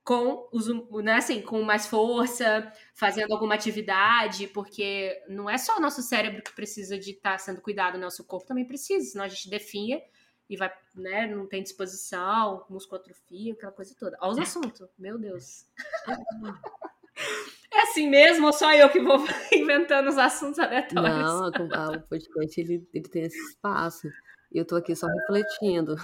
com 0.05 0.49
os, 0.53 0.68
né, 1.05 1.16
assim, 1.16 1.42
com 1.42 1.61
mais 1.62 1.86
força, 1.86 2.72
fazendo 2.94 3.32
alguma 3.32 3.55
atividade, 3.57 4.46
porque 4.46 5.22
não 5.28 5.51
é 5.51 5.59
só 5.59 5.76
o 5.76 5.80
nosso 5.80 6.01
cérebro 6.01 6.42
que 6.42 6.55
precisa 6.55 6.99
de 6.99 7.11
estar 7.11 7.32
tá 7.32 7.38
sendo 7.38 7.61
cuidado, 7.61 7.96
o 7.96 8.01
nosso 8.01 8.24
corpo 8.24 8.46
também 8.46 8.64
precisa, 8.64 9.05
senão 9.05 9.24
a 9.24 9.28
gente 9.28 9.51
definha 9.51 10.01
e 10.49 10.57
vai, 10.57 10.72
né, 10.94 11.26
não 11.26 11.46
tem 11.46 11.62
disposição, 11.62 12.64
musculatrofia, 12.70 13.53
aquela 13.53 13.72
coisa 13.72 13.94
toda. 13.99 14.16
Olha 14.22 14.32
os 14.32 14.38
assuntos, 14.38 14.88
meu 14.96 15.18
Deus. 15.18 15.66
É 17.79 17.83
assim 17.83 18.11
mesmo 18.11 18.47
ou 18.47 18.53
só 18.53 18.74
eu 18.74 18.91
que 18.91 18.99
vou 18.99 19.18
inventando 19.55 20.09
os 20.09 20.18
assuntos 20.18 20.59
aleatórios? 20.59 21.14
Não, 21.16 21.45
a, 21.72 21.91
o 21.93 22.03
podcast 22.09 22.61
ele, 22.61 22.85
ele 22.93 23.09
tem 23.09 23.22
esse 23.22 23.39
espaço. 23.39 24.09
E 24.51 24.59
eu 24.59 24.64
tô 24.64 24.74
aqui 24.74 24.97
só 24.97 25.07
refletindo. 25.07 25.95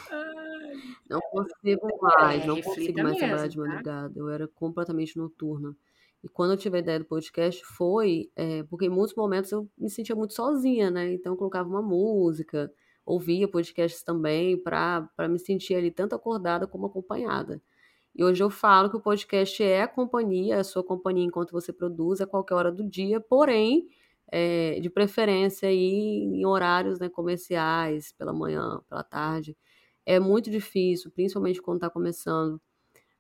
Não 1.11 1.21
consigo 1.33 1.99
mais, 2.01 2.43
é, 2.43 2.47
não 2.47 2.63
consigo 2.63 3.03
mais 3.03 3.15
mesmo, 3.15 3.19
trabalhar 3.19 3.49
de 3.49 3.57
tá? 3.57 3.63
madrugada. 3.63 4.09
Tá? 4.09 4.21
Eu 4.21 4.29
era 4.29 4.47
completamente 4.47 5.17
noturna. 5.17 5.77
E 6.23 6.29
quando 6.29 6.53
eu 6.53 6.57
tive 6.57 6.77
a 6.77 6.81
ideia 6.81 7.01
do 7.01 7.07
podcast 7.07 7.61
foi 7.77 8.31
é, 8.37 8.63
porque 8.65 8.87
em 8.87 8.91
muitos 8.91 9.17
momentos 9.17 9.51
eu 9.51 9.69
me 9.77 9.91
sentia 9.91 10.15
muito 10.15 10.33
sozinha, 10.33 10.93
né? 10.93 11.13
Então 11.13 11.33
eu 11.33 11.37
colocava 11.37 11.69
uma 11.69 11.83
música, 11.83 12.73
ouvia 13.05 13.49
podcasts 13.49 14.05
também 14.05 14.57
para 14.57 15.09
me 15.29 15.41
sentir 15.41 15.75
ali 15.75 15.91
tanto 15.91 16.15
acordada 16.15 16.69
como 16.69 16.87
acompanhada. 16.87 17.61
E 18.15 18.23
hoje 18.23 18.43
eu 18.43 18.51
falo 18.51 18.89
que 18.89 18.97
o 18.97 19.01
podcast 19.01 19.63
é 19.63 19.83
a 19.83 19.89
companhia, 19.89 20.61
a 20.61 20.65
sua 20.65 20.85
companhia 20.85 21.25
enquanto 21.25 21.51
você 21.51 21.73
produz 21.73 22.21
a 22.21 22.27
qualquer 22.27 22.55
hora 22.55 22.71
do 22.73 22.89
dia, 22.89 23.21
porém, 23.21 23.89
é, 24.31 24.79
de 24.81 24.89
preferência 24.89 25.69
aí 25.69 26.23
em 26.23 26.47
horários 26.47 27.01
né, 27.01 27.09
comerciais, 27.09 28.13
pela 28.13 28.33
manhã, 28.33 28.81
pela 28.89 29.03
tarde. 29.03 29.57
É 30.07 30.21
muito 30.21 30.51
difícil, 30.51 31.11
principalmente 31.11 31.61
quando 31.61 31.79
está 31.79 31.91
começando. 31.91 32.61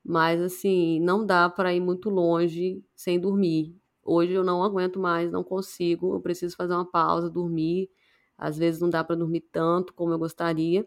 Mas, 0.04 0.40
assim, 0.42 1.00
não 1.00 1.24
dá 1.26 1.48
para 1.50 1.74
ir 1.74 1.80
muito 1.80 2.10
longe 2.10 2.84
sem 2.94 3.18
dormir. 3.18 3.76
Hoje 4.02 4.32
eu 4.34 4.44
não 4.44 4.62
aguento 4.62 5.00
mais, 5.00 5.32
não 5.32 5.42
consigo. 5.44 6.14
Eu 6.14 6.20
preciso 6.20 6.56
fazer 6.56 6.74
uma 6.74 6.84
pausa, 6.90 7.30
dormir. 7.30 7.90
Às 8.38 8.58
vezes 8.58 8.80
não 8.80 8.90
dá 8.90 9.02
para 9.02 9.16
dormir 9.16 9.42
tanto 9.52 9.94
como 9.94 10.12
eu 10.12 10.18
gostaria. 10.18 10.86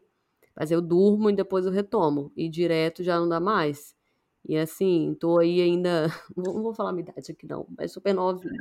Mas 0.56 0.72
eu 0.72 0.82
durmo 0.82 1.30
e 1.30 1.36
depois 1.36 1.66
eu 1.66 1.72
retomo. 1.72 2.32
E 2.38 2.50
direto 2.50 3.04
já 3.04 3.20
não 3.20 3.28
dá 3.30 3.40
mais. 3.40 3.97
E 4.46 4.58
assim, 4.58 5.16
tô 5.20 5.40
aí 5.40 5.62
ainda. 5.62 6.08
Não 6.36 6.62
vou 6.62 6.74
falar 6.74 6.92
minha 6.94 7.10
idade 7.10 7.32
aqui, 7.32 7.46
não, 7.46 7.68
mas 7.78 7.92
super 7.92 8.14
novinha. 8.14 8.58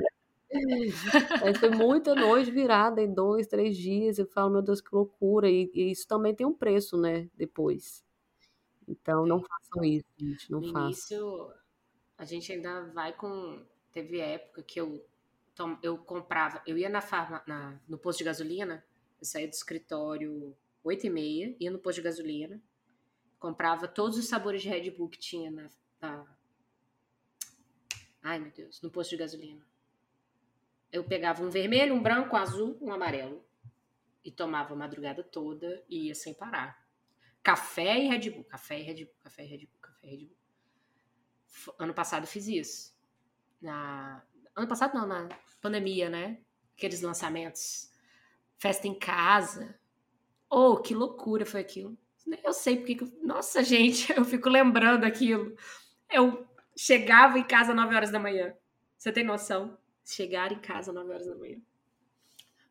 Mas 1.42 1.58
foi 1.58 1.70
muita 1.70 2.14
noite 2.14 2.50
virada 2.50 3.02
em 3.02 3.12
dois, 3.12 3.46
três 3.46 3.76
dias. 3.76 4.18
Eu 4.18 4.26
falo, 4.26 4.50
meu 4.50 4.62
Deus, 4.62 4.80
que 4.80 4.94
loucura. 4.94 5.50
E, 5.50 5.70
e 5.74 5.90
isso 5.90 6.06
também 6.06 6.34
tem 6.34 6.46
um 6.46 6.54
preço, 6.54 6.96
né? 6.96 7.28
Depois. 7.34 8.04
Então, 8.88 9.26
não 9.26 9.40
façam 9.40 9.84
isso, 9.84 10.06
gente. 10.16 10.50
Não 10.50 10.60
no 10.60 10.72
façam. 10.72 10.84
Início, 10.86 11.52
a 12.16 12.24
gente 12.24 12.52
ainda 12.52 12.84
vai 12.92 13.12
com. 13.12 13.64
Teve 13.92 14.18
época 14.18 14.62
que 14.62 14.80
eu, 14.80 15.04
eu 15.82 15.98
comprava. 15.98 16.62
Eu 16.66 16.78
ia 16.78 16.88
na 16.88 17.00
farma, 17.00 17.42
na, 17.46 17.78
no 17.88 17.98
posto 17.98 18.18
de 18.18 18.24
gasolina. 18.24 18.84
Eu 19.18 19.24
saía 19.24 19.48
do 19.48 19.52
escritório 19.52 20.54
8 20.84 21.06
e 21.06 21.10
meia, 21.10 21.56
ia 21.58 21.70
no 21.70 21.78
posto 21.78 21.96
de 21.96 22.02
gasolina 22.02 22.60
Comprava 23.39 23.87
todos 23.87 24.16
os 24.16 24.26
sabores 24.26 24.62
de 24.62 24.68
Red 24.68 24.91
Bull 24.91 25.09
que 25.09 25.18
tinha 25.18 25.51
na, 25.51 25.70
na... 26.01 26.37
Ai, 28.22 28.39
meu 28.39 28.51
Deus, 28.51 28.80
no 28.82 28.91
posto 28.91 29.11
de 29.11 29.18
gasolina. 29.18 29.64
Eu 30.91 31.05
pegava 31.05 31.43
um 31.43 31.51
vermelho, 31.51 31.95
um 31.95 32.03
branco, 32.03 32.34
um 32.34 32.39
azul, 32.39 32.78
um 32.80 32.93
amarelo. 32.93 33.45
E 34.24 34.30
tomava 34.30 34.74
a 34.74 34.76
madrugada 34.76 35.22
toda 35.22 35.84
e 35.89 36.07
ia 36.07 36.14
sem 36.14 36.34
parar. 36.34 36.84
Café 37.43 37.99
e 37.99 38.09
Red 38.09 38.30
Bull, 38.30 38.45
café 38.45 38.80
e 38.80 38.82
Red 38.82 39.05
Bull, 39.05 39.14
café 39.22 39.45
e 39.45 39.47
Red 39.47 39.66
Bull, 39.66 39.80
café 39.80 40.07
e 40.07 40.11
Red 40.11 40.24
Bull. 40.26 40.37
Ano 41.78 41.95
passado 41.95 42.26
fiz 42.26 42.49
isso. 42.49 42.97
Na... 43.61 44.24
Ano 44.55 44.66
passado 44.66 44.95
não, 44.95 45.07
na 45.07 45.28
pandemia, 45.61 46.09
né? 46.09 46.41
Aqueles 46.76 47.03
lançamentos. 47.03 47.91
Festa 48.57 48.89
em 48.89 48.99
casa. 48.99 49.78
Oh, 50.51 50.78
que 50.78 50.95
loucura 50.95 51.47
foi 51.47 51.61
aquilo. 51.61 51.97
Eu 52.42 52.52
sei 52.52 52.76
porque. 52.76 52.98
Nossa, 53.22 53.62
gente, 53.62 54.12
eu 54.16 54.24
fico 54.24 54.48
lembrando 54.48 55.04
aquilo. 55.04 55.56
Eu 56.10 56.46
chegava 56.76 57.38
em 57.38 57.44
casa 57.44 57.70
às 57.70 57.76
9 57.76 57.94
horas 57.94 58.10
da 58.10 58.18
manhã. 58.18 58.54
Você 58.96 59.12
tem 59.12 59.24
noção? 59.24 59.76
Chegar 60.04 60.52
em 60.52 60.58
casa 60.58 60.90
às 60.90 60.94
9 60.94 61.10
horas 61.10 61.26
da 61.26 61.36
manhã. 61.36 61.58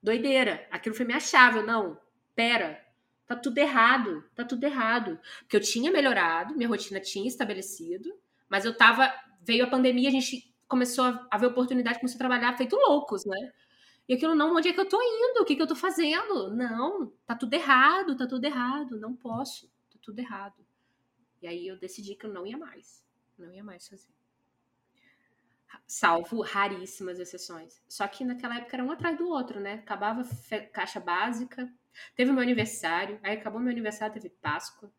Doideira. 0.01 0.67
Aquilo 0.71 0.95
foi 0.95 1.05
minha 1.05 1.19
chave. 1.19 1.61
Não, 1.61 1.99
pera. 2.35 2.83
Tá 3.25 3.35
tudo 3.35 3.57
errado. 3.57 4.23
Tá 4.35 4.43
tudo 4.43 4.63
errado. 4.63 5.19
Porque 5.39 5.55
eu 5.55 5.61
tinha 5.61 5.91
melhorado, 5.91 6.55
minha 6.55 6.69
rotina 6.69 6.99
tinha 6.99 7.27
estabelecido, 7.27 8.13
mas 8.49 8.65
eu 8.65 8.75
tava. 8.75 9.11
Veio 9.41 9.63
a 9.63 9.69
pandemia, 9.69 10.09
a 10.09 10.11
gente 10.11 10.55
começou 10.67 11.05
a 11.29 11.37
ver 11.37 11.47
oportunidade, 11.47 11.99
começou 11.99 12.17
a 12.17 12.19
trabalhar 12.19 12.57
feito 12.57 12.75
loucos, 12.75 13.25
né? 13.25 13.51
E 14.07 14.13
aquilo, 14.13 14.35
não, 14.35 14.55
onde 14.55 14.69
é 14.69 14.73
que 14.73 14.79
eu 14.79 14.87
tô 14.87 15.01
indo? 15.01 15.41
O 15.41 15.45
que, 15.45 15.55
que 15.55 15.61
eu 15.61 15.67
tô 15.67 15.75
fazendo? 15.75 16.53
Não, 16.55 17.11
tá 17.25 17.35
tudo 17.35 17.53
errado, 17.53 18.15
tá 18.15 18.27
tudo 18.27 18.45
errado, 18.45 18.99
não 18.99 19.15
posso, 19.15 19.67
tá 19.91 19.97
tudo 20.01 20.19
errado. 20.19 20.65
E 21.41 21.47
aí 21.47 21.67
eu 21.67 21.77
decidi 21.77 22.15
que 22.15 22.25
eu 22.25 22.33
não 22.33 22.45
ia 22.45 22.57
mais, 22.57 23.03
não 23.37 23.51
ia 23.51 23.63
mais 23.63 23.87
fazer. 23.87 24.13
Salvo 25.87 26.41
raríssimas 26.41 27.19
exceções. 27.19 27.81
Só 27.87 28.07
que 28.07 28.23
naquela 28.23 28.57
época 28.57 28.75
era 28.75 28.83
um 28.83 28.91
atrás 28.91 29.17
do 29.17 29.27
outro, 29.27 29.59
né? 29.59 29.73
Acabava 29.73 30.23
caixa 30.71 30.99
básica, 30.99 31.71
teve 32.15 32.31
meu 32.31 32.41
aniversário, 32.41 33.19
aí 33.23 33.35
acabou 33.35 33.59
meu 33.59 33.71
aniversário, 33.71 34.13
teve 34.13 34.29
Páscoa, 34.29 34.91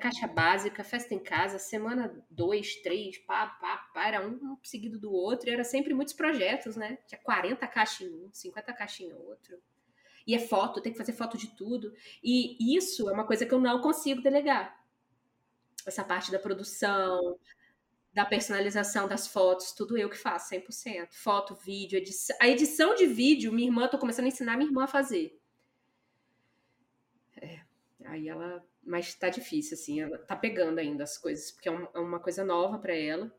caixa 0.00 0.26
básica, 0.26 0.84
festa 0.84 1.14
em 1.14 1.18
casa, 1.18 1.58
semana 1.58 2.24
dois, 2.30 2.76
três, 2.76 3.18
pá, 3.18 3.46
pá, 3.46 3.76
pá, 3.92 4.06
era 4.06 4.26
um, 4.26 4.34
um 4.34 4.58
seguido 4.62 4.98
do 4.98 5.12
outro, 5.12 5.48
e 5.48 5.52
era 5.52 5.64
sempre 5.64 5.92
muitos 5.94 6.14
projetos, 6.14 6.76
né? 6.76 6.98
Tinha 7.06 7.20
40 7.20 7.66
caixas 7.66 8.06
em 8.06 8.24
um, 8.24 8.30
50 8.32 8.72
caixas 8.72 9.00
em 9.00 9.12
outro. 9.12 9.58
E 10.26 10.34
é 10.34 10.38
foto, 10.38 10.80
tem 10.80 10.92
que 10.92 10.98
fazer 10.98 11.12
foto 11.12 11.38
de 11.38 11.48
tudo. 11.56 11.92
E 12.22 12.76
isso 12.76 13.08
é 13.08 13.12
uma 13.12 13.26
coisa 13.26 13.46
que 13.46 13.54
eu 13.54 13.58
não 13.58 13.80
consigo 13.80 14.20
delegar. 14.20 14.78
Essa 15.86 16.04
parte 16.04 16.30
da 16.30 16.38
produção, 16.38 17.38
da 18.12 18.26
personalização 18.26 19.08
das 19.08 19.26
fotos, 19.26 19.72
tudo 19.72 19.96
eu 19.96 20.10
que 20.10 20.18
faço, 20.18 20.54
100%. 20.54 21.08
Foto, 21.12 21.54
vídeo, 21.54 21.96
edição. 21.96 22.36
A 22.40 22.48
edição 22.48 22.94
de 22.94 23.06
vídeo, 23.06 23.52
minha 23.52 23.68
irmã, 23.68 23.88
tô 23.88 23.96
começando 23.96 24.26
a 24.26 24.28
ensinar 24.28 24.56
minha 24.56 24.68
irmã 24.68 24.84
a 24.84 24.88
fazer. 24.88 25.40
É, 27.40 27.60
aí 28.04 28.28
ela 28.28 28.62
mas 28.88 29.14
tá 29.14 29.28
difícil, 29.28 29.74
assim, 29.74 30.00
ela 30.00 30.16
tá 30.18 30.34
pegando 30.34 30.78
ainda 30.78 31.04
as 31.04 31.18
coisas, 31.18 31.52
porque 31.52 31.68
é, 31.68 31.72
é 31.72 31.98
uma 31.98 32.18
coisa 32.18 32.42
nova 32.42 32.78
para 32.78 32.94
ela. 32.94 33.30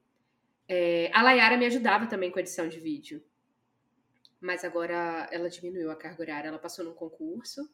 É, 0.68 1.10
a 1.12 1.24
Layara 1.24 1.58
me 1.58 1.66
ajudava 1.66 2.06
também 2.06 2.30
com 2.30 2.38
a 2.38 2.42
edição 2.42 2.70
de 2.70 2.80
vídeo, 2.80 3.24
mas 4.40 4.64
agora 4.64 5.28
ela 5.32 5.50
diminuiu 5.50 5.90
a 5.90 5.96
carga 5.96 6.22
horária, 6.22 6.48
ela 6.50 6.60
passou 6.60 6.86
num 6.86 6.94
concurso 6.94 7.68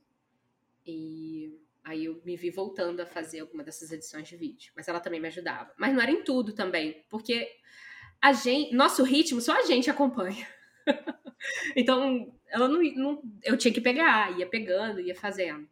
e 0.86 1.60
aí 1.84 2.06
eu 2.06 2.22
me 2.24 2.38
vi 2.38 2.50
voltando 2.50 3.02
a 3.02 3.06
fazer 3.06 3.42
alguma 3.42 3.62
dessas 3.62 3.92
edições 3.92 4.28
de 4.28 4.38
vídeo, 4.38 4.72
mas 4.74 4.88
ela 4.88 5.02
também 5.02 5.20
me 5.20 5.28
ajudava. 5.28 5.74
Mas 5.78 5.94
não 5.94 6.02
era 6.02 6.12
em 6.12 6.24
tudo 6.24 6.54
também, 6.54 7.04
porque 7.10 7.52
a 8.22 8.32
gente, 8.32 8.74
nosso 8.74 9.04
ritmo 9.04 9.42
só 9.42 9.60
a 9.60 9.64
gente 9.64 9.90
acompanha. 9.90 10.48
então, 11.76 12.34
ela 12.48 12.70
não, 12.70 12.82
não, 12.82 13.22
eu 13.44 13.58
tinha 13.58 13.74
que 13.74 13.82
pegar, 13.82 14.40
ia 14.40 14.48
pegando, 14.48 15.02
ia 15.02 15.14
fazendo. 15.14 15.68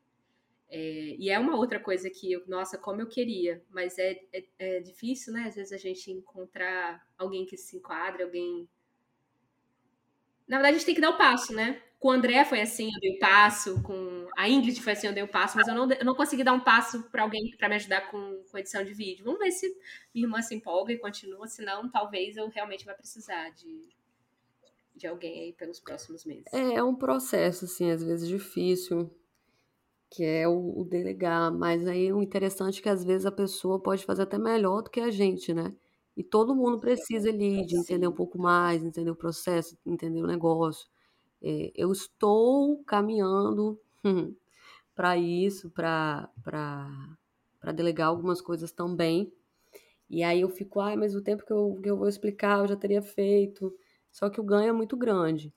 É, 0.75 1.15
e 1.19 1.29
é 1.29 1.37
uma 1.37 1.55
outra 1.55 1.79
coisa 1.79 2.09
que, 2.09 2.35
nossa, 2.47 2.79
como 2.79 2.99
eu 2.99 3.05
queria, 3.05 3.63
mas 3.69 3.99
é, 3.99 4.19
é, 4.33 4.43
é, 4.57 4.79
difícil, 4.79 5.31
né? 5.31 5.43
Às 5.47 5.53
vezes 5.53 5.71
a 5.71 5.77
gente 5.77 6.09
encontrar 6.09 7.07
alguém 7.15 7.45
que 7.45 7.55
se 7.55 7.77
enquadre, 7.77 8.23
alguém. 8.23 8.67
Na 10.47 10.57
verdade, 10.57 10.75
a 10.75 10.77
gente 10.79 10.85
tem 10.87 10.95
que 10.95 11.01
dar 11.01 11.11
o 11.11 11.17
passo, 11.17 11.53
né? 11.53 11.79
Com 11.99 12.07
o 12.07 12.11
André 12.11 12.43
foi 12.43 12.59
assim, 12.59 12.89
eu 12.91 12.99
dei 12.99 13.15
o 13.15 13.19
passo, 13.19 13.83
com 13.83 14.27
a 14.35 14.49
Ingrid 14.49 14.81
foi 14.81 14.93
assim, 14.93 15.05
eu 15.05 15.13
dei 15.13 15.21
o 15.21 15.27
passo, 15.27 15.55
mas 15.55 15.67
eu 15.67 15.75
não, 15.75 15.89
eu 15.91 16.03
não 16.03 16.15
consegui 16.15 16.43
dar 16.43 16.53
um 16.53 16.59
passo 16.59 17.03
para 17.03 17.21
alguém 17.21 17.55
para 17.55 17.69
me 17.69 17.75
ajudar 17.75 18.09
com, 18.09 18.43
com 18.51 18.57
edição 18.57 18.83
de 18.83 18.95
vídeo. 18.95 19.23
Vamos 19.23 19.39
ver 19.39 19.51
se 19.51 19.67
minha 20.11 20.25
irmã 20.25 20.41
se 20.41 20.55
empolga 20.55 20.91
e 20.91 20.97
continua, 20.97 21.47
senão 21.47 21.87
talvez 21.87 22.35
eu 22.35 22.49
realmente 22.49 22.83
vá 22.83 22.95
precisar 22.95 23.51
de, 23.51 23.89
de 24.95 25.05
alguém 25.05 25.39
aí 25.39 25.53
pelos 25.53 25.79
próximos 25.79 26.25
meses. 26.25 26.51
É, 26.51 26.77
é 26.77 26.83
um 26.83 26.95
processo, 26.95 27.65
assim, 27.65 27.91
às 27.91 28.03
vezes 28.03 28.27
difícil 28.27 29.15
que 30.13 30.23
é 30.23 30.47
o, 30.47 30.81
o 30.81 30.85
delegar. 30.85 31.51
Mas 31.51 31.87
aí 31.87 32.11
o 32.13 32.21
interessante 32.21 32.79
é 32.79 32.83
que 32.83 32.89
às 32.89 33.03
vezes 33.03 33.25
a 33.25 33.31
pessoa 33.31 33.79
pode 33.79 34.05
fazer 34.05 34.23
até 34.23 34.37
melhor 34.37 34.81
do 34.83 34.89
que 34.91 34.99
a 34.99 35.09
gente, 35.11 35.53
né? 35.53 35.73
E 36.15 36.23
todo 36.23 36.55
mundo 36.55 36.79
precisa 36.79 37.29
ali 37.29 37.65
de 37.65 37.75
entender 37.77 38.07
um 38.07 38.11
pouco 38.13 38.37
mais, 38.37 38.83
entender 38.83 39.09
o 39.09 39.15
processo, 39.15 39.77
entender 39.85 40.21
o 40.21 40.27
negócio. 40.27 40.87
É, 41.41 41.71
eu 41.75 41.91
estou 41.91 42.83
caminhando 42.85 43.79
para 44.95 45.17
isso, 45.17 45.71
para 45.71 46.29
delegar 47.75 48.09
algumas 48.09 48.41
coisas 48.41 48.71
também. 48.71 49.33
E 50.09 50.23
aí 50.23 50.41
eu 50.41 50.49
fico, 50.49 50.79
ai, 50.79 50.95
mas 50.95 51.15
o 51.15 51.21
tempo 51.23 51.45
que 51.45 51.53
eu, 51.53 51.79
que 51.81 51.89
eu 51.89 51.97
vou 51.97 52.07
explicar 52.07 52.59
eu 52.59 52.67
já 52.67 52.75
teria 52.75 53.01
feito. 53.01 53.73
Só 54.11 54.29
que 54.29 54.39
o 54.39 54.43
ganho 54.43 54.69
é 54.69 54.73
muito 54.73 54.95
grande. 54.97 55.53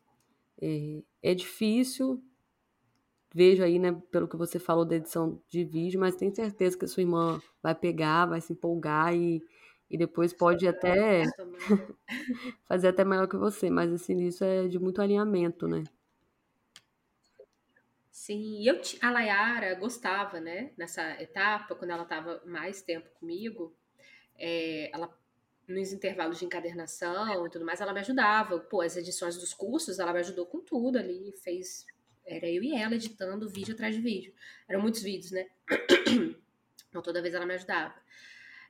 É, 0.60 1.02
é 1.22 1.34
difícil, 1.34 2.22
vejo 3.36 3.62
aí, 3.62 3.78
né, 3.78 3.92
pelo 4.10 4.26
que 4.26 4.34
você 4.34 4.58
falou 4.58 4.82
da 4.82 4.96
edição 4.96 5.38
de 5.46 5.62
vídeo, 5.62 6.00
mas 6.00 6.16
tenho 6.16 6.34
certeza 6.34 6.78
que 6.78 6.86
a 6.86 6.88
sua 6.88 7.02
irmã 7.02 7.38
vai 7.62 7.74
pegar, 7.74 8.24
vai 8.24 8.40
se 8.40 8.54
empolgar 8.54 9.14
e, 9.14 9.42
e 9.90 9.98
depois 9.98 10.32
pode 10.32 10.66
até 10.66 11.24
fazer 12.66 12.88
até 12.88 13.04
melhor 13.04 13.28
que 13.28 13.36
você, 13.36 13.68
mas 13.68 13.92
assim, 13.92 14.26
isso 14.26 14.42
é 14.42 14.66
de 14.66 14.78
muito 14.78 15.02
alinhamento, 15.02 15.68
né? 15.68 15.84
Sim, 18.10 18.66
eu, 18.66 18.80
a 19.02 19.10
Layara 19.10 19.74
gostava, 19.74 20.40
né, 20.40 20.72
nessa 20.74 21.22
etapa, 21.22 21.74
quando 21.74 21.90
ela 21.90 22.04
estava 22.04 22.42
mais 22.46 22.80
tempo 22.80 23.10
comigo, 23.20 23.76
é, 24.38 24.90
ela 24.94 25.14
nos 25.68 25.92
intervalos 25.92 26.38
de 26.38 26.46
encadernação 26.46 27.44
e 27.44 27.50
tudo 27.50 27.66
mais, 27.66 27.82
ela 27.82 27.92
me 27.92 28.00
ajudava. 28.00 28.58
Pô, 28.60 28.80
as 28.80 28.96
edições 28.96 29.36
dos 29.36 29.52
cursos, 29.52 29.98
ela 29.98 30.14
me 30.14 30.20
ajudou 30.20 30.46
com 30.46 30.60
tudo 30.60 30.96
ali, 30.96 31.34
fez 31.42 31.84
era 32.26 32.46
eu 32.46 32.62
e 32.62 32.74
ela 32.74 32.94
editando 32.94 33.48
vídeo 33.48 33.74
atrás 33.74 33.94
de 33.94 34.00
vídeo. 34.00 34.34
Eram 34.68 34.80
muitos 34.82 35.02
vídeos, 35.02 35.30
né? 35.30 35.46
Então 36.88 37.02
toda 37.02 37.20
vez 37.20 37.34
ela 37.34 37.44
me 37.44 37.52
ajudava. 37.52 37.94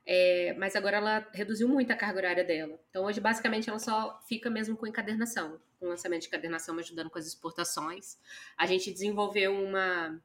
É, 0.04 0.52
mas 0.54 0.74
agora 0.74 0.96
ela 0.96 1.28
reduziu 1.32 1.68
muito 1.68 1.92
a 1.92 1.96
carga 1.96 2.18
horária 2.18 2.44
dela. 2.44 2.76
Então 2.90 3.04
hoje, 3.04 3.20
basicamente, 3.20 3.70
ela 3.70 3.78
só 3.78 4.20
fica 4.28 4.50
mesmo 4.50 4.76
com 4.76 4.84
encadernação, 4.84 5.60
com 5.78 5.86
lançamento 5.86 6.22
de 6.22 6.28
encadernação, 6.28 6.74
me 6.74 6.80
ajudando 6.80 7.08
com 7.08 7.18
as 7.18 7.26
exportações. 7.26 8.18
A 8.56 8.66
gente 8.66 8.90
desenvolveu 8.92 9.52
uma, 9.52 10.20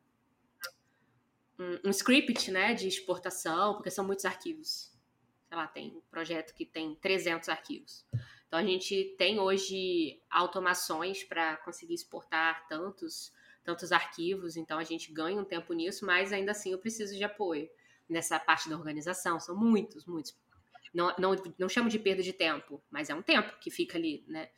um, 1.60 1.80
um 1.86 1.90
script 1.92 2.50
né, 2.50 2.74
de 2.74 2.88
exportação, 2.88 3.76
porque 3.76 3.92
são 3.92 4.06
muitos 4.06 4.26
arquivos. 4.26 4.92
Sei 5.48 5.58
lá, 5.58 5.68
tem 5.68 5.96
um 5.96 6.02
projeto 6.10 6.56
que 6.56 6.66
tem 6.66 6.96
300 6.96 7.50
arquivos. 7.50 8.06
Então 8.52 8.60
a 8.60 8.66
gente 8.66 9.16
tem 9.18 9.40
hoje 9.40 10.22
automações 10.30 11.24
para 11.24 11.56
conseguir 11.56 11.94
exportar 11.94 12.68
tantos, 12.68 13.32
tantos 13.64 13.94
arquivos, 13.94 14.58
então 14.58 14.78
a 14.78 14.84
gente 14.84 15.10
ganha 15.14 15.40
um 15.40 15.46
tempo 15.46 15.72
nisso, 15.72 16.06
mas 16.06 16.34
ainda 16.34 16.52
assim 16.52 16.74
eu 16.74 16.78
preciso 16.78 17.16
de 17.16 17.24
apoio 17.24 17.70
nessa 18.10 18.38
parte 18.38 18.68
da 18.68 18.76
organização. 18.76 19.40
São 19.40 19.56
muitos, 19.56 20.06
muitos. 20.06 20.36
Não, 20.94 21.16
não, 21.18 21.34
não 21.58 21.70
chamo 21.70 21.88
de 21.88 21.98
perda 21.98 22.22
de 22.22 22.34
tempo, 22.34 22.84
mas 22.92 23.10
é 23.10 23.16
um 23.16 23.22
tempo 23.22 23.58
que 23.58 23.72
fica 23.72 23.98
ali, 23.98 24.22
né? 24.28 24.50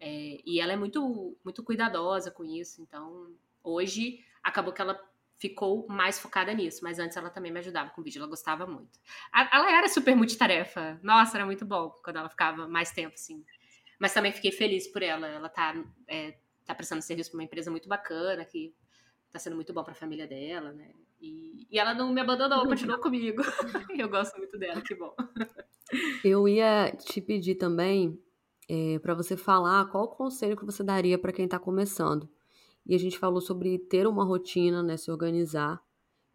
É, 0.00 0.40
e 0.46 0.58
ela 0.58 0.72
é 0.72 0.76
muito, 0.76 1.36
muito 1.44 1.62
cuidadosa 1.62 2.30
com 2.30 2.46
isso. 2.46 2.80
Então, 2.80 3.36
hoje 3.62 4.24
acabou 4.42 4.72
que 4.72 4.80
ela 4.80 4.94
ficou 5.42 5.84
mais 5.88 6.20
focada 6.20 6.54
nisso, 6.54 6.84
mas 6.84 7.00
antes 7.00 7.16
ela 7.16 7.28
também 7.28 7.50
me 7.50 7.58
ajudava 7.58 7.90
com 7.90 8.00
vídeo, 8.00 8.20
ela 8.20 8.28
gostava 8.28 8.64
muito. 8.64 9.00
Ela 9.34 9.76
era 9.76 9.88
super 9.88 10.14
multitarefa, 10.14 11.00
nossa, 11.02 11.36
era 11.36 11.44
muito 11.44 11.66
bom 11.66 11.90
quando 12.04 12.18
ela 12.18 12.28
ficava 12.28 12.68
mais 12.68 12.92
tempo, 12.92 13.14
assim. 13.14 13.44
Mas 13.98 14.14
também 14.14 14.32
fiquei 14.32 14.52
feliz 14.52 14.86
por 14.86 15.02
ela, 15.02 15.26
ela 15.26 15.48
tá, 15.48 15.74
é, 16.06 16.38
tá 16.64 16.76
prestando 16.76 17.02
serviço 17.02 17.32
para 17.32 17.38
uma 17.38 17.44
empresa 17.44 17.72
muito 17.72 17.88
bacana, 17.88 18.44
que 18.44 18.72
tá 19.32 19.40
sendo 19.40 19.56
muito 19.56 19.72
bom 19.72 19.82
para 19.82 19.94
a 19.94 19.96
família 19.96 20.28
dela, 20.28 20.72
né? 20.72 20.92
E, 21.20 21.66
e, 21.68 21.78
ela 21.78 21.92
não 21.92 22.12
me 22.12 22.20
abandonou, 22.20 22.64
continuou 22.64 23.00
comigo. 23.00 23.42
Eu 23.98 24.08
gosto 24.08 24.38
muito 24.38 24.56
dela, 24.56 24.80
que 24.80 24.94
bom. 24.94 25.12
Eu 26.24 26.46
ia 26.46 26.92
te 26.92 27.20
pedir 27.20 27.56
também 27.56 28.16
é, 28.68 29.00
para 29.00 29.14
você 29.14 29.36
falar 29.36 29.86
qual 29.86 30.04
o 30.04 30.08
conselho 30.08 30.56
que 30.56 30.64
você 30.64 30.84
daria 30.84 31.18
para 31.18 31.32
quem 31.32 31.46
está 31.46 31.58
começando. 31.58 32.28
E 32.86 32.94
a 32.94 32.98
gente 32.98 33.18
falou 33.18 33.40
sobre 33.40 33.78
ter 33.78 34.06
uma 34.06 34.24
rotina, 34.24 34.82
né, 34.82 34.96
se 34.96 35.10
organizar. 35.10 35.82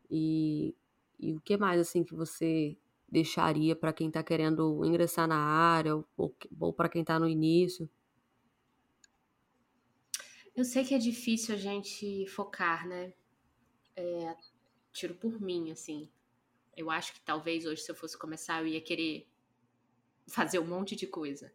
E, 0.10 0.74
e 1.20 1.34
o 1.34 1.42
que 1.42 1.58
mais 1.58 1.80
assim 1.80 2.04
que 2.04 2.16
você 2.16 2.78
deixaria 3.10 3.76
para 3.76 3.94
quem 3.94 4.08
está 4.08 4.24
querendo 4.24 4.84
ingressar 4.86 5.28
na 5.28 5.38
área 5.38 5.96
ou, 5.96 6.36
ou 6.60 6.74
para 6.74 6.90
quem 6.90 7.02
está 7.02 7.20
no 7.20 7.28
início? 7.28 7.90
Eu 10.56 10.66
sei 10.66 10.84
que 10.84 10.96
é 10.96 10.98
difícil 10.98 11.54
a 11.54 11.58
gente 11.58 12.26
focar, 12.28 12.88
né? 12.88 13.14
É, 13.96 14.36
tiro 14.92 15.14
por 15.14 15.40
mim, 15.40 15.72
assim. 15.72 16.10
Eu 16.76 16.90
acho 16.90 17.14
que 17.14 17.22
talvez 17.22 17.66
hoje, 17.66 17.82
se 17.82 17.92
eu 17.92 17.96
fosse 17.96 18.18
começar, 18.18 18.62
eu 18.62 18.68
ia 18.68 18.82
querer 18.82 19.28
fazer 20.28 20.60
um 20.60 20.66
monte 20.66 20.96
de 20.96 21.06
coisa. 21.08 21.54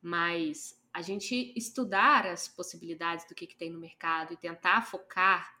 Mas 0.00 0.78
a 0.94 1.02
gente 1.02 1.52
estudar 1.56 2.24
as 2.24 2.46
possibilidades 2.46 3.26
do 3.26 3.34
que, 3.34 3.48
que 3.48 3.56
tem 3.56 3.68
no 3.68 3.80
mercado 3.80 4.32
e 4.32 4.36
tentar 4.36 4.80
focar, 4.82 5.52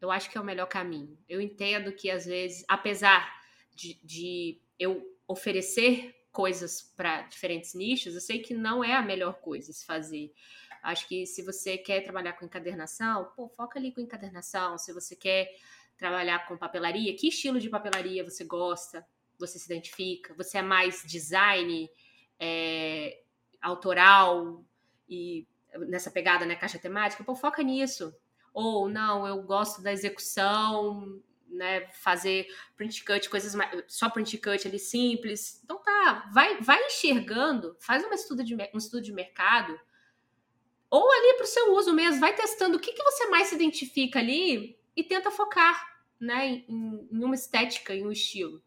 eu 0.00 0.10
acho 0.10 0.28
que 0.28 0.36
é 0.36 0.40
o 0.40 0.44
melhor 0.44 0.66
caminho. 0.66 1.16
Eu 1.28 1.40
entendo 1.40 1.92
que 1.92 2.10
às 2.10 2.26
vezes, 2.26 2.64
apesar 2.66 3.32
de, 3.72 3.94
de 4.02 4.60
eu 4.76 5.00
oferecer 5.28 6.26
coisas 6.32 6.82
para 6.96 7.22
diferentes 7.22 7.74
nichos, 7.74 8.14
eu 8.14 8.20
sei 8.20 8.40
que 8.40 8.54
não 8.54 8.82
é 8.82 8.94
a 8.94 9.02
melhor 9.02 9.34
coisa 9.34 9.72
se 9.72 9.86
fazer. 9.86 10.34
Acho 10.82 11.06
que 11.06 11.24
se 11.26 11.42
você 11.42 11.78
quer 11.78 12.00
trabalhar 12.00 12.32
com 12.32 12.44
encadernação, 12.44 13.30
pô, 13.36 13.48
foca 13.48 13.78
ali 13.78 13.92
com 13.92 14.00
encadernação. 14.00 14.76
Se 14.78 14.92
você 14.92 15.14
quer 15.14 15.48
trabalhar 15.96 16.48
com 16.48 16.58
papelaria, 16.58 17.14
que 17.14 17.28
estilo 17.28 17.60
de 17.60 17.70
papelaria 17.70 18.24
você 18.24 18.42
gosta, 18.42 19.06
você 19.38 19.60
se 19.60 19.66
identifica? 19.66 20.34
Você 20.34 20.58
é 20.58 20.62
mais 20.62 21.04
design, 21.06 21.88
é, 22.40 23.22
autoral, 23.60 24.64
e 25.08 25.46
nessa 25.88 26.10
pegada, 26.10 26.44
né, 26.44 26.54
caixa 26.54 26.78
temática, 26.78 27.24
pô, 27.24 27.34
foca 27.34 27.62
nisso. 27.62 28.14
Ou 28.52 28.88
não, 28.88 29.26
eu 29.26 29.42
gosto 29.42 29.82
da 29.82 29.92
execução, 29.92 31.22
né, 31.48 31.88
fazer 31.92 32.46
print 32.76 33.04
cut, 33.04 33.28
coisas 33.28 33.54
mais, 33.54 33.84
só 33.88 34.08
print 34.10 34.38
cut 34.38 34.66
ali 34.66 34.78
simples. 34.78 35.60
Então 35.64 35.78
tá, 35.82 36.30
vai, 36.32 36.60
vai 36.60 36.84
enxergando, 36.86 37.76
faz 37.80 38.04
uma 38.04 38.14
estudo 38.14 38.44
de, 38.44 38.54
um 38.54 38.78
estudo 38.78 39.02
de 39.02 39.12
mercado, 39.12 39.78
ou 40.90 41.10
ali 41.10 41.34
para 41.36 41.44
o 41.44 41.48
seu 41.48 41.74
uso 41.74 41.92
mesmo, 41.94 42.20
vai 42.20 42.34
testando 42.34 42.76
o 42.76 42.80
que, 42.80 42.92
que 42.92 43.02
você 43.02 43.26
mais 43.28 43.48
se 43.48 43.54
identifica 43.54 44.18
ali 44.18 44.78
e 44.94 45.02
tenta 45.02 45.30
focar, 45.30 46.04
né, 46.20 46.64
em, 46.68 47.08
em 47.10 47.24
uma 47.24 47.34
estética, 47.34 47.94
em 47.94 48.06
um 48.06 48.12
estilo, 48.12 48.62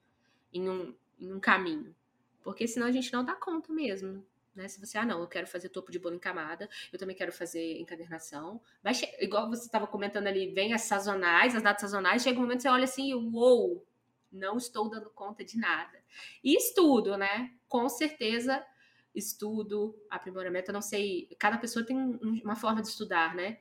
em 0.52 0.68
um, 0.68 0.96
em 1.20 1.34
um 1.34 1.40
caminho. 1.40 1.96
Porque 2.42 2.68
senão 2.68 2.88
a 2.88 2.92
gente 2.92 3.14
não 3.14 3.24
dá 3.24 3.36
conta 3.36 3.72
mesmo. 3.72 4.26
Né? 4.56 4.68
Se 4.68 4.80
você, 4.80 4.98
ah, 4.98 5.06
não, 5.06 5.20
eu 5.20 5.28
quero 5.28 5.46
fazer 5.46 5.70
topo 5.70 5.92
de 5.92 6.00
bolo 6.00 6.16
em 6.16 6.20
camada, 6.20 6.70
eu 6.92 6.98
também 6.98 7.16
quero 7.16 7.32
fazer 7.32 7.78
encadernação. 7.80 8.62
Vai 8.82 8.94
igual 9.20 9.50
você 9.50 9.66
estava 9.66 9.86
comentando 9.86 10.28
ali, 10.28 10.48
vem 10.54 10.74
as 10.74 10.84
sazonais, 10.84 11.56
as 11.56 11.62
datas 11.62 11.82
sazonais, 11.82 12.24
chega 12.24 12.40
um 12.40 12.44
momento 12.44 12.58
que 12.58 12.64
você 12.64 12.70
olha 12.70 12.86
assim, 12.86 13.14
uou, 13.14 13.86
não 14.32 14.58
estou 14.58 14.90
dando 14.90 15.10
conta 15.10 15.44
de 15.44 15.58
nada. 15.58 16.02
E 16.44 16.56
estudo, 16.56 17.18
né? 17.18 17.54
Com 17.68 17.90
certeza, 17.90 18.66
estudo, 19.14 19.98
aprimoramento, 20.10 20.72
eu 20.72 20.74
não 20.74 20.82
sei, 20.82 21.28
cada 21.38 21.58
pessoa 21.58 21.86
tem 21.86 21.98
uma 22.44 22.56
forma 22.56 22.82
de 22.82 22.88
estudar, 22.88 23.36
né? 23.36 23.60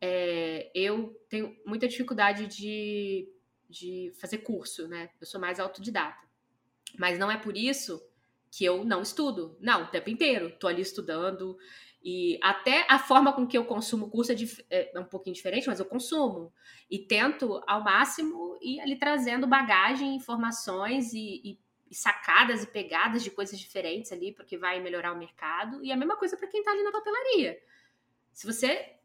É, 0.00 0.70
eu 0.74 1.14
tenho 1.28 1.56
muita 1.64 1.86
dificuldade 1.86 2.46
de, 2.46 3.28
de 3.68 4.12
fazer 4.18 4.38
curso, 4.38 4.88
né? 4.88 5.10
Eu 5.20 5.26
sou 5.26 5.40
mais 5.40 5.60
autodidata. 5.60 6.26
Mas 6.98 7.18
não 7.18 7.30
é 7.30 7.38
por 7.38 7.56
isso 7.56 8.02
que 8.52 8.66
eu 8.66 8.84
não 8.84 9.00
estudo. 9.00 9.56
Não, 9.58 9.84
o 9.84 9.86
tempo 9.86 10.10
inteiro. 10.10 10.54
Tô 10.60 10.68
ali 10.68 10.82
estudando. 10.82 11.56
E 12.04 12.38
até 12.42 12.84
a 12.86 12.98
forma 12.98 13.32
com 13.32 13.46
que 13.46 13.56
eu 13.56 13.64
consumo 13.64 14.06
o 14.06 14.10
curso 14.10 14.30
é, 14.30 14.90
é, 14.94 15.00
um 15.00 15.04
pouquinho 15.04 15.34
diferente, 15.34 15.66
mas 15.66 15.80
eu 15.80 15.86
consumo. 15.86 16.52
E 16.90 16.98
tento, 16.98 17.62
ao 17.66 17.82
máximo, 17.82 18.58
ir 18.60 18.78
ali 18.80 18.98
trazendo 18.98 19.46
bagagem, 19.46 20.14
informações 20.14 21.14
e, 21.14 21.40
e, 21.42 21.58
e 21.90 21.94
sacadas 21.94 22.62
e 22.62 22.66
pegadas 22.66 23.22
de 23.24 23.30
coisas 23.30 23.58
diferentes 23.58 24.12
ali, 24.12 24.32
porque 24.32 24.58
vai 24.58 24.80
melhorar 24.80 25.14
o 25.14 25.18
mercado. 25.18 25.82
E 25.82 25.90
a 25.90 25.96
mesma 25.96 26.16
coisa 26.16 26.36
para 26.36 26.48
quem 26.48 26.62
tá 26.62 26.72
ali 26.72 26.82
na 26.82 26.92
papelaria. 26.92 27.58
Se 28.34 28.46
você 28.46 28.96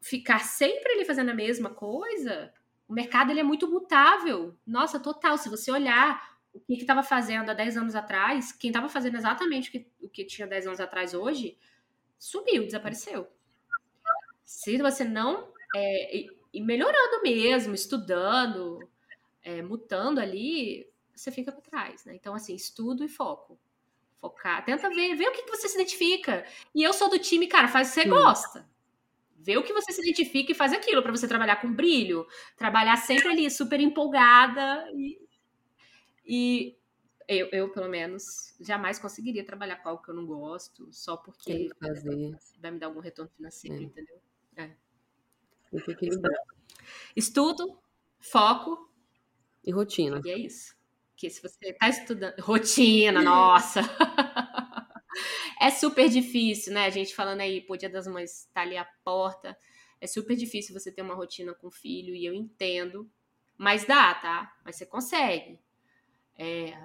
ficar 0.00 0.40
sempre 0.40 0.92
ali 0.92 1.04
fazendo 1.04 1.30
a 1.30 1.34
mesma 1.34 1.70
coisa, 1.70 2.52
o 2.88 2.92
mercado 2.92 3.30
ele 3.30 3.40
é 3.40 3.44
muito 3.44 3.70
mutável. 3.70 4.58
Nossa, 4.66 4.98
total. 4.98 5.38
Se 5.38 5.48
você 5.48 5.70
olhar 5.70 6.35
o 6.56 6.60
que 6.66 6.74
estava 6.74 7.02
fazendo 7.02 7.50
há 7.50 7.54
10 7.54 7.76
anos 7.76 7.94
atrás, 7.94 8.52
quem 8.52 8.70
estava 8.70 8.88
fazendo 8.88 9.16
exatamente 9.16 9.68
o 9.68 9.72
que, 9.72 9.86
o 10.02 10.08
que 10.08 10.24
tinha 10.24 10.46
10 10.46 10.66
anos 10.66 10.80
atrás 10.80 11.14
hoje, 11.14 11.58
sumiu, 12.18 12.64
desapareceu. 12.64 13.28
Se 14.44 14.78
você 14.78 15.04
não. 15.04 15.52
É, 15.74 16.16
e, 16.16 16.30
e 16.52 16.60
melhorando 16.62 17.22
mesmo, 17.22 17.74
estudando, 17.74 18.78
é, 19.42 19.60
mutando 19.60 20.20
ali, 20.20 20.88
você 21.14 21.30
fica 21.30 21.52
para 21.52 21.60
trás, 21.60 22.04
né? 22.04 22.14
Então, 22.14 22.34
assim, 22.34 22.54
estudo 22.54 23.04
e 23.04 23.08
foco. 23.08 23.58
Focar, 24.18 24.64
tenta 24.64 24.88
ver, 24.88 25.14
ver 25.14 25.28
o 25.28 25.32
que, 25.32 25.42
que 25.42 25.50
você 25.50 25.68
se 25.68 25.74
identifica. 25.74 26.44
E 26.74 26.82
eu 26.82 26.92
sou 26.92 27.10
do 27.10 27.18
time, 27.18 27.46
cara, 27.46 27.68
faz 27.68 27.88
o 27.88 27.90
que 27.90 28.00
você 28.00 28.02
Sim. 28.04 28.10
gosta. 28.10 28.68
Vê 29.36 29.56
o 29.56 29.62
que 29.62 29.72
você 29.72 29.92
se 29.92 30.00
identifica 30.00 30.52
e 30.52 30.54
faz 30.54 30.72
aquilo 30.72 31.02
para 31.02 31.12
você 31.12 31.28
trabalhar 31.28 31.56
com 31.56 31.72
brilho, 31.72 32.26
trabalhar 32.56 32.96
sempre 32.96 33.28
ali 33.28 33.50
super 33.50 33.78
empolgada 33.78 34.90
e 34.94 35.25
e 36.26 36.76
eu, 37.28 37.48
eu, 37.52 37.72
pelo 37.72 37.88
menos, 37.88 38.54
jamais 38.60 38.98
conseguiria 38.98 39.44
trabalhar 39.44 39.76
com 39.76 39.88
algo 39.88 40.02
que 40.02 40.10
eu 40.10 40.14
não 40.14 40.26
gosto, 40.26 40.88
só 40.92 41.16
porque 41.16 41.68
vai 42.60 42.70
me 42.70 42.78
dar 42.78 42.86
algum 42.86 43.00
retorno 43.00 43.30
financeiro, 43.36 43.76
é. 43.76 43.82
entendeu? 43.82 44.20
É. 44.56 44.70
Estudo, 47.14 47.78
foco. 48.18 48.90
E 49.64 49.72
rotina. 49.72 50.20
E 50.24 50.30
é 50.30 50.38
isso. 50.38 50.76
Porque 51.10 51.28
se 51.28 51.42
você 51.42 51.70
está 51.70 51.88
estudando. 51.88 52.38
Rotina, 52.40 53.22
nossa! 53.22 53.80
é 55.60 55.70
super 55.70 56.08
difícil, 56.08 56.72
né? 56.72 56.86
A 56.86 56.90
gente 56.90 57.14
falando 57.14 57.40
aí, 57.40 57.60
pô, 57.60 57.76
Dia 57.76 57.90
das 57.90 58.06
Mães 58.06 58.48
tá 58.52 58.60
ali 58.60 58.76
à 58.76 58.84
porta. 59.04 59.58
É 60.00 60.06
super 60.06 60.36
difícil 60.36 60.78
você 60.78 60.92
ter 60.92 61.02
uma 61.02 61.14
rotina 61.14 61.54
com 61.54 61.66
o 61.66 61.70
filho, 61.70 62.14
e 62.14 62.24
eu 62.24 62.34
entendo. 62.34 63.10
Mas 63.58 63.84
dá, 63.84 64.14
tá? 64.14 64.54
Mas 64.64 64.76
você 64.76 64.86
consegue. 64.86 65.58
É, 66.38 66.76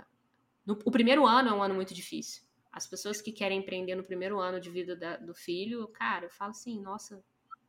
no, 0.66 0.78
o 0.86 0.92
primeiro 0.92 1.26
ano 1.26 1.50
é 1.50 1.54
um 1.54 1.64
ano 1.64 1.76
muito 1.76 1.94
difícil. 1.94 2.44
As 2.72 2.88
pessoas 2.88 3.22
que 3.22 3.32
querem 3.32 3.60
empreender 3.60 3.96
no 3.96 4.04
primeiro 4.04 4.40
ano 4.40 4.60
de 4.60 4.70
vida 4.70 4.96
da, 4.96 5.18
do 5.18 5.34
filho, 5.34 5.88
cara, 5.90 6.26
eu 6.26 6.30
falo 6.30 6.52
assim, 6.52 6.80
nossa, 6.80 7.24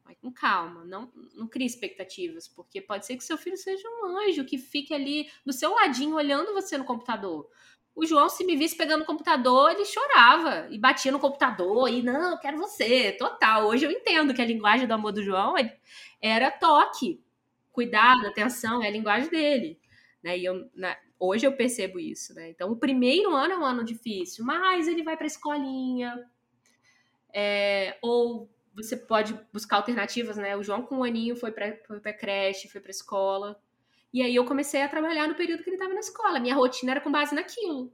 vai 0.04 0.14
com 0.14 0.32
calma, 0.32 0.84
não, 0.84 1.12
não 1.34 1.48
crie 1.48 1.66
expectativas, 1.66 2.46
porque 2.48 2.80
pode 2.80 3.06
ser 3.06 3.16
que 3.16 3.24
seu 3.24 3.36
filho 3.36 3.56
seja 3.56 3.88
um 3.88 4.16
anjo 4.18 4.44
que 4.44 4.58
fique 4.58 4.94
ali 4.94 5.28
do 5.44 5.52
seu 5.52 5.72
ladinho 5.72 6.14
olhando 6.14 6.52
você 6.52 6.76
no 6.78 6.84
computador. 6.84 7.48
O 7.94 8.06
João, 8.06 8.28
se 8.28 8.44
me 8.44 8.56
visse 8.56 8.76
pegando 8.76 9.02
o 9.02 9.06
computador, 9.06 9.70
ele 9.70 9.84
chorava 9.84 10.66
e 10.70 10.78
batia 10.78 11.12
no 11.12 11.18
computador 11.18 11.88
e 11.88 12.02
não, 12.02 12.32
eu 12.32 12.38
quero 12.38 12.56
você, 12.56 13.12
total. 13.12 13.66
Hoje 13.66 13.84
eu 13.84 13.90
entendo 13.90 14.32
que 14.32 14.40
a 14.40 14.46
linguagem 14.46 14.86
do 14.86 14.94
amor 14.94 15.12
do 15.12 15.22
João 15.22 15.54
era 16.20 16.50
toque, 16.50 17.22
cuidado, 17.70 18.26
atenção, 18.26 18.82
é 18.82 18.86
a 18.86 18.90
linguagem 18.90 19.28
dele. 19.28 19.78
Né? 20.22 20.38
E 20.38 20.44
eu, 20.44 20.70
na, 20.74 20.96
Hoje 21.24 21.46
eu 21.46 21.52
percebo 21.52 22.00
isso, 22.00 22.34
né? 22.34 22.50
Então, 22.50 22.72
o 22.72 22.76
primeiro 22.76 23.32
ano 23.32 23.54
é 23.54 23.56
um 23.56 23.64
ano 23.64 23.84
difícil, 23.84 24.44
mas 24.44 24.88
ele 24.88 25.04
vai 25.04 25.16
para 25.16 25.24
a 25.24 25.28
escolinha, 25.28 26.28
é, 27.32 27.96
ou 28.02 28.50
você 28.74 28.96
pode 28.96 29.38
buscar 29.52 29.76
alternativas, 29.76 30.36
né? 30.36 30.56
O 30.56 30.64
João 30.64 30.82
com 30.82 30.96
um 30.96 31.04
aninho 31.04 31.36
foi 31.36 31.52
para 31.52 31.76
foi 31.86 32.12
creche, 32.12 32.68
foi 32.68 32.80
para 32.80 32.90
escola, 32.90 33.56
E 34.12 34.20
aí 34.20 34.34
eu 34.34 34.44
comecei 34.44 34.82
a 34.82 34.88
trabalhar 34.88 35.28
no 35.28 35.36
período 35.36 35.62
que 35.62 35.70
ele 35.70 35.76
estava 35.76 35.94
na 35.94 36.00
escola. 36.00 36.40
Minha 36.40 36.56
rotina 36.56 36.90
era 36.90 37.00
com 37.00 37.12
base 37.12 37.36
naquilo. 37.36 37.92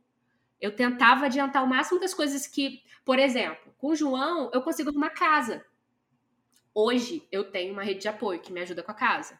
Eu 0.58 0.74
tentava 0.74 1.26
adiantar 1.26 1.62
o 1.62 1.68
máximo 1.68 2.00
das 2.00 2.14
coisas 2.14 2.46
que, 2.46 2.82
por 3.04 3.18
exemplo, 3.18 3.74
com 3.76 3.88
o 3.88 3.94
João, 3.94 4.50
eu 4.54 4.62
consigo 4.62 4.88
arrumar 4.88 5.10
casa. 5.10 5.62
Hoje 6.74 7.28
eu 7.30 7.44
tenho 7.44 7.74
uma 7.74 7.82
rede 7.82 8.00
de 8.00 8.08
apoio 8.08 8.40
que 8.40 8.52
me 8.52 8.60
ajuda 8.62 8.82
com 8.82 8.90
a 8.90 8.94
casa. 8.94 9.38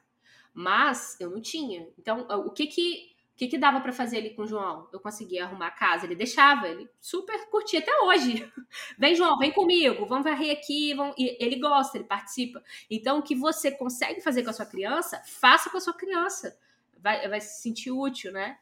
Mas 0.58 1.16
eu 1.20 1.30
não 1.30 1.40
tinha. 1.40 1.88
Então, 1.96 2.26
o 2.44 2.50
que 2.50 2.66
que 2.66 3.16
o 3.32 3.38
que, 3.38 3.46
que 3.46 3.56
dava 3.56 3.80
para 3.80 3.92
fazer 3.92 4.18
ali 4.18 4.30
com 4.30 4.42
o 4.42 4.46
João? 4.48 4.88
Eu 4.92 4.98
conseguia 4.98 5.44
arrumar 5.44 5.68
a 5.68 5.70
casa, 5.70 6.04
ele 6.04 6.16
deixava, 6.16 6.66
ele 6.66 6.90
super 7.00 7.48
curtia 7.48 7.78
até 7.78 7.96
hoje. 8.02 8.52
Vem, 8.98 9.14
João, 9.14 9.38
vem 9.38 9.52
comigo, 9.52 10.04
vamos 10.06 10.24
varrer 10.24 10.50
aqui. 10.50 10.92
Vamos... 10.94 11.14
E 11.16 11.36
ele 11.38 11.60
gosta, 11.60 11.96
ele 11.96 12.08
participa. 12.08 12.60
Então, 12.90 13.20
o 13.20 13.22
que 13.22 13.36
você 13.36 13.70
consegue 13.70 14.20
fazer 14.20 14.42
com 14.42 14.50
a 14.50 14.52
sua 14.52 14.66
criança, 14.66 15.22
faça 15.24 15.70
com 15.70 15.76
a 15.76 15.80
sua 15.80 15.94
criança. 15.94 16.58
Vai, 16.96 17.28
vai 17.28 17.40
se 17.40 17.62
sentir 17.62 17.92
útil, 17.92 18.32
né? 18.32 18.58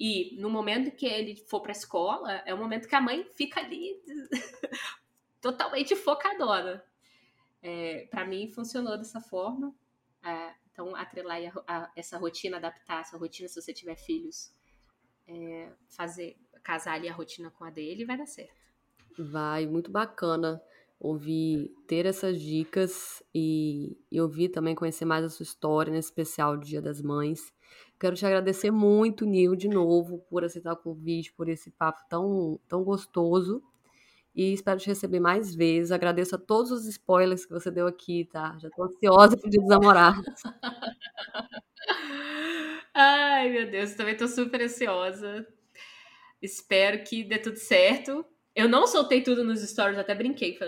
E 0.00 0.36
no 0.40 0.50
momento 0.50 0.90
que 0.90 1.06
ele 1.06 1.36
for 1.36 1.60
para 1.60 1.70
a 1.70 1.78
escola, 1.78 2.42
é 2.44 2.52
o 2.52 2.58
momento 2.58 2.88
que 2.88 2.96
a 2.96 3.00
mãe 3.00 3.24
fica 3.34 3.60
ali 3.60 4.02
totalmente 5.40 5.94
focadona. 5.94 6.82
É, 7.62 8.08
para 8.10 8.24
mim, 8.24 8.48
funcionou 8.48 8.98
dessa 8.98 9.20
forma. 9.20 9.72
É, 10.24 10.65
então, 10.76 10.94
atrelar 10.94 11.38
a, 11.66 11.84
a, 11.84 11.90
essa 11.96 12.18
rotina, 12.18 12.58
adaptar 12.58 13.00
essa 13.00 13.16
rotina, 13.16 13.48
se 13.48 13.58
você 13.58 13.72
tiver 13.72 13.96
filhos, 13.96 14.52
é, 15.26 15.72
fazer, 15.88 16.36
casar 16.62 16.92
ali 16.92 17.08
a 17.08 17.14
rotina 17.14 17.50
com 17.50 17.64
a 17.64 17.70
dele, 17.70 18.04
vai 18.04 18.18
dar 18.18 18.26
certo. 18.26 18.54
Vai, 19.18 19.66
muito 19.66 19.90
bacana 19.90 20.62
ouvir, 21.00 21.74
ter 21.86 22.04
essas 22.04 22.38
dicas 22.38 23.22
e, 23.34 23.96
e 24.12 24.20
ouvir 24.20 24.50
também, 24.50 24.74
conhecer 24.74 25.06
mais 25.06 25.24
a 25.24 25.30
sua 25.30 25.44
história, 25.44 25.90
nesse 25.90 26.08
especial 26.08 26.58
do 26.58 26.64
Dia 26.64 26.82
das 26.82 27.00
Mães. 27.00 27.54
Quero 27.98 28.14
te 28.14 28.26
agradecer 28.26 28.70
muito, 28.70 29.24
Nil, 29.24 29.56
de 29.56 29.68
novo, 29.68 30.18
por 30.28 30.44
aceitar 30.44 30.74
o 30.74 30.76
convite, 30.76 31.32
por 31.32 31.48
esse 31.48 31.70
papo 31.70 32.02
tão, 32.08 32.60
tão 32.68 32.84
gostoso 32.84 33.62
e 34.36 34.52
espero 34.52 34.78
te 34.78 34.88
receber 34.88 35.18
mais 35.18 35.54
vezes. 35.54 35.90
Agradeço 35.90 36.34
a 36.36 36.38
todos 36.38 36.70
os 36.70 36.86
spoilers 36.86 37.46
que 37.46 37.52
você 37.52 37.70
deu 37.70 37.86
aqui, 37.86 38.26
tá? 38.26 38.54
Já 38.58 38.68
tô 38.68 38.84
ansiosa 38.84 39.34
por 39.36 39.50
Namorados. 39.66 40.42
Ai, 42.94 43.48
meu 43.50 43.70
Deus, 43.70 43.94
também 43.94 44.16
tô 44.16 44.28
super 44.28 44.60
ansiosa. 44.60 45.46
Espero 46.42 47.02
que 47.02 47.24
dê 47.24 47.38
tudo 47.38 47.56
certo. 47.56 48.24
Eu 48.54 48.68
não 48.68 48.86
soltei 48.86 49.22
tudo 49.22 49.42
nos 49.42 49.60
stories, 49.60 49.98
até 49.98 50.14
brinquei. 50.14 50.58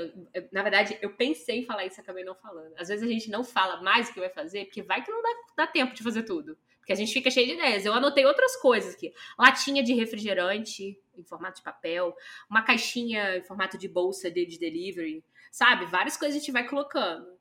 Na 0.52 0.62
verdade, 0.62 0.98
eu 1.02 1.14
pensei 1.14 1.60
em 1.60 1.66
falar 1.66 1.86
isso 1.86 2.00
acabei 2.00 2.24
não 2.24 2.34
falando. 2.34 2.74
Às 2.78 2.88
vezes 2.88 3.06
a 3.06 3.10
gente 3.10 3.30
não 3.30 3.44
fala 3.44 3.82
mais 3.82 4.08
o 4.08 4.14
que 4.14 4.20
vai 4.20 4.30
fazer, 4.30 4.64
porque 4.66 4.82
vai 4.82 5.02
que 5.02 5.10
não 5.10 5.22
dá, 5.22 5.28
dá 5.58 5.66
tempo 5.66 5.94
de 5.94 6.02
fazer 6.02 6.22
tudo. 6.22 6.56
Porque 6.88 6.94
a 6.94 7.04
gente 7.04 7.12
fica 7.12 7.30
cheio 7.30 7.46
de 7.46 7.52
ideias. 7.52 7.84
Eu 7.84 7.92
anotei 7.92 8.24
outras 8.24 8.56
coisas 8.56 8.94
aqui. 8.94 9.12
Latinha 9.38 9.82
de 9.82 9.92
refrigerante 9.92 10.98
em 11.14 11.22
formato 11.22 11.58
de 11.58 11.62
papel, 11.62 12.16
uma 12.48 12.62
caixinha 12.62 13.36
em 13.36 13.42
formato 13.42 13.76
de 13.76 13.86
bolsa 13.86 14.30
de, 14.30 14.46
de 14.46 14.58
delivery, 14.58 15.22
sabe? 15.52 15.84
Várias 15.84 16.16
coisas 16.16 16.34
a 16.34 16.38
gente 16.38 16.50
vai 16.50 16.66
colocando. 16.66 17.38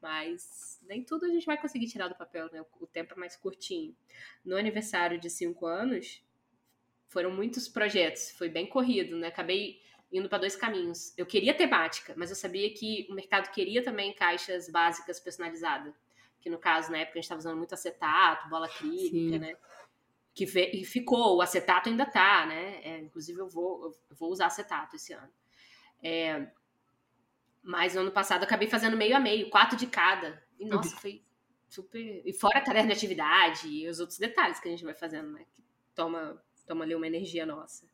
Mas 0.00 0.80
nem 0.88 1.04
tudo 1.04 1.26
a 1.26 1.28
gente 1.28 1.44
vai 1.44 1.60
conseguir 1.60 1.86
tirar 1.86 2.08
do 2.08 2.14
papel, 2.14 2.48
né? 2.50 2.64
O 2.80 2.86
tempo 2.86 3.12
é 3.12 3.16
mais 3.18 3.36
curtinho. 3.36 3.94
No 4.42 4.56
aniversário 4.56 5.20
de 5.20 5.28
cinco 5.28 5.66
anos, 5.66 6.24
foram 7.08 7.30
muitos 7.30 7.68
projetos, 7.68 8.30
foi 8.30 8.48
bem 8.48 8.66
corrido, 8.66 9.18
né? 9.18 9.28
Acabei 9.28 9.82
indo 10.10 10.30
para 10.30 10.38
dois 10.38 10.56
caminhos. 10.56 11.12
Eu 11.18 11.26
queria 11.26 11.52
temática, 11.52 12.14
mas 12.16 12.30
eu 12.30 12.36
sabia 12.36 12.72
que 12.72 13.06
o 13.10 13.14
mercado 13.14 13.50
queria 13.50 13.84
também 13.84 14.14
caixas 14.14 14.70
básicas 14.70 15.20
personalizadas 15.20 15.92
que 16.48 16.50
no 16.50 16.58
caso, 16.58 16.90
na 16.90 16.98
época, 16.98 17.18
a 17.18 17.18
gente 17.18 17.24
estava 17.24 17.38
usando 17.38 17.58
muito 17.58 17.74
acetato, 17.74 18.48
bola 18.48 18.66
acrílica, 18.66 19.34
Sim. 19.34 19.38
né? 19.38 19.54
Que 20.34 20.44
e 20.44 20.84
ficou, 20.84 21.36
o 21.36 21.42
acetato 21.42 21.88
ainda 21.88 22.06
tá, 22.06 22.46
né? 22.46 22.80
É, 22.82 22.98
inclusive, 23.00 23.38
eu 23.38 23.48
vou, 23.48 23.94
eu 24.10 24.16
vou 24.16 24.30
usar 24.30 24.46
acetato 24.46 24.96
esse 24.96 25.12
ano. 25.12 25.30
É, 26.02 26.48
mas 27.62 27.94
no 27.94 28.00
ano 28.00 28.10
passado 28.10 28.42
eu 28.42 28.46
acabei 28.46 28.68
fazendo 28.68 28.96
meio 28.96 29.16
a 29.16 29.20
meio, 29.20 29.50
quatro 29.50 29.76
de 29.76 29.86
cada. 29.86 30.42
E 30.58 30.64
nossa, 30.64 30.96
foi 30.96 31.22
super. 31.68 32.22
E 32.24 32.32
fora 32.32 32.58
a 32.58 32.62
tarefa 32.62 32.86
de 32.86 32.92
atividade 32.92 33.68
e 33.68 33.86
os 33.88 34.00
outros 34.00 34.18
detalhes 34.18 34.58
que 34.58 34.68
a 34.68 34.70
gente 34.70 34.84
vai 34.84 34.94
fazendo, 34.94 35.30
né? 35.32 35.44
Que 35.50 35.62
toma, 35.94 36.42
toma 36.66 36.84
ali 36.84 36.94
uma 36.94 37.06
energia 37.06 37.44
nossa. 37.44 37.86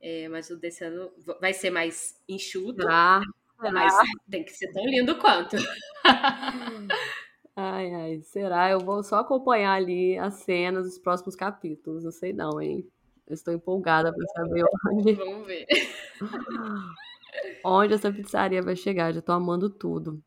É, 0.00 0.28
mas 0.28 0.50
o 0.50 0.56
desse 0.56 0.84
ano 0.84 1.12
vai 1.40 1.52
ser 1.52 1.70
mais 1.70 2.20
enxuto. 2.28 2.86
Ah, 2.88 3.22
mas 3.58 3.94
ah. 3.94 4.02
tem 4.30 4.44
que 4.44 4.52
ser 4.52 4.72
tão 4.72 4.84
lindo 4.84 5.16
quanto. 5.18 5.56
Ai, 7.56 7.92
ai, 7.92 8.20
será? 8.22 8.70
Eu 8.70 8.80
vou 8.80 9.02
só 9.02 9.16
acompanhar 9.16 9.74
ali 9.74 10.16
as 10.18 10.34
cenas 10.34 10.86
dos 10.86 10.98
próximos 10.98 11.34
capítulos. 11.34 12.04
Não 12.04 12.12
sei 12.12 12.32
não, 12.32 12.60
hein? 12.60 12.88
Eu 13.26 13.34
estou 13.34 13.52
empolgada 13.52 14.12
para 14.12 14.26
saber 14.28 14.64
onde. 14.92 15.12
Vamos 15.14 15.46
ver. 15.46 15.66
onde 17.64 17.94
essa 17.94 18.12
pizzaria 18.12 18.62
vai 18.62 18.76
chegar. 18.76 19.12
Já 19.12 19.20
estou 19.20 19.34
amando 19.34 19.70
tudo. 19.70 20.22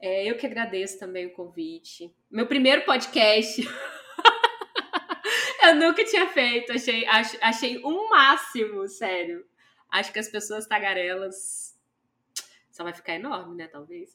É, 0.00 0.30
eu 0.30 0.36
que 0.36 0.46
agradeço 0.46 0.98
também 0.98 1.26
o 1.26 1.32
convite. 1.32 2.14
Meu 2.30 2.46
primeiro 2.46 2.84
podcast. 2.84 3.62
eu 5.62 5.74
nunca 5.74 6.04
tinha 6.04 6.28
feito. 6.28 6.72
Achei, 6.72 7.06
achei 7.06 7.84
um 7.84 8.08
máximo, 8.08 8.86
sério. 8.88 9.44
Acho 9.90 10.12
que 10.12 10.18
as 10.18 10.28
pessoas 10.28 10.66
tagarelas 10.66 11.76
só 12.70 12.84
vai 12.84 12.92
ficar 12.92 13.14
enorme, 13.14 13.56
né? 13.56 13.68
Talvez. 13.68 14.12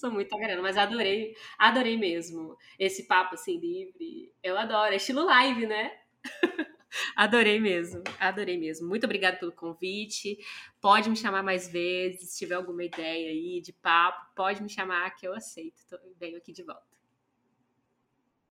Sou 0.00 0.10
muito 0.10 0.28
tagarela, 0.28 0.62
mas 0.62 0.76
adorei, 0.76 1.34
adorei 1.58 1.96
mesmo 1.96 2.56
esse 2.78 3.06
papo 3.06 3.34
assim 3.34 3.58
livre. 3.58 4.32
Eu 4.42 4.56
adoro, 4.56 4.92
é 4.92 4.96
estilo 4.96 5.24
live, 5.24 5.66
né? 5.66 5.90
adorei 7.16 7.60
mesmo, 7.60 8.02
adorei 8.18 8.58
mesmo. 8.58 8.88
Muito 8.88 9.04
obrigada 9.04 9.36
pelo 9.36 9.52
convite. 9.52 10.38
Pode 10.80 11.08
me 11.10 11.16
chamar 11.16 11.42
mais 11.42 11.68
vezes, 11.68 12.30
se 12.30 12.38
tiver 12.38 12.54
alguma 12.54 12.84
ideia 12.84 13.30
aí 13.30 13.60
de 13.60 13.72
papo, 13.72 14.34
pode 14.34 14.62
me 14.62 14.68
chamar 14.68 15.14
que 15.14 15.26
eu 15.26 15.34
aceito. 15.34 15.80
Tô, 15.88 15.98
venho 16.18 16.36
aqui 16.36 16.52
de 16.52 16.62
volta. 16.62 16.93